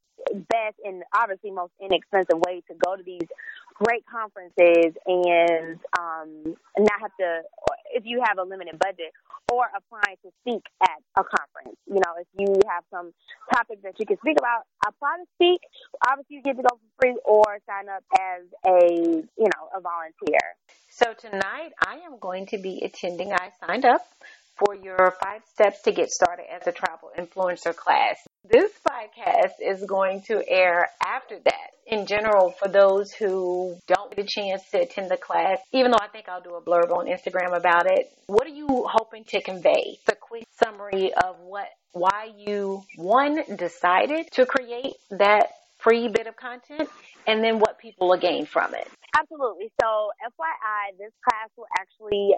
best 0.51 0.77
and 0.85 1.03
obviously 1.15 1.51
most 1.51 1.73
inexpensive 1.81 2.41
way 2.47 2.63
to 2.69 2.75
go 2.75 2.97
to 2.97 3.03
these 3.03 3.29
great 3.83 4.05
conferences 4.07 4.95
and 5.07 5.79
um, 5.99 6.57
not 6.79 7.01
have 7.01 7.11
to, 7.21 7.43
if 7.93 8.05
you 8.05 8.23
have 8.25 8.39
a 8.39 8.43
limited 8.43 8.79
budget, 8.79 9.13
or 9.53 9.65
applying 9.77 10.17
to 10.25 10.31
speak 10.41 10.63
at 10.83 10.99
a 11.17 11.23
conference. 11.23 11.79
You 11.87 12.01
know, 12.05 12.15
if 12.19 12.27
you 12.37 12.61
have 12.69 12.85
some 12.91 13.13
topic 13.53 13.83
that 13.83 13.99
you 14.01 14.07
can 14.07 14.19
speak 14.19 14.37
about, 14.39 14.63
apply 14.87 15.19
to 15.19 15.27
speak. 15.35 15.61
Obviously, 16.07 16.37
you 16.37 16.43
get 16.43 16.57
to 16.57 16.63
go 16.63 16.77
for 16.77 17.01
free 17.01 17.17
or 17.25 17.59
sign 17.67 17.89
up 17.89 18.03
as 18.19 18.43
a, 18.67 18.93
you 18.93 19.49
know, 19.55 19.69
a 19.75 19.81
volunteer. 19.81 20.41
So 20.91 21.13
tonight 21.13 21.73
I 21.87 21.97
am 22.07 22.19
going 22.19 22.47
to 22.47 22.59
be 22.59 22.83
attending, 22.83 23.33
I 23.33 23.53
signed 23.65 23.85
up 23.85 24.05
for 24.57 24.75
your 24.75 25.15
five 25.23 25.43
steps 25.53 25.83
to 25.83 25.93
get 25.93 26.11
started 26.11 26.47
as 26.51 26.67
a 26.67 26.73
travel 26.73 27.11
influencer 27.17 27.77
class. 27.77 28.26
This 28.49 28.71
podcast 28.87 29.55
is 29.61 29.83
going 29.85 30.21
to 30.23 30.41
air 30.49 30.89
after 31.05 31.39
that. 31.45 31.71
In 31.87 32.07
general, 32.07 32.51
for 32.51 32.69
those 32.69 33.13
who 33.13 33.77
don't 33.89 34.15
get 34.15 34.25
a 34.25 34.29
chance 34.29 34.63
to 34.71 34.83
attend 34.83 35.11
the 35.11 35.17
class, 35.17 35.59
even 35.73 35.91
though 35.91 35.99
I 36.01 36.09
think 36.09 36.29
I'll 36.29 36.41
do 36.41 36.55
a 36.55 36.61
blurb 36.61 36.93
on 36.93 37.07
Instagram 37.07 37.57
about 37.57 37.87
it, 37.87 38.13
what 38.27 38.47
are 38.47 38.55
you 38.55 38.87
hoping 38.89 39.25
to 39.25 39.43
convey? 39.43 39.99
The 40.07 40.15
quick 40.21 40.47
summary 40.63 41.13
of 41.13 41.41
what, 41.41 41.67
why 41.93 42.31
you, 42.37 42.85
one, 42.97 43.43
decided 43.57 44.31
to 44.33 44.47
create 44.47 44.95
that 45.11 45.49
free 45.79 46.09
bit 46.09 46.27
of 46.27 46.37
content 46.37 46.89
and 47.27 47.43
then 47.43 47.59
what 47.59 47.79
people 47.79 48.09
will 48.09 48.19
gain 48.19 48.47
from 48.47 48.75
it. 48.75 48.89
Absolutely. 49.19 49.73
So, 49.83 50.11
FYI, 50.23 50.99
this 50.99 51.13
class 51.25 51.51
will 51.57 51.67
actually 51.81 52.35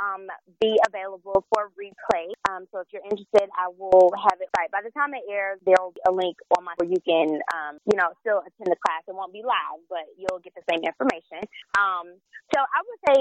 um, 0.00 0.26
be 0.60 0.76
available 0.88 1.44
for 1.52 1.70
replay. 1.76 2.32
Um, 2.48 2.66
so 2.72 2.80
if 2.80 2.88
you're 2.92 3.04
interested, 3.04 3.48
I 3.52 3.68
will 3.76 4.10
have 4.16 4.40
it 4.40 4.48
right. 4.56 4.70
By 4.70 4.80
the 4.82 4.90
time 4.90 5.14
it 5.14 5.24
airs, 5.30 5.58
there'll 5.66 5.92
be 5.92 6.00
a 6.08 6.12
link 6.12 6.36
on 6.56 6.64
my 6.64 6.72
where 6.78 6.88
you 6.88 7.02
can, 7.02 7.42
um, 7.54 7.78
you 7.90 7.98
know, 7.98 8.14
still 8.22 8.38
attend 8.38 8.70
the 8.70 8.78
class. 8.86 9.02
It 9.08 9.14
won't 9.14 9.32
be 9.32 9.42
live, 9.42 9.82
but 9.90 10.06
you'll 10.14 10.38
get 10.38 10.54
the 10.54 10.62
same 10.70 10.86
information. 10.86 11.42
Um, 11.74 12.14
so 12.54 12.62
I 12.62 12.80
would 12.80 13.00
say, 13.10 13.18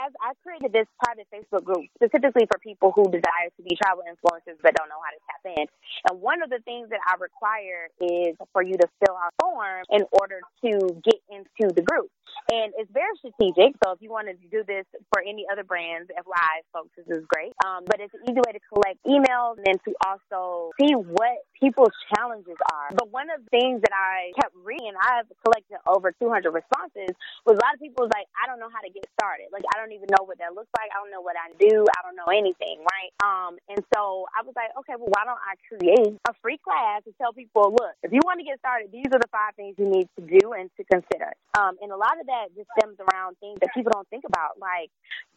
as 0.00 0.12
I 0.22 0.32
created 0.40 0.72
this 0.72 0.86
private 1.02 1.26
Facebook 1.28 1.64
group 1.64 1.84
specifically 1.98 2.46
for 2.46 2.58
people 2.62 2.92
who 2.94 3.04
desire 3.10 3.50
to 3.58 3.62
be 3.62 3.76
travel 3.76 4.06
influencers 4.06 4.56
but 4.62 4.74
don't 4.74 4.88
know 4.88 5.02
how 5.02 5.12
to 5.12 5.20
tap 5.28 5.42
in. 5.58 5.66
And 6.08 6.22
one 6.22 6.42
of 6.42 6.48
the 6.48 6.60
things 6.64 6.88
that 6.90 7.00
I 7.04 7.18
require 7.20 7.90
is 8.00 8.36
for 8.52 8.62
you 8.62 8.74
to 8.78 8.88
fill 9.04 9.16
out 9.18 9.34
form 9.42 9.84
in 9.90 10.06
order 10.16 10.40
to 10.64 10.72
get 11.04 11.20
into 11.28 11.74
the 11.74 11.82
group. 11.82 12.08
And 12.50 12.72
it's 12.78 12.90
very 12.92 13.14
strategic. 13.18 13.76
So 13.84 13.92
if 13.92 14.00
you 14.00 14.10
want 14.10 14.28
to 14.28 14.34
do 14.48 14.64
this 14.64 14.84
for 15.12 15.20
any 15.22 15.46
other 15.50 15.64
brands, 16.06 16.26
FYI, 16.26 16.62
folks, 16.72 16.90
is 16.98 17.24
great. 17.28 17.52
Um, 17.64 17.84
but 17.86 18.00
it's 18.00 18.12
an 18.14 18.20
easy 18.28 18.40
way 18.46 18.52
to 18.52 18.60
collect 18.72 18.98
emails 19.06 19.56
and 19.58 19.66
then 19.66 19.78
to 19.84 19.94
also 20.06 20.70
see 20.80 20.94
what 20.94 21.38
people's 21.58 21.94
challenges 22.14 22.58
are. 22.72 22.90
But 22.94 23.10
one 23.10 23.30
of 23.30 23.42
the 23.42 23.50
things 23.50 23.80
that 23.82 23.94
I 23.94 24.32
kept 24.40 24.54
reading, 24.62 24.92
I've 24.98 25.26
collected 25.44 25.78
over 25.86 26.12
200 26.12 26.50
responses, 26.50 27.14
was 27.46 27.56
a 27.56 27.62
lot 27.62 27.74
of 27.74 27.80
people 27.80 28.04
was 28.04 28.12
like, 28.14 28.26
I 28.36 28.46
don't 28.46 28.58
know 28.58 28.70
how 28.70 28.82
to 28.82 28.90
get 28.90 29.06
started. 29.14 29.48
Like, 29.52 29.64
I 29.74 29.78
don't 29.78 29.92
even 29.92 30.10
know 30.10 30.24
what 30.26 30.38
that 30.38 30.54
looks 30.54 30.70
like. 30.76 30.90
I 30.92 30.98
don't 31.00 31.10
know 31.10 31.22
what 31.22 31.36
I 31.38 31.52
do. 31.56 31.86
I 31.86 32.00
don't 32.02 32.16
know 32.16 32.30
anything, 32.30 32.82
right? 32.82 33.10
Um, 33.22 33.56
and 33.70 33.80
so 33.94 34.26
I 34.34 34.42
was 34.42 34.52
like, 34.58 34.74
okay, 34.84 34.98
well, 34.98 35.10
why 35.14 35.24
don't 35.24 35.40
I 35.40 35.54
create 35.66 36.18
a 36.28 36.32
free 36.42 36.58
class 36.58 37.04
to 37.06 37.12
tell 37.16 37.32
people, 37.32 37.72
look, 37.72 37.94
if 38.02 38.12
you 38.12 38.20
want 38.24 38.40
to 38.42 38.46
get 38.46 38.58
started, 38.58 38.90
these 38.92 39.08
are 39.12 39.20
the 39.20 39.30
five 39.30 39.54
things 39.56 39.74
you 39.78 39.88
need 39.88 40.08
to 40.18 40.22
do 40.22 40.52
and 40.52 40.70
to 40.76 40.82
consider. 40.84 41.32
Um, 41.56 41.78
and 41.80 41.90
a 41.92 41.98
lot 41.98 42.18
of 42.20 42.26
that 42.26 42.54
just 42.54 42.68
stems 42.78 42.98
around 42.98 43.38
things 43.38 43.58
that 43.62 43.70
people 43.74 43.92
don't 43.94 44.08
think 44.10 44.24
about, 44.26 44.58
like 44.58 44.90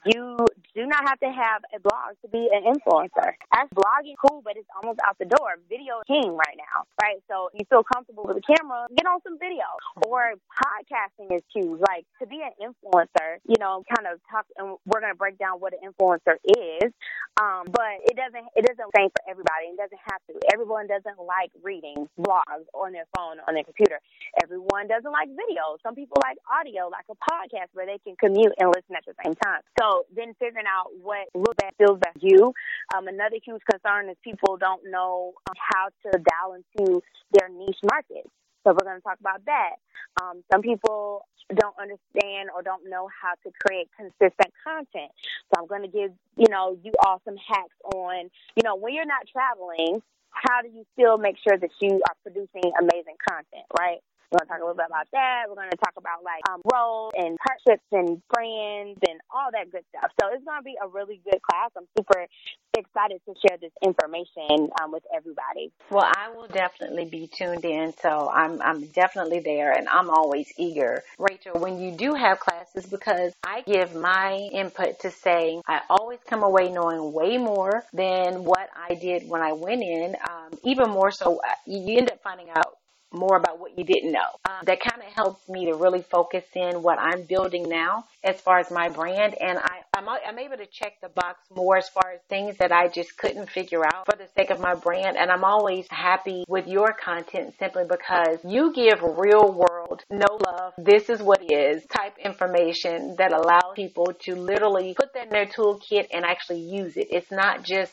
you 0.06 0.38
do 0.76 0.86
not 0.86 1.08
have 1.08 1.20
to 1.20 1.28
have 1.28 1.62
a 1.76 1.80
blog 1.80 2.16
to 2.22 2.28
be 2.30 2.50
an 2.52 2.64
influencer. 2.64 3.34
As 3.54 3.68
blogging 3.76 4.16
cool, 4.24 4.42
but 4.44 4.56
it's 4.56 4.68
almost 4.82 5.00
out 5.08 5.18
the 5.20 5.26
door. 5.26 5.58
Video 5.70 6.02
king 6.18 6.36
right 6.36 6.58
now, 6.58 6.86
right? 7.02 7.22
So 7.30 7.50
you 7.54 7.66
feel 7.70 7.84
comfortable 7.84 8.24
with 8.26 8.38
the 8.38 8.46
camera, 8.46 8.88
get 8.96 9.06
on 9.06 9.22
some 9.24 9.38
video. 9.40 9.66
Or 10.06 10.34
podcasting 10.50 11.36
is 11.36 11.44
huge. 11.54 11.80
Like 11.80 12.06
to 12.22 12.28
be 12.28 12.42
an 12.42 12.54
influencer, 12.62 13.38
you 13.48 13.56
know, 13.60 13.84
kind 13.96 14.08
of 14.12 14.20
talk, 14.30 14.46
and 14.58 14.78
we're 14.86 15.02
gonna 15.02 15.16
break 15.16 15.38
down 15.38 15.60
what 15.60 15.74
an 15.74 15.82
influencer 15.86 16.38
is. 16.46 16.92
Um, 17.42 17.70
but 17.70 18.02
it 18.06 18.16
doesn't 18.18 18.48
it 18.56 18.66
doesn't 18.66 18.90
same 18.96 19.10
for 19.14 19.24
everybody. 19.30 19.74
It 19.74 19.78
doesn't 19.78 20.02
have 20.10 20.22
to. 20.30 20.34
Everyone 20.54 20.88
doesn't 20.88 21.20
like 21.22 21.52
reading 21.64 22.08
blogs 22.20 22.66
on 22.74 22.94
their 22.94 23.06
phone 23.16 23.38
on 23.48 23.54
their 23.54 23.64
computer. 23.64 24.00
Everyone 24.42 24.88
doesn't 24.88 25.12
like 25.12 25.30
video. 25.30 25.78
Some 25.84 25.96
people 25.96 26.18
like 26.24 26.38
audio, 26.50 26.90
like 26.90 27.06
a 27.10 27.18
podcast 27.18 27.70
where 27.74 27.86
they 27.86 28.00
can 28.02 28.16
commute 28.18 28.54
and 28.60 28.70
listen 28.70 28.96
at 28.96 29.06
the 29.06 29.14
same 29.24 29.36
time. 29.44 29.62
So 29.80 30.06
then 30.16 30.34
figuring 30.40 30.66
out 30.68 30.90
what 31.02 31.30
looks 31.36 31.58
best 31.58 31.76
feels 31.78 32.00
best 32.00 32.18
you. 32.22 32.54
Um, 32.96 33.08
another 33.08 33.38
huge 33.44 33.62
concern 33.70 34.10
is 34.10 34.18
people 34.24 34.58
don't 34.58 34.82
know 34.90 35.34
um, 35.50 35.56
how 35.58 35.90
to 36.04 36.12
dial 36.20 36.56
into 36.56 37.02
their 37.32 37.50
niche 37.50 37.80
market. 37.84 38.26
So 38.64 38.74
we're 38.74 38.86
going 38.86 38.98
to 38.98 39.04
talk 39.04 39.20
about 39.20 39.46
that. 39.46 39.76
Um, 40.22 40.44
some 40.52 40.62
people 40.62 41.26
don't 41.56 41.76
understand 41.80 42.50
or 42.54 42.62
don't 42.62 42.90
know 42.90 43.08
how 43.08 43.34
to 43.44 43.52
create 43.66 43.88
consistent 43.96 44.52
content. 44.64 45.12
So 45.48 45.62
I'm 45.62 45.68
going 45.68 45.84
to 45.84 45.88
give, 45.88 46.12
you 46.36 46.50
know, 46.50 46.78
you 46.84 46.92
all 47.06 47.22
some 47.24 47.38
hacks 47.38 47.78
on, 47.96 48.30
you 48.56 48.64
know, 48.64 48.76
when 48.76 48.94
you're 48.94 49.06
not 49.06 49.28
traveling, 49.32 50.02
how 50.32 50.62
do 50.62 50.70
you 50.70 50.86
still 50.94 51.18
make 51.18 51.38
sure 51.40 51.58
that 51.58 51.72
you 51.82 52.02
are 52.08 52.16
producing 52.24 52.72
amazing 52.80 53.16
content, 53.28 53.66
right? 53.80 54.00
We're 54.32 54.40
to 54.40 54.46
talk 54.46 54.60
a 54.60 54.66
little 54.68 54.76
bit 54.76 54.88
about 54.88 55.08
that. 55.14 55.46
We're 55.48 55.56
to 55.70 55.78
talk 55.78 55.94
about 55.98 56.24
like 56.24 56.44
um, 56.50 56.62
roles 56.74 57.14
and 57.16 57.38
partnerships 57.40 57.88
and 57.94 58.22
friends 58.34 59.00
and 59.08 59.22
all 59.32 59.50
that 59.54 59.72
good 59.72 59.84
stuff. 59.96 60.12
So 60.20 60.28
it's 60.34 60.44
to 60.44 60.64
be 60.64 60.76
a 60.84 60.88
really 60.88 61.22
good 61.24 61.42
class. 61.42 61.72
I'm 61.78 61.88
super 61.98 62.28
excited 62.78 63.22
to 63.26 63.34
share 63.48 63.58
this 63.58 63.72
information 63.82 64.70
um, 64.82 64.92
with 64.92 65.04
everybody. 65.16 65.72
Well, 65.90 66.06
I 66.06 66.30
will 66.36 66.48
definitely 66.48 67.06
be 67.06 67.28
tuned 67.28 67.64
in. 67.64 67.94
So 68.02 68.30
I'm, 68.30 68.62
I'm 68.62 68.88
definitely 68.88 69.40
there 69.40 69.72
and 69.72 69.88
I'm 69.88 70.10
always 70.10 70.52
eager. 70.58 71.04
Rachel, 71.18 71.60
when 71.60 71.80
you 71.80 71.92
do 71.92 72.14
have 72.14 72.40
classes, 72.40 72.86
because 72.86 73.34
I 73.46 73.62
give 73.62 73.96
my 73.96 74.34
input 74.52 75.00
to 75.02 75.12
say 75.12 75.62
I 75.68 75.82
always 75.90 76.20
come 76.28 76.44
away 76.44 76.70
knowing 76.70 77.14
way 77.14 77.38
more 77.38 77.84
than 77.94 78.44
what 78.44 78.70
I 78.76 78.96
did 78.96 79.30
when 79.30 79.42
I 79.42 79.54
went 79.54 79.84
in. 79.84 80.16
Um, 80.30 80.60
even 80.66 80.90
more 80.90 81.12
so, 81.12 81.38
uh, 81.38 81.52
you 81.66 81.98
end 81.98 82.12
up 82.12 82.22
finding 82.22 82.50
out 82.50 82.76
more 83.12 83.38
about 83.38 83.60
what 83.60 83.78
you 83.78 83.84
didn't 83.84 84.12
know. 84.12 84.30
Um, 84.50 84.66
that 84.66 84.80
kind 84.80 85.02
of 85.02 85.14
helps 85.14 85.48
me 85.50 85.66
to 85.66 85.76
really 85.76 86.02
focus 86.02 86.44
in 86.54 86.82
what 86.84 87.00
I'm 87.00 87.24
building 87.24 87.70
now 87.70 88.06
as 88.24 88.40
far 88.42 88.60
as 88.60 88.70
my 88.72 88.90
brand. 88.90 89.36
And 89.40 89.58
I 89.58 89.82
I'm, 89.98 90.08
I'm 90.10 90.38
able 90.38 90.58
to 90.58 90.68
check 90.68 91.02
the 91.02 91.10
box 91.10 91.40
more 91.56 91.78
as 91.78 91.90
far 91.90 92.12
as 92.14 92.22
things 92.30 92.58
that 92.58 92.72
I 92.72 92.88
just 92.88 93.18
couldn't 93.18 93.50
figure 93.50 93.84
out 93.84 94.06
for 94.06 94.16
the 94.16 94.28
sake 94.38 94.52
of 94.52 94.60
my 94.60 94.76
brand. 94.76 95.18
And 95.18 95.32
I'm 95.32 95.44
always 95.44 95.88
happy 95.90 96.44
with 96.48 96.68
your 96.68 96.94
content 96.94 97.56
simply 97.58 97.86
because 97.90 98.38
you 98.46 98.74
give 98.74 99.02
real 99.02 99.52
world, 99.52 100.04
no 100.12 100.38
love, 100.46 100.74
this 100.78 101.10
is 101.10 101.20
what 101.20 101.52
is 101.52 101.84
type 101.88 102.16
information 102.24 103.16
that 103.18 103.34
allows 103.34 103.74
people 103.76 104.14
to 104.22 104.36
literally 104.36 104.94
put 104.94 105.14
that 105.14 105.26
in 105.26 105.30
their 105.30 105.48
toolkit 105.48 106.08
and 106.14 106.24
actually 106.24 106.60
use 106.60 106.96
it. 106.96 107.08
It's 107.10 107.32
not 107.32 107.64
just 107.64 107.92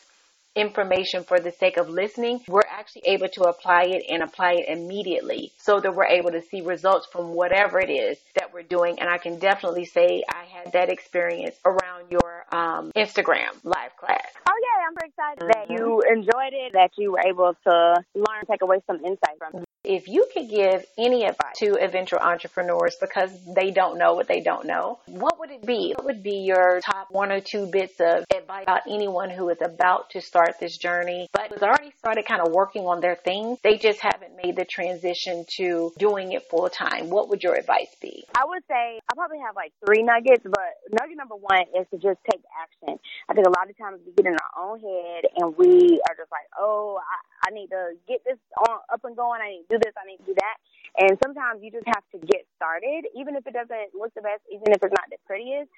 information 0.55 1.23
for 1.23 1.39
the 1.39 1.51
sake 1.51 1.77
of 1.77 1.89
listening, 1.89 2.41
we're 2.47 2.61
actually 2.69 3.03
able 3.05 3.27
to 3.29 3.43
apply 3.43 3.83
it 3.83 4.05
and 4.09 4.23
apply 4.23 4.53
it 4.53 4.69
immediately 4.69 5.51
so 5.57 5.79
that 5.79 5.95
we're 5.95 6.05
able 6.05 6.31
to 6.31 6.41
see 6.41 6.61
results 6.61 7.07
from 7.11 7.33
whatever 7.33 7.79
it 7.79 7.89
is 7.89 8.17
that 8.35 8.53
we're 8.53 8.63
doing. 8.63 8.99
And 8.99 9.09
I 9.09 9.17
can 9.17 9.39
definitely 9.39 9.85
say 9.85 10.23
I 10.29 10.45
had 10.45 10.73
that 10.73 10.89
experience 10.89 11.55
around 11.65 12.09
your 12.09 12.45
um, 12.51 12.91
Instagram 12.95 13.51
live 13.63 13.95
class. 13.97 14.25
Oh 14.47 14.53
yeah, 14.61 14.87
I'm 14.87 14.95
very 14.99 15.09
excited 15.09 15.39
mm-hmm. 15.39 15.51
that 15.51 15.69
you 15.69 16.01
enjoyed 16.09 16.53
it, 16.53 16.73
that 16.73 16.91
you 16.97 17.11
were 17.11 17.21
able 17.25 17.55
to 17.65 18.03
learn, 18.13 18.45
take 18.49 18.61
away 18.61 18.77
some 18.87 18.97
insight 19.03 19.37
from 19.37 19.61
it. 19.61 19.64
If 19.85 20.07
you 20.07 20.27
could 20.33 20.49
give 20.49 20.83
any 20.97 21.25
advice 21.25 21.57
to 21.57 21.77
eventual 21.79 22.19
entrepreneurs 22.19 22.95
because 22.99 23.29
they 23.53 23.69
don't 23.69 23.97
know 23.99 24.15
what 24.15 24.27
they 24.27 24.41
don't 24.41 24.65
know, 24.65 24.99
what 25.05 25.39
would 25.39 25.51
it 25.51 25.65
be? 25.65 25.93
What 25.95 26.05
would 26.05 26.23
be 26.23 26.37
your 26.37 26.81
top 26.81 27.07
one 27.11 27.31
or 27.31 27.39
two 27.39 27.67
bits 27.67 27.99
of 27.99 28.25
advice 28.35 28.63
about 28.63 28.81
anyone 28.89 29.29
who 29.29 29.49
is 29.49 29.57
about 29.63 30.09
to 30.11 30.21
start 30.21 30.55
this 30.59 30.77
journey, 30.77 31.27
but 31.31 31.51
has 31.51 31.61
already 31.61 31.91
started 31.99 32.25
kind 32.25 32.41
of 32.41 32.51
working 32.51 32.87
on 32.87 32.99
their 32.99 33.15
thing? 33.15 33.57
They 33.63 33.77
just 33.77 33.99
haven't 33.99 34.35
made 34.43 34.55
the 34.55 34.65
transition 34.65 35.45
to 35.57 35.93
doing 35.99 36.31
it 36.31 36.49
full 36.49 36.67
time. 36.69 37.09
What 37.09 37.29
would 37.29 37.43
your 37.43 37.53
advice 37.53 37.95
be? 38.01 38.25
I 38.35 38.45
would 38.45 38.63
say 38.67 38.99
I 39.09 39.13
probably 39.15 39.39
have 39.45 39.55
like 39.55 39.71
three 39.85 40.01
nuggets, 40.01 40.43
but 40.43 40.99
nugget 40.99 41.17
number 41.17 41.35
one 41.35 41.65
is 41.79 41.85
to 41.91 41.97
just 41.97 42.19
take 42.29 42.41
action. 42.59 42.97
I 43.29 43.33
think 43.33 43.45
a 43.45 43.51
lot 43.51 43.69
of 43.69 43.77
times 43.77 43.99
we 44.05 44.13
get 44.13 44.25
in 44.25 44.33
our 44.33 44.63
own 44.65 44.79
head 44.79 45.25
and 45.37 45.55
we 45.57 46.01
are 46.09 46.15
just 46.17 46.31
like, 46.31 46.49
oh, 46.59 46.99
I, 46.99 47.34
I 47.45 47.53
need 47.53 47.69
to 47.69 47.93
get 48.07 48.25
this 48.25 48.37
on 48.67 48.79
up 48.91 49.05
and 49.05 49.15
going. 49.15 49.41
I 49.41 49.61
need 49.61 49.65
to 49.69 49.77
do 49.77 49.79
this. 49.83 49.93
I 49.93 50.05
need 50.09 50.17
to 50.17 50.27
do 50.27 50.35
that. 50.35 50.57
And 50.97 51.17
sometimes 51.23 51.61
you 51.61 51.71
just 51.71 51.87
have 51.87 52.03
to 52.15 52.19
get 52.25 52.47
started, 52.55 53.05
even 53.15 53.35
if 53.35 53.45
it 53.45 53.53
doesn't 53.53 53.93
look 53.93 54.13
the 54.15 54.21
best, 54.21 54.41
even 54.49 54.73
if 54.73 54.81
it's 54.81 54.95
not 54.95 55.07
the 55.11 55.19
prettiest. 55.27 55.69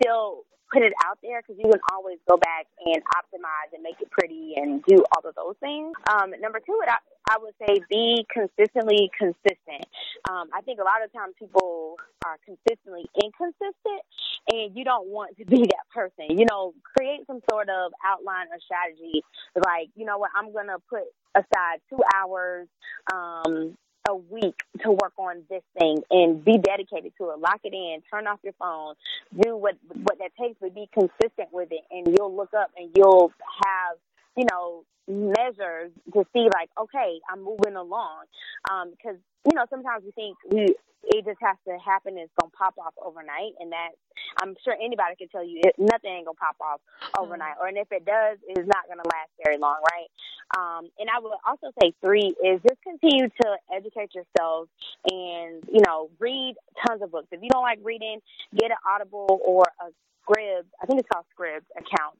Still 0.00 0.44
put 0.72 0.82
it 0.82 0.92
out 1.06 1.18
there 1.22 1.40
because 1.40 1.56
you 1.56 1.70
can 1.70 1.80
always 1.92 2.18
go 2.28 2.36
back 2.36 2.66
and 2.84 3.00
optimize 3.16 3.72
and 3.72 3.82
make 3.82 3.96
it 4.00 4.10
pretty 4.10 4.54
and 4.56 4.84
do 4.84 5.02
all 5.16 5.24
of 5.24 5.34
those 5.34 5.56
things. 5.60 5.92
Um, 6.12 6.32
number 6.40 6.60
two, 6.60 6.78
I, 6.86 7.00
I 7.28 7.36
would 7.40 7.54
say 7.56 7.80
be 7.88 8.26
consistently 8.28 9.10
consistent. 9.16 9.88
Um, 10.28 10.48
I 10.52 10.60
think 10.62 10.80
a 10.80 10.84
lot 10.84 11.00
of 11.04 11.12
times 11.12 11.34
people 11.38 11.96
are 12.24 12.36
consistently 12.44 13.08
inconsistent, 13.16 14.04
and 14.50 14.76
you 14.76 14.84
don't 14.84 15.08
want 15.08 15.36
to 15.38 15.44
be 15.46 15.62
that 15.62 15.88
person. 15.94 16.38
You 16.38 16.46
know, 16.50 16.74
create 16.96 17.26
some 17.26 17.40
sort 17.50 17.68
of 17.68 17.92
outline 18.04 18.46
or 18.52 18.58
strategy. 18.64 19.22
Like, 19.56 19.90
you 19.96 20.04
know 20.06 20.18
what, 20.18 20.30
I'm 20.36 20.52
gonna 20.52 20.78
put 20.88 21.04
aside 21.34 21.80
two 21.90 22.00
hours 22.14 22.68
um, 23.12 23.76
a 24.08 24.14
week 24.16 24.56
to 24.82 24.90
work 24.90 25.12
on 25.18 25.42
this 25.50 25.62
thing 25.78 25.98
and 26.10 26.44
be 26.44 26.58
dedicated 26.58 27.12
to 27.18 27.30
it. 27.30 27.38
Lock 27.38 27.60
it 27.64 27.74
in, 27.74 28.02
turn 28.10 28.26
off 28.26 28.38
your 28.42 28.54
phone, 28.58 28.94
do 29.38 29.56
what 29.56 29.76
what 29.94 30.18
that 30.18 30.30
takes, 30.40 30.56
but 30.60 30.74
be 30.74 30.88
consistent 30.92 31.52
with 31.52 31.68
it 31.70 31.82
and 31.90 32.16
you'll 32.16 32.34
look 32.34 32.54
up 32.54 32.70
and 32.76 32.90
you'll 32.96 33.32
have, 33.64 33.98
you 34.38 34.46
know, 34.50 34.84
measures 35.08 35.90
to 36.14 36.24
see 36.32 36.46
like, 36.54 36.70
okay, 36.78 37.18
I'm 37.28 37.42
moving 37.42 37.74
along. 37.74 38.30
Um, 38.70 38.90
because, 38.90 39.18
you 39.44 39.54
know, 39.54 39.66
sometimes 39.68 40.04
we 40.04 40.12
think 40.12 40.36
we 40.50 40.74
it 41.04 41.24
just 41.24 41.38
has 41.40 41.56
to 41.66 41.78
happen. 41.80 42.18
It's 42.18 42.32
gonna 42.38 42.52
pop 42.52 42.74
off 42.78 42.92
overnight, 43.00 43.54
and 43.60 43.72
that 43.72 43.96
I'm 44.42 44.54
sure 44.64 44.74
anybody 44.74 45.16
can 45.16 45.28
tell 45.28 45.46
you 45.46 45.60
it, 45.64 45.74
nothing 45.78 46.10
ain't 46.10 46.26
gonna 46.26 46.36
pop 46.36 46.56
off 46.60 46.80
overnight. 47.18 47.54
Mm-hmm. 47.56 47.64
Or 47.64 47.68
and 47.68 47.78
if 47.78 47.90
it 47.90 48.04
does, 48.04 48.38
it's 48.46 48.66
not 48.66 48.84
gonna 48.88 49.06
last 49.06 49.30
very 49.42 49.58
long, 49.58 49.80
right? 49.80 50.10
Um, 50.58 50.90
and 50.98 51.08
I 51.08 51.20
would 51.20 51.32
also 51.46 51.72
say 51.80 51.92
three 52.04 52.34
is 52.44 52.60
just 52.66 52.82
continue 52.82 53.28
to 53.28 53.48
educate 53.72 54.12
yourself 54.14 54.68
and 55.08 55.62
you 55.70 55.80
know 55.86 56.10
read 56.18 56.56
tons 56.86 57.00
of 57.02 57.10
books. 57.10 57.28
If 57.32 57.42
you 57.42 57.48
don't 57.48 57.62
like 57.62 57.78
reading, 57.82 58.20
get 58.54 58.70
an 58.70 58.82
Audible 58.86 59.40
or 59.46 59.64
a 59.80 59.90
Scribd. 60.26 60.66
I 60.82 60.86
think 60.86 61.00
it's 61.00 61.08
called 61.08 61.24
Scribd 61.32 61.64
account 61.72 62.18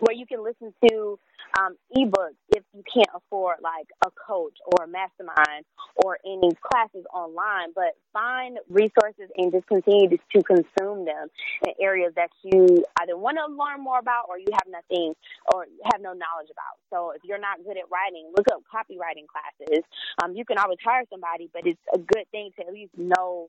where 0.00 0.14
you 0.14 0.26
can 0.26 0.42
listen 0.44 0.72
to 0.88 1.18
um, 1.58 1.76
ebooks 1.96 2.36
if 2.54 2.62
you 2.74 2.82
can't 2.92 3.08
afford 3.14 3.56
like 3.62 3.86
a 4.04 4.10
coach 4.26 4.56
or 4.66 4.84
a 4.84 4.88
mastermind 4.88 5.64
or 6.04 6.18
any 6.24 6.50
classes 6.60 7.04
online, 7.12 7.72
but 7.74 7.96
find 8.12 8.58
resources 8.68 9.30
and 9.36 9.52
just 9.52 9.66
continue 9.66 10.08
to, 10.10 10.18
to 10.34 10.42
consume 10.42 11.04
them 11.04 11.28
in 11.66 11.72
areas 11.80 12.12
that 12.16 12.30
you 12.42 12.84
either 13.00 13.16
want 13.16 13.38
to 13.38 13.46
learn 13.52 13.82
more 13.82 13.98
about 13.98 14.26
or 14.28 14.38
you 14.38 14.48
have 14.52 14.68
nothing 14.68 15.14
or 15.52 15.66
have 15.92 16.00
no 16.00 16.12
knowledge 16.12 16.50
about. 16.50 16.76
So 16.90 17.12
if 17.12 17.22
you're 17.24 17.40
not 17.40 17.62
good 17.64 17.76
at 17.76 17.88
writing, 17.90 18.32
look 18.36 18.46
up 18.52 18.62
copywriting 18.68 19.26
classes. 19.28 19.84
Um, 20.22 20.34
you 20.34 20.44
can 20.44 20.58
always 20.58 20.78
hire 20.84 21.04
somebody, 21.10 21.48
but 21.52 21.66
it's 21.66 21.80
a 21.94 21.98
good 21.98 22.26
thing 22.30 22.50
to 22.58 22.66
at 22.66 22.72
least 22.72 22.92
know 22.96 23.48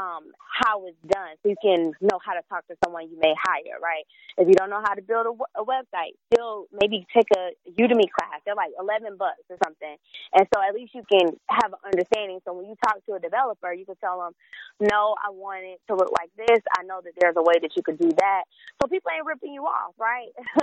um, 0.00 0.32
how 0.40 0.86
it's 0.86 0.96
done 1.04 1.36
so 1.42 1.52
you 1.52 1.60
can 1.60 1.92
know 2.00 2.18
how 2.24 2.32
to 2.32 2.40
talk 2.48 2.66
to 2.68 2.76
someone 2.84 3.08
you 3.10 3.18
may 3.20 3.34
hire, 3.36 3.76
right? 3.82 4.04
If 4.38 4.48
you 4.48 4.54
don't 4.54 4.70
know 4.70 4.80
how 4.80 4.94
to 4.94 5.02
build 5.02 5.26
a, 5.28 5.60
a 5.60 5.64
website, 5.64 6.16
still 6.32 6.66
maybe 6.72 7.06
take 7.12 7.28
a 7.36 7.52
Udemy 7.68 8.08
class. 8.08 8.40
They're 8.44 8.56
like 8.56 8.72
11 8.80 9.16
bucks 9.16 9.44
or 9.50 9.56
something. 9.62 9.96
And 10.32 10.46
so 10.52 10.60
at 10.62 10.74
least 10.74 10.94
you 10.94 11.04
can 11.04 11.36
have 11.48 11.72
an 11.72 11.80
understanding. 11.84 12.40
So 12.44 12.54
when 12.54 12.66
you 12.66 12.76
talk 12.84 13.04
to 13.06 13.14
a 13.14 13.20
developer, 13.20 13.72
you 13.72 13.84
can 13.84 13.96
tell 14.00 14.20
them, 14.20 14.32
no, 14.80 15.14
I 15.20 15.30
want 15.30 15.64
it 15.64 15.80
to 15.88 15.96
look 15.96 16.12
like 16.16 16.30
this. 16.36 16.60
I 16.72 16.84
know 16.84 17.00
that 17.04 17.12
there's 17.20 17.36
a 17.36 17.42
way 17.42 17.60
that 17.60 17.76
you 17.76 17.82
could 17.82 17.98
do 17.98 18.10
that. 18.16 18.44
So 18.80 18.88
people 18.88 19.10
ain't 19.14 19.26
ripping 19.26 19.52
you 19.52 19.64
off, 19.64 19.92
right? 19.98 20.32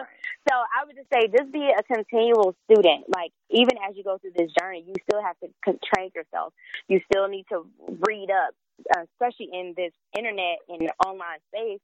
so 0.50 0.54
I 0.54 0.86
would 0.86 0.96
just 0.96 1.10
say 1.14 1.30
just 1.30 1.52
be 1.52 1.70
a 1.70 1.84
continual 1.84 2.56
student. 2.66 3.06
Like 3.14 3.32
even 3.50 3.78
as 3.88 3.96
you 3.96 4.04
go 4.04 4.18
through 4.18 4.34
this 4.36 4.50
journey, 4.60 4.84
you 4.88 4.94
still 5.10 5.22
have 5.22 5.38
to 5.42 5.78
train 5.94 6.10
yourself. 6.16 6.54
You 6.88 7.02
still 7.12 7.28
need 7.28 7.46
to 7.52 7.68
read 8.08 8.30
up 8.32 8.54
especially 8.96 9.50
in 9.54 9.74
this 9.76 9.94
internet 10.18 10.60
and 10.70 10.90
online 11.06 11.40
space, 11.50 11.82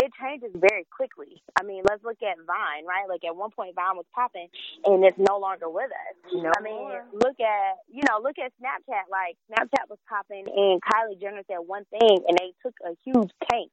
it 0.00 0.10
changes 0.16 0.50
very 0.56 0.86
quickly. 0.88 1.42
I 1.60 1.62
mean, 1.62 1.82
let's 1.84 2.02
look 2.02 2.16
at 2.24 2.40
Vine, 2.48 2.88
right? 2.88 3.04
Like 3.08 3.20
at 3.24 3.36
one 3.36 3.50
point, 3.50 3.74
Vine 3.76 4.00
was 4.00 4.08
popping, 4.14 4.48
and 4.86 5.04
it's 5.04 5.18
no 5.20 5.38
longer 5.38 5.68
with 5.68 5.92
us. 5.92 6.16
No 6.32 6.50
I 6.56 6.62
mean, 6.62 6.88
more. 6.88 7.04
look 7.12 7.36
at 7.36 7.84
you 7.88 8.00
know, 8.08 8.18
look 8.22 8.38
at 8.40 8.52
Snapchat. 8.56 9.12
Like 9.12 9.36
Snapchat 9.52 9.92
was 9.92 9.98
popping, 10.08 10.48
and 10.48 10.80
Kylie 10.80 11.20
Jenner 11.20 11.42
said 11.46 11.60
one 11.60 11.84
thing, 11.92 12.24
and 12.26 12.36
they 12.40 12.56
took 12.64 12.74
a 12.80 12.96
huge 13.04 13.30
tank, 13.52 13.70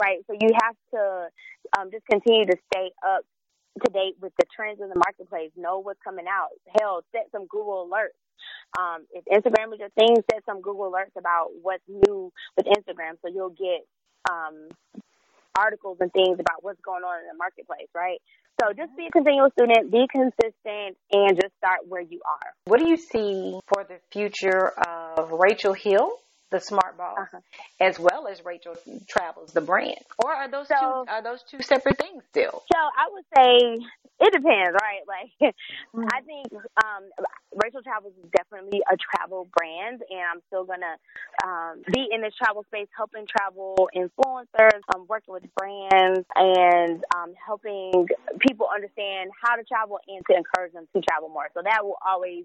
right? 0.00 0.20
So 0.26 0.36
you 0.36 0.52
have 0.60 0.76
to 0.92 1.28
um, 1.78 1.90
just 1.90 2.04
continue 2.06 2.44
to 2.46 2.56
stay 2.72 2.90
up 3.00 3.24
to 3.84 3.92
date 3.92 4.16
with 4.20 4.32
the 4.38 4.44
trends 4.54 4.80
in 4.82 4.88
the 4.90 5.00
marketplace. 5.00 5.50
Know 5.56 5.78
what's 5.78 6.00
coming 6.04 6.26
out. 6.28 6.52
Hell, 6.78 7.00
set 7.12 7.32
some 7.32 7.46
Google 7.46 7.88
alerts 7.88 8.20
um, 8.78 9.06
if 9.12 9.24
Instagram 9.26 9.72
is 9.72 9.80
your 9.80 9.90
thing, 9.90 10.16
set 10.30 10.44
some 10.46 10.60
Google 10.60 10.90
alerts 10.90 11.18
about 11.18 11.48
what's 11.62 11.82
new 11.88 12.32
with 12.56 12.66
Instagram 12.66 13.18
so 13.22 13.28
you'll 13.32 13.50
get 13.50 13.86
um, 14.30 14.68
articles 15.56 15.98
and 16.00 16.12
things 16.12 16.38
about 16.38 16.62
what's 16.62 16.80
going 16.80 17.02
on 17.02 17.20
in 17.20 17.26
the 17.28 17.38
marketplace, 17.38 17.88
right? 17.94 18.20
So 18.60 18.72
just 18.74 18.94
be 18.96 19.06
a 19.06 19.10
continual 19.10 19.50
student, 19.50 19.90
be 19.90 20.06
consistent, 20.10 20.96
and 21.12 21.40
just 21.40 21.54
start 21.56 21.80
where 21.88 22.02
you 22.02 22.20
are. 22.26 22.52
What 22.66 22.80
do 22.80 22.88
you 22.88 22.96
see 22.96 23.58
for 23.66 23.84
the 23.84 23.98
future 24.12 24.68
of 24.68 25.30
Rachel 25.32 25.72
Hill? 25.72 26.18
The 26.50 26.60
smart 26.60 26.96
boss, 26.98 27.18
uh-huh. 27.18 27.40
as 27.80 27.98
well 27.98 28.26
as 28.26 28.44
Rachel 28.44 28.74
Travels, 29.08 29.52
the 29.52 29.60
brand, 29.60 30.04
or 30.24 30.32
are 30.32 30.48
those 30.48 30.68
so, 30.68 30.74
two 30.74 31.10
are 31.10 31.22
those 31.22 31.42
two 31.42 31.62
separate 31.62 31.98
things 31.98 32.22
still? 32.30 32.62
So 32.72 32.78
I 32.78 33.08
would 33.12 33.24
say 33.36 33.86
it 34.20 34.32
depends, 34.32 34.76
right? 34.80 35.00
Like, 35.10 35.54
mm-hmm. 35.92 36.06
I 36.12 36.20
think 36.22 36.46
um, 36.84 37.02
Rachel 37.56 37.82
Travels 37.82 38.12
is 38.22 38.30
definitely 38.30 38.80
a 38.86 38.96
travel 38.96 39.48
brand, 39.56 40.02
and 40.08 40.22
I'm 40.22 40.40
still 40.46 40.64
gonna 40.64 40.94
um, 41.42 41.82
be 41.92 42.06
in 42.12 42.20
the 42.20 42.30
travel 42.30 42.64
space, 42.70 42.86
helping 42.96 43.26
travel 43.26 43.88
influencers, 43.96 44.80
um, 44.94 45.06
working 45.08 45.34
with 45.34 45.44
brands, 45.56 46.24
and 46.36 47.02
um, 47.16 47.34
helping 47.44 48.06
people 48.38 48.68
understand 48.72 49.30
how 49.42 49.56
to 49.56 49.64
travel 49.64 49.98
and 50.06 50.22
to 50.30 50.36
encourage 50.36 50.72
them 50.72 50.86
to 50.94 51.02
travel 51.02 51.28
more. 51.28 51.48
So 51.54 51.62
that 51.64 51.84
will 51.84 51.98
always 52.06 52.44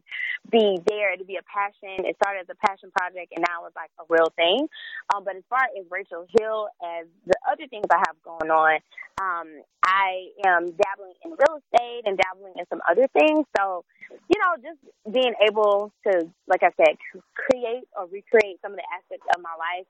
be 0.49 0.79
there. 0.87 1.13
It'll 1.13 1.25
be 1.27 1.37
a 1.37 1.45
passion. 1.45 2.05
It 2.05 2.15
started 2.17 2.49
as 2.49 2.49
a 2.49 2.59
passion 2.65 2.89
project, 2.97 3.33
and 3.35 3.45
now 3.47 3.65
it's 3.67 3.75
like 3.75 3.91
a 3.99 4.03
real 4.09 4.31
thing. 4.35 4.67
Um, 5.13 5.23
but 5.23 5.35
as 5.35 5.43
far 5.49 5.61
as 5.77 5.85
Rachel 5.89 6.25
Hill, 6.39 6.67
as 6.99 7.07
the 7.25 7.35
other 7.49 7.67
things 7.67 7.85
I 7.91 7.97
have 7.97 8.15
going 8.23 8.51
on, 8.51 8.79
um, 9.21 9.47
I 9.83 10.29
am 10.45 10.71
dabbling 10.71 11.15
in 11.23 11.31
real 11.31 11.61
estate 11.61 12.03
and 12.05 12.17
dabbling 12.17 12.53
in 12.57 12.65
some 12.69 12.81
other 12.89 13.07
things. 13.13 13.45
So, 13.57 13.85
you 14.11 14.39
know, 14.41 14.55
just 14.61 14.79
being 15.13 15.33
able 15.47 15.91
to, 16.07 16.27
like 16.47 16.63
I 16.63 16.71
said, 16.77 16.97
create 17.35 17.87
or 17.97 18.07
recreate 18.07 18.59
some 18.61 18.71
of 18.71 18.77
the 18.77 18.87
aspects 18.91 19.27
of 19.35 19.41
my 19.41 19.55
life 19.55 19.87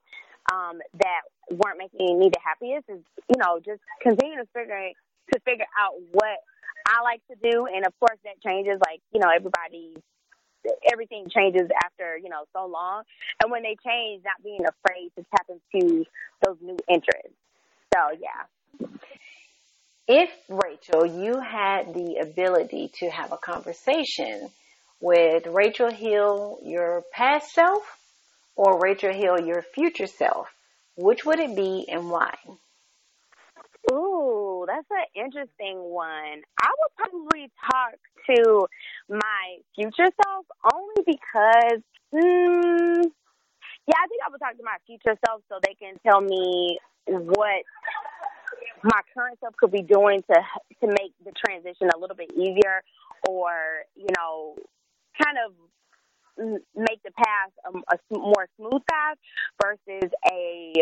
um, 0.54 0.80
that 1.02 1.22
weren't 1.50 1.78
making 1.78 2.20
me 2.20 2.30
the 2.30 2.40
happiest 2.44 2.86
is, 2.90 3.02
you 3.30 3.38
know, 3.38 3.60
just 3.60 3.82
continue 4.02 4.38
to 4.38 4.48
figure 4.54 4.92
to 5.34 5.40
figure 5.40 5.66
out 5.80 5.94
what 6.12 6.38
I 6.86 7.02
like 7.02 7.22
to 7.32 7.36
do, 7.42 7.66
and 7.66 7.86
of 7.86 7.98
course 8.00 8.20
that 8.26 8.38
changes. 8.46 8.80
Like, 8.86 9.02
you 9.12 9.20
know, 9.20 9.30
everybody 9.36 9.96
everything 10.92 11.28
changes 11.30 11.70
after 11.84 12.18
you 12.18 12.30
know 12.30 12.44
so 12.54 12.66
long 12.66 13.04
and 13.42 13.52
when 13.52 13.64
they 13.64 13.76
change 13.86 14.24
not 14.24 14.44
being 14.44 14.62
afraid 14.62 15.12
to 15.18 15.26
tap 15.32 15.48
into 15.50 16.06
those 16.44 16.58
new 16.62 16.78
interests 16.90 17.38
so 17.94 18.02
yeah 18.20 18.46
if 20.08 20.30
Rachel, 20.50 21.06
you 21.06 21.40
had 21.40 21.94
the 21.94 22.18
ability 22.22 22.92
to 23.00 23.10
have 23.10 23.32
a 23.32 23.38
conversation 23.38 24.50
with 25.02 25.48
Rachel 25.48 25.92
Hill, 25.92 26.60
your 26.64 27.04
past 27.12 27.54
self, 27.54 27.82
or 28.56 28.80
Rachel 28.80 29.14
Hill, 29.14 29.42
your 29.42 29.64
future 29.64 30.08
self, 30.08 30.48
which 30.96 31.26
would 31.26 31.40
it 31.40 31.56
be 31.56 31.88
and 31.90 32.10
why? 32.10 32.36
Ooh, 33.92 34.66
that's 34.68 34.88
an 34.92 35.26
interesting 35.26 35.78
one. 35.78 36.42
I 36.60 36.70
would 36.70 36.96
probably 36.98 37.52
talk 37.72 37.94
to 38.36 38.68
my 39.10 39.58
future 39.76 40.12
self 40.36 40.46
only 40.74 41.04
because, 41.06 41.82
hmm, 42.12 43.02
yeah, 43.88 44.00
I 44.02 44.08
think 44.08 44.22
I 44.26 44.32
would 44.32 44.40
talk 44.40 44.58
to 44.58 44.64
my 44.64 44.78
future 44.86 45.18
self 45.26 45.42
so 45.50 45.60
they 45.64 45.76
can 45.76 45.96
tell 46.06 46.22
me 46.22 46.78
what 47.08 47.64
my 48.84 49.02
current 49.14 49.40
self 49.40 49.56
could 49.58 49.72
be 49.72 49.82
doing 49.82 50.22
to 50.30 50.36
to 50.82 50.88
make 50.88 51.14
the 51.24 51.32
transition 51.46 51.90
a 51.96 52.00
little 52.00 52.16
bit 52.16 52.32
easier, 52.34 52.84
or 53.30 53.52
you 53.96 54.08
know, 54.18 54.56
kind 55.22 55.38
of 55.46 55.54
make 56.76 57.02
the 57.04 57.12
path 57.12 57.52
a, 57.66 57.96
a 57.96 58.20
more 58.20 58.48
smooth 58.58 58.82
path 58.90 59.18
versus 59.62 60.12
a 60.32 60.74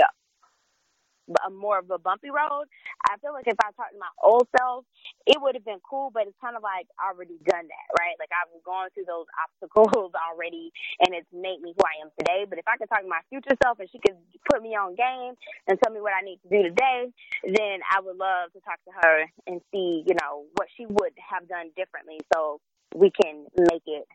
a 1.45 1.49
more 1.49 1.79
of 1.79 1.89
a 1.89 1.97
bumpy 1.97 2.29
road. 2.29 2.65
I 3.07 3.17
feel 3.21 3.33
like 3.33 3.47
if 3.47 3.57
I 3.61 3.71
talked 3.75 3.93
to 3.93 3.99
my 3.99 4.11
old 4.21 4.47
self, 4.57 4.85
it 5.25 5.39
would 5.39 5.55
have 5.55 5.65
been 5.65 5.79
cool, 5.83 6.11
but 6.13 6.27
it's 6.27 6.37
kind 6.41 6.55
of 6.55 6.63
like 6.63 6.87
already 6.99 7.39
done 7.47 7.65
that, 7.67 7.87
right? 7.99 8.15
Like 8.19 8.29
I've 8.35 8.51
gone 8.63 8.89
through 8.93 9.07
those 9.07 9.27
obstacles 9.43 10.11
already, 10.15 10.71
and 10.99 11.15
it's 11.15 11.29
made 11.31 11.61
me 11.61 11.73
who 11.75 11.83
I 11.83 12.03
am 12.03 12.11
today. 12.19 12.45
But 12.47 12.59
if 12.59 12.67
I 12.67 12.77
could 12.77 12.89
talk 12.89 13.01
to 13.01 13.07
my 13.07 13.23
future 13.29 13.55
self 13.63 13.79
and 13.79 13.89
she 13.89 13.99
could 13.99 14.17
put 14.49 14.61
me 14.61 14.75
on 14.75 14.95
game 14.95 15.35
and 15.67 15.79
tell 15.79 15.93
me 15.93 16.01
what 16.01 16.13
I 16.13 16.21
need 16.21 16.39
to 16.43 16.49
do 16.49 16.63
today, 16.63 17.11
then 17.43 17.79
I 17.87 18.01
would 18.01 18.17
love 18.17 18.51
to 18.53 18.59
talk 18.61 18.79
to 18.85 18.93
her 19.03 19.27
and 19.47 19.61
see, 19.71 20.03
you 20.05 20.15
know, 20.19 20.45
what 20.55 20.67
she 20.75 20.85
would 20.85 21.13
have 21.19 21.47
done 21.47 21.71
differently, 21.75 22.19
so 22.33 22.59
we 22.95 23.11
can 23.11 23.45
make 23.57 23.83
it 23.87 24.05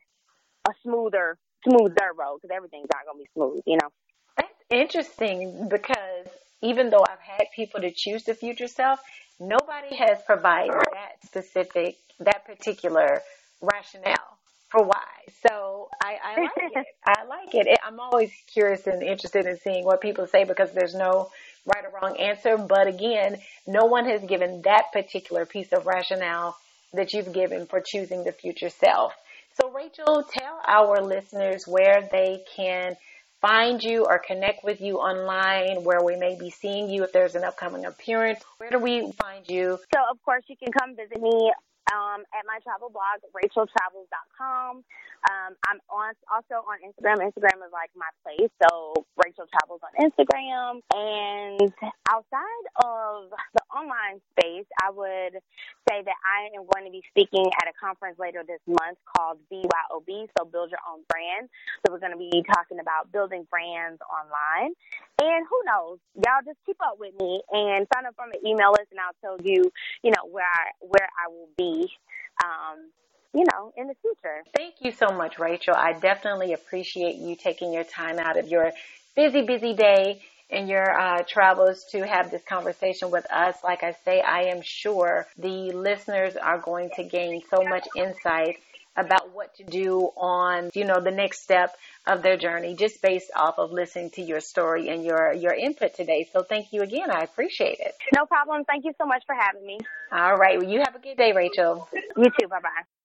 a 0.69 0.73
smoother, 0.83 1.37
smoother 1.67 2.13
road 2.17 2.39
because 2.41 2.55
everything's 2.55 2.89
not 2.93 3.07
gonna 3.07 3.19
be 3.19 3.29
smooth, 3.35 3.63
you 3.67 3.77
know. 3.81 3.89
That's 4.37 4.65
interesting 4.71 5.69
because 5.69 6.29
even 6.63 6.91
though 6.91 7.05
I've 7.09 7.21
had 7.21 7.47
people 7.55 7.81
to 7.81 7.91
choose 7.95 8.25
the 8.25 8.35
future 8.35 8.69
self, 8.69 9.01
nobody 9.41 9.95
has 9.97 10.19
provided 10.27 10.73
that 10.93 11.25
specific, 11.25 11.97
that 12.21 12.45
particular 12.45 13.23
rationale 13.61 14.39
for 14.71 14.85
why. 14.85 15.05
So 15.47 15.89
I, 16.03 16.17
I 16.25 16.41
like 16.41 16.51
it. 16.57 16.87
I 17.07 17.25
like 17.25 17.55
it. 17.55 17.79
I'm 17.87 18.01
always 18.01 18.33
curious 18.53 18.87
and 18.87 19.03
interested 19.03 19.47
in 19.47 19.59
seeing 19.59 19.85
what 19.85 20.01
people 20.01 20.27
say 20.27 20.45
because 20.45 20.73
there's 20.73 20.95
no 20.95 21.31
right 21.67 21.85
or 21.85 21.93
wrong 22.01 22.17
answer. 22.19 22.57
But 22.59 22.87
again, 22.87 23.39
no 23.67 23.87
one 23.87 24.07
has 24.07 24.23
given 24.23 24.63
that 24.63 24.87
particular 24.93 25.47
piece 25.47 25.73
of 25.73 25.87
rationale 25.87 26.57
that 26.93 27.13
you've 27.13 27.33
given 27.33 27.67
for 27.67 27.83
choosing 27.85 28.25
the 28.25 28.33
future 28.33 28.71
self. 28.71 29.13
So 29.61 29.71
Rachel, 29.71 30.25
tell 30.31 30.61
our 30.67 31.03
listeners 31.03 31.65
where 31.67 32.09
they 32.13 32.43
can 32.57 32.97
find 33.41 33.83
you 33.83 34.07
or 34.07 34.19
connect 34.19 34.65
with 34.65 34.81
you 34.81 34.99
online, 34.99 35.85
where 35.85 36.03
we 36.03 36.17
may 36.17 36.37
be 36.39 36.51
seeing 36.51 36.91
you 36.91 37.05
if 37.05 37.13
there's 37.13 37.35
an 37.35 37.45
upcoming 37.45 37.85
appearance? 37.85 38.41
Where 38.59 38.71
do 38.71 38.79
we 38.79 39.13
find 39.13 39.49
you? 39.49 39.79
So, 39.95 40.01
of 40.11 40.23
course, 40.23 40.45
you 40.49 40.57
can 40.57 40.73
come 40.73 40.97
visit 40.97 41.21
me 41.21 41.53
um, 41.93 42.23
at 42.37 42.45
my 42.47 42.59
travel 42.63 42.91
blog, 42.91 43.23
racheltravels.com. 43.35 44.85
Um, 45.27 45.55
I'm 45.67 45.81
on 45.91 46.15
also 46.31 46.63
on 46.63 46.79
Instagram. 46.87 47.19
Instagram 47.19 47.59
is 47.67 47.73
like 47.73 47.91
my 47.97 48.09
place, 48.23 48.51
so 48.63 48.95
Rachel 49.19 49.47
Travels 49.51 49.83
on 49.83 49.95
Instagram. 49.99 50.81
And 50.95 51.73
outside 52.09 52.65
of 52.85 53.31
the 53.55 53.63
online 53.75 54.21
space, 54.33 54.67
I 54.79 54.91
would 54.91 55.43
say 55.91 56.03
that 56.07 56.19
I 56.23 56.55
am 56.55 56.67
going 56.71 56.87
to 56.87 56.93
be 56.93 57.03
speaking 57.11 57.47
at 57.61 57.69
a 57.69 57.75
conference 57.75 58.19
later 58.19 58.43
this 58.47 58.63
month 58.67 58.99
called 59.17 59.39
BYOB, 59.51 60.29
so 60.39 60.45
Build 60.45 60.71
Your 60.71 60.81
Own 60.87 61.03
Brand. 61.09 61.49
So 61.83 61.93
we're 61.93 62.01
going 62.01 62.13
to 62.13 62.19
be 62.19 62.43
talking 62.55 62.79
about 62.79 63.11
building 63.11 63.47
brands 63.51 63.99
online. 64.07 64.73
And 65.21 65.47
who 65.51 65.59
knows, 65.67 65.99
y'all 66.15 66.47
just 66.47 66.59
keep 66.65 66.79
up 66.81 66.99
with 66.99 67.15
me 67.19 67.43
and 67.51 67.87
sign 67.95 68.07
up 68.07 68.15
on 68.21 68.31
the 68.31 68.39
email 68.47 68.71
list, 68.71 68.95
and 68.95 69.01
I'll 69.01 69.19
tell 69.21 69.39
you, 69.43 69.71
you 70.03 70.11
know, 70.11 70.31
where 70.31 70.47
I 70.47 70.71
where 70.81 71.09
I 71.19 71.29
will 71.29 71.51
be. 71.57 71.91
Um, 72.39 72.91
you 73.35 73.45
know, 73.53 73.73
in 73.77 73.89
the 73.89 73.95
future. 74.03 74.43
Thank 74.57 74.75
you 74.81 74.93
so 74.93 75.15
much, 75.15 75.39
Rachel. 75.39 75.75
I 75.77 75.93
definitely 75.93 76.53
appreciate 76.53 77.17
you 77.17 77.37
taking 77.37 77.73
your 77.73 77.85
time 77.85 78.19
out 78.19 78.39
of 78.39 78.49
your 78.49 78.73
busy, 79.15 79.43
busy 79.43 79.75
day 79.75 80.23
and 80.51 80.69
your 80.69 80.99
uh, 80.99 81.23
travels 81.29 81.85
to 81.93 82.07
have 82.07 82.31
this 82.31 82.43
conversation 82.49 83.11
with 83.11 83.31
us. 83.31 83.57
Like 83.63 83.83
I 83.83 83.95
say, 84.05 84.21
I 84.21 84.45
am 84.45 84.63
sure 84.63 85.27
the 85.37 85.73
listeners 85.73 86.37
are 86.37 86.59
going 86.59 86.91
to 86.97 87.05
gain 87.05 87.43
so 87.51 87.63
much 87.63 87.87
insight 87.95 88.57
about 88.97 89.33
what 89.33 89.55
to 89.57 89.65
do 89.65 90.11
on, 90.17 90.71
you 90.75 90.85
know, 90.85 91.01
the 91.01 91.11
next 91.11 91.43
step 91.43 91.77
of 92.07 92.23
their 92.23 92.37
journey 92.37 92.75
just 92.75 93.01
based 93.01 93.31
off 93.37 93.59
of 93.59 93.71
listening 93.71 94.11
to 94.11 94.23
your 94.23 94.41
story 94.41 94.89
and 94.89 95.05
your, 95.05 95.33
your 95.33 95.53
input 95.53 95.95
today. 95.95 96.29
So 96.33 96.43
thank 96.43 96.73
you 96.73 96.83
again. 96.83 97.11
I 97.11 97.21
appreciate 97.21 97.79
it. 97.79 97.95
No 98.17 98.27
problem. 98.27 98.65
Thank 98.65 98.85
you 98.85 98.93
so 98.99 99.07
much 99.07 99.23
for 99.27 99.35
having 99.35 99.65
me. 99.65 99.79
All 100.11 100.37
right. 100.37 100.59
Well, 100.59 100.69
you 100.69 100.81
have 100.81 100.97
a 100.97 100.99
good 100.99 101.17
day, 101.17 101.33
Rachel. 101.33 101.89
You 102.17 102.31
too. 102.41 102.49
Bye 102.49 102.61
bye. 102.61 102.98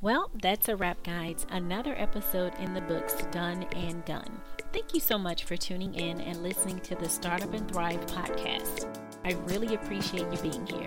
Well, 0.00 0.30
that's 0.40 0.68
a 0.68 0.76
wrap, 0.76 1.02
guys. 1.02 1.44
Another 1.50 1.94
episode 1.98 2.52
in 2.60 2.72
the 2.72 2.80
books 2.82 3.14
done 3.32 3.64
and 3.74 4.04
done. 4.04 4.40
Thank 4.72 4.94
you 4.94 5.00
so 5.00 5.18
much 5.18 5.42
for 5.42 5.56
tuning 5.56 5.94
in 5.94 6.20
and 6.20 6.42
listening 6.42 6.78
to 6.80 6.94
the 6.94 7.08
Startup 7.08 7.52
and 7.52 7.68
Thrive 7.68 8.06
podcast. 8.06 9.07
I 9.28 9.36
really 9.44 9.74
appreciate 9.74 10.26
you 10.32 10.38
being 10.38 10.66
here. 10.66 10.86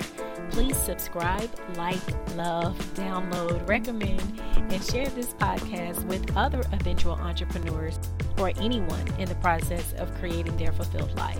Please 0.49 0.75
subscribe, 0.75 1.47
like, 1.75 2.01
love, 2.35 2.75
download, 2.95 3.69
recommend, 3.69 4.41
and 4.55 4.83
share 4.83 5.05
this 5.09 5.35
podcast 5.35 6.03
with 6.05 6.35
other 6.35 6.63
eventual 6.71 7.13
entrepreneurs 7.13 7.99
or 8.39 8.51
anyone 8.59 9.07
in 9.19 9.29
the 9.29 9.35
process 9.35 9.93
of 9.99 10.11
creating 10.15 10.57
their 10.57 10.71
fulfilled 10.71 11.15
life. 11.15 11.39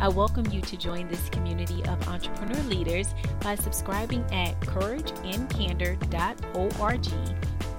I 0.00 0.08
welcome 0.08 0.50
you 0.50 0.62
to 0.62 0.76
join 0.78 1.06
this 1.08 1.28
community 1.28 1.84
of 1.84 2.08
entrepreneur 2.08 2.62
leaders 2.62 3.14
by 3.40 3.54
subscribing 3.54 4.24
at 4.32 4.58
courageandcandor.org 4.60 7.06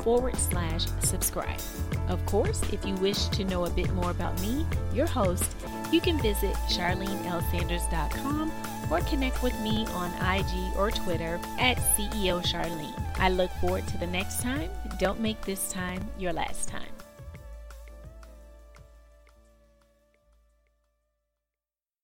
forward 0.04 0.36
slash 0.36 0.86
subscribe. 1.02 1.60
Of 2.08 2.26
course, 2.26 2.62
if 2.72 2.86
you 2.86 2.96
wish 2.96 3.28
to 3.30 3.44
know 3.44 3.66
a 3.66 3.70
bit 3.70 3.92
more 3.94 4.12
about 4.12 4.40
me, 4.42 4.66
your 4.94 5.08
host, 5.08 5.56
you 5.92 6.02
can 6.02 6.20
visit 6.22 6.56
charlenelsanders.com 6.70 8.52
or 8.92 9.02
connect 9.02 9.44
with 9.44 9.60
me 9.62 9.86
on 9.88 10.12
IG 10.36 10.76
or 10.78 10.92
Twitter 10.92 11.40
at 11.60 11.78
CEO 11.78 12.42
Charlene. 12.44 12.94
I 13.20 13.30
look 13.30 13.52
forward 13.62 13.88
to 13.88 13.98
the 13.98 14.08
next 14.08 14.42
time. 14.42 14.70
Don't 14.98 15.20
make 15.20 15.42
this 15.42 15.72
time 15.72 16.08
your 16.18 16.34
last 16.34 16.68
time. 16.68 16.99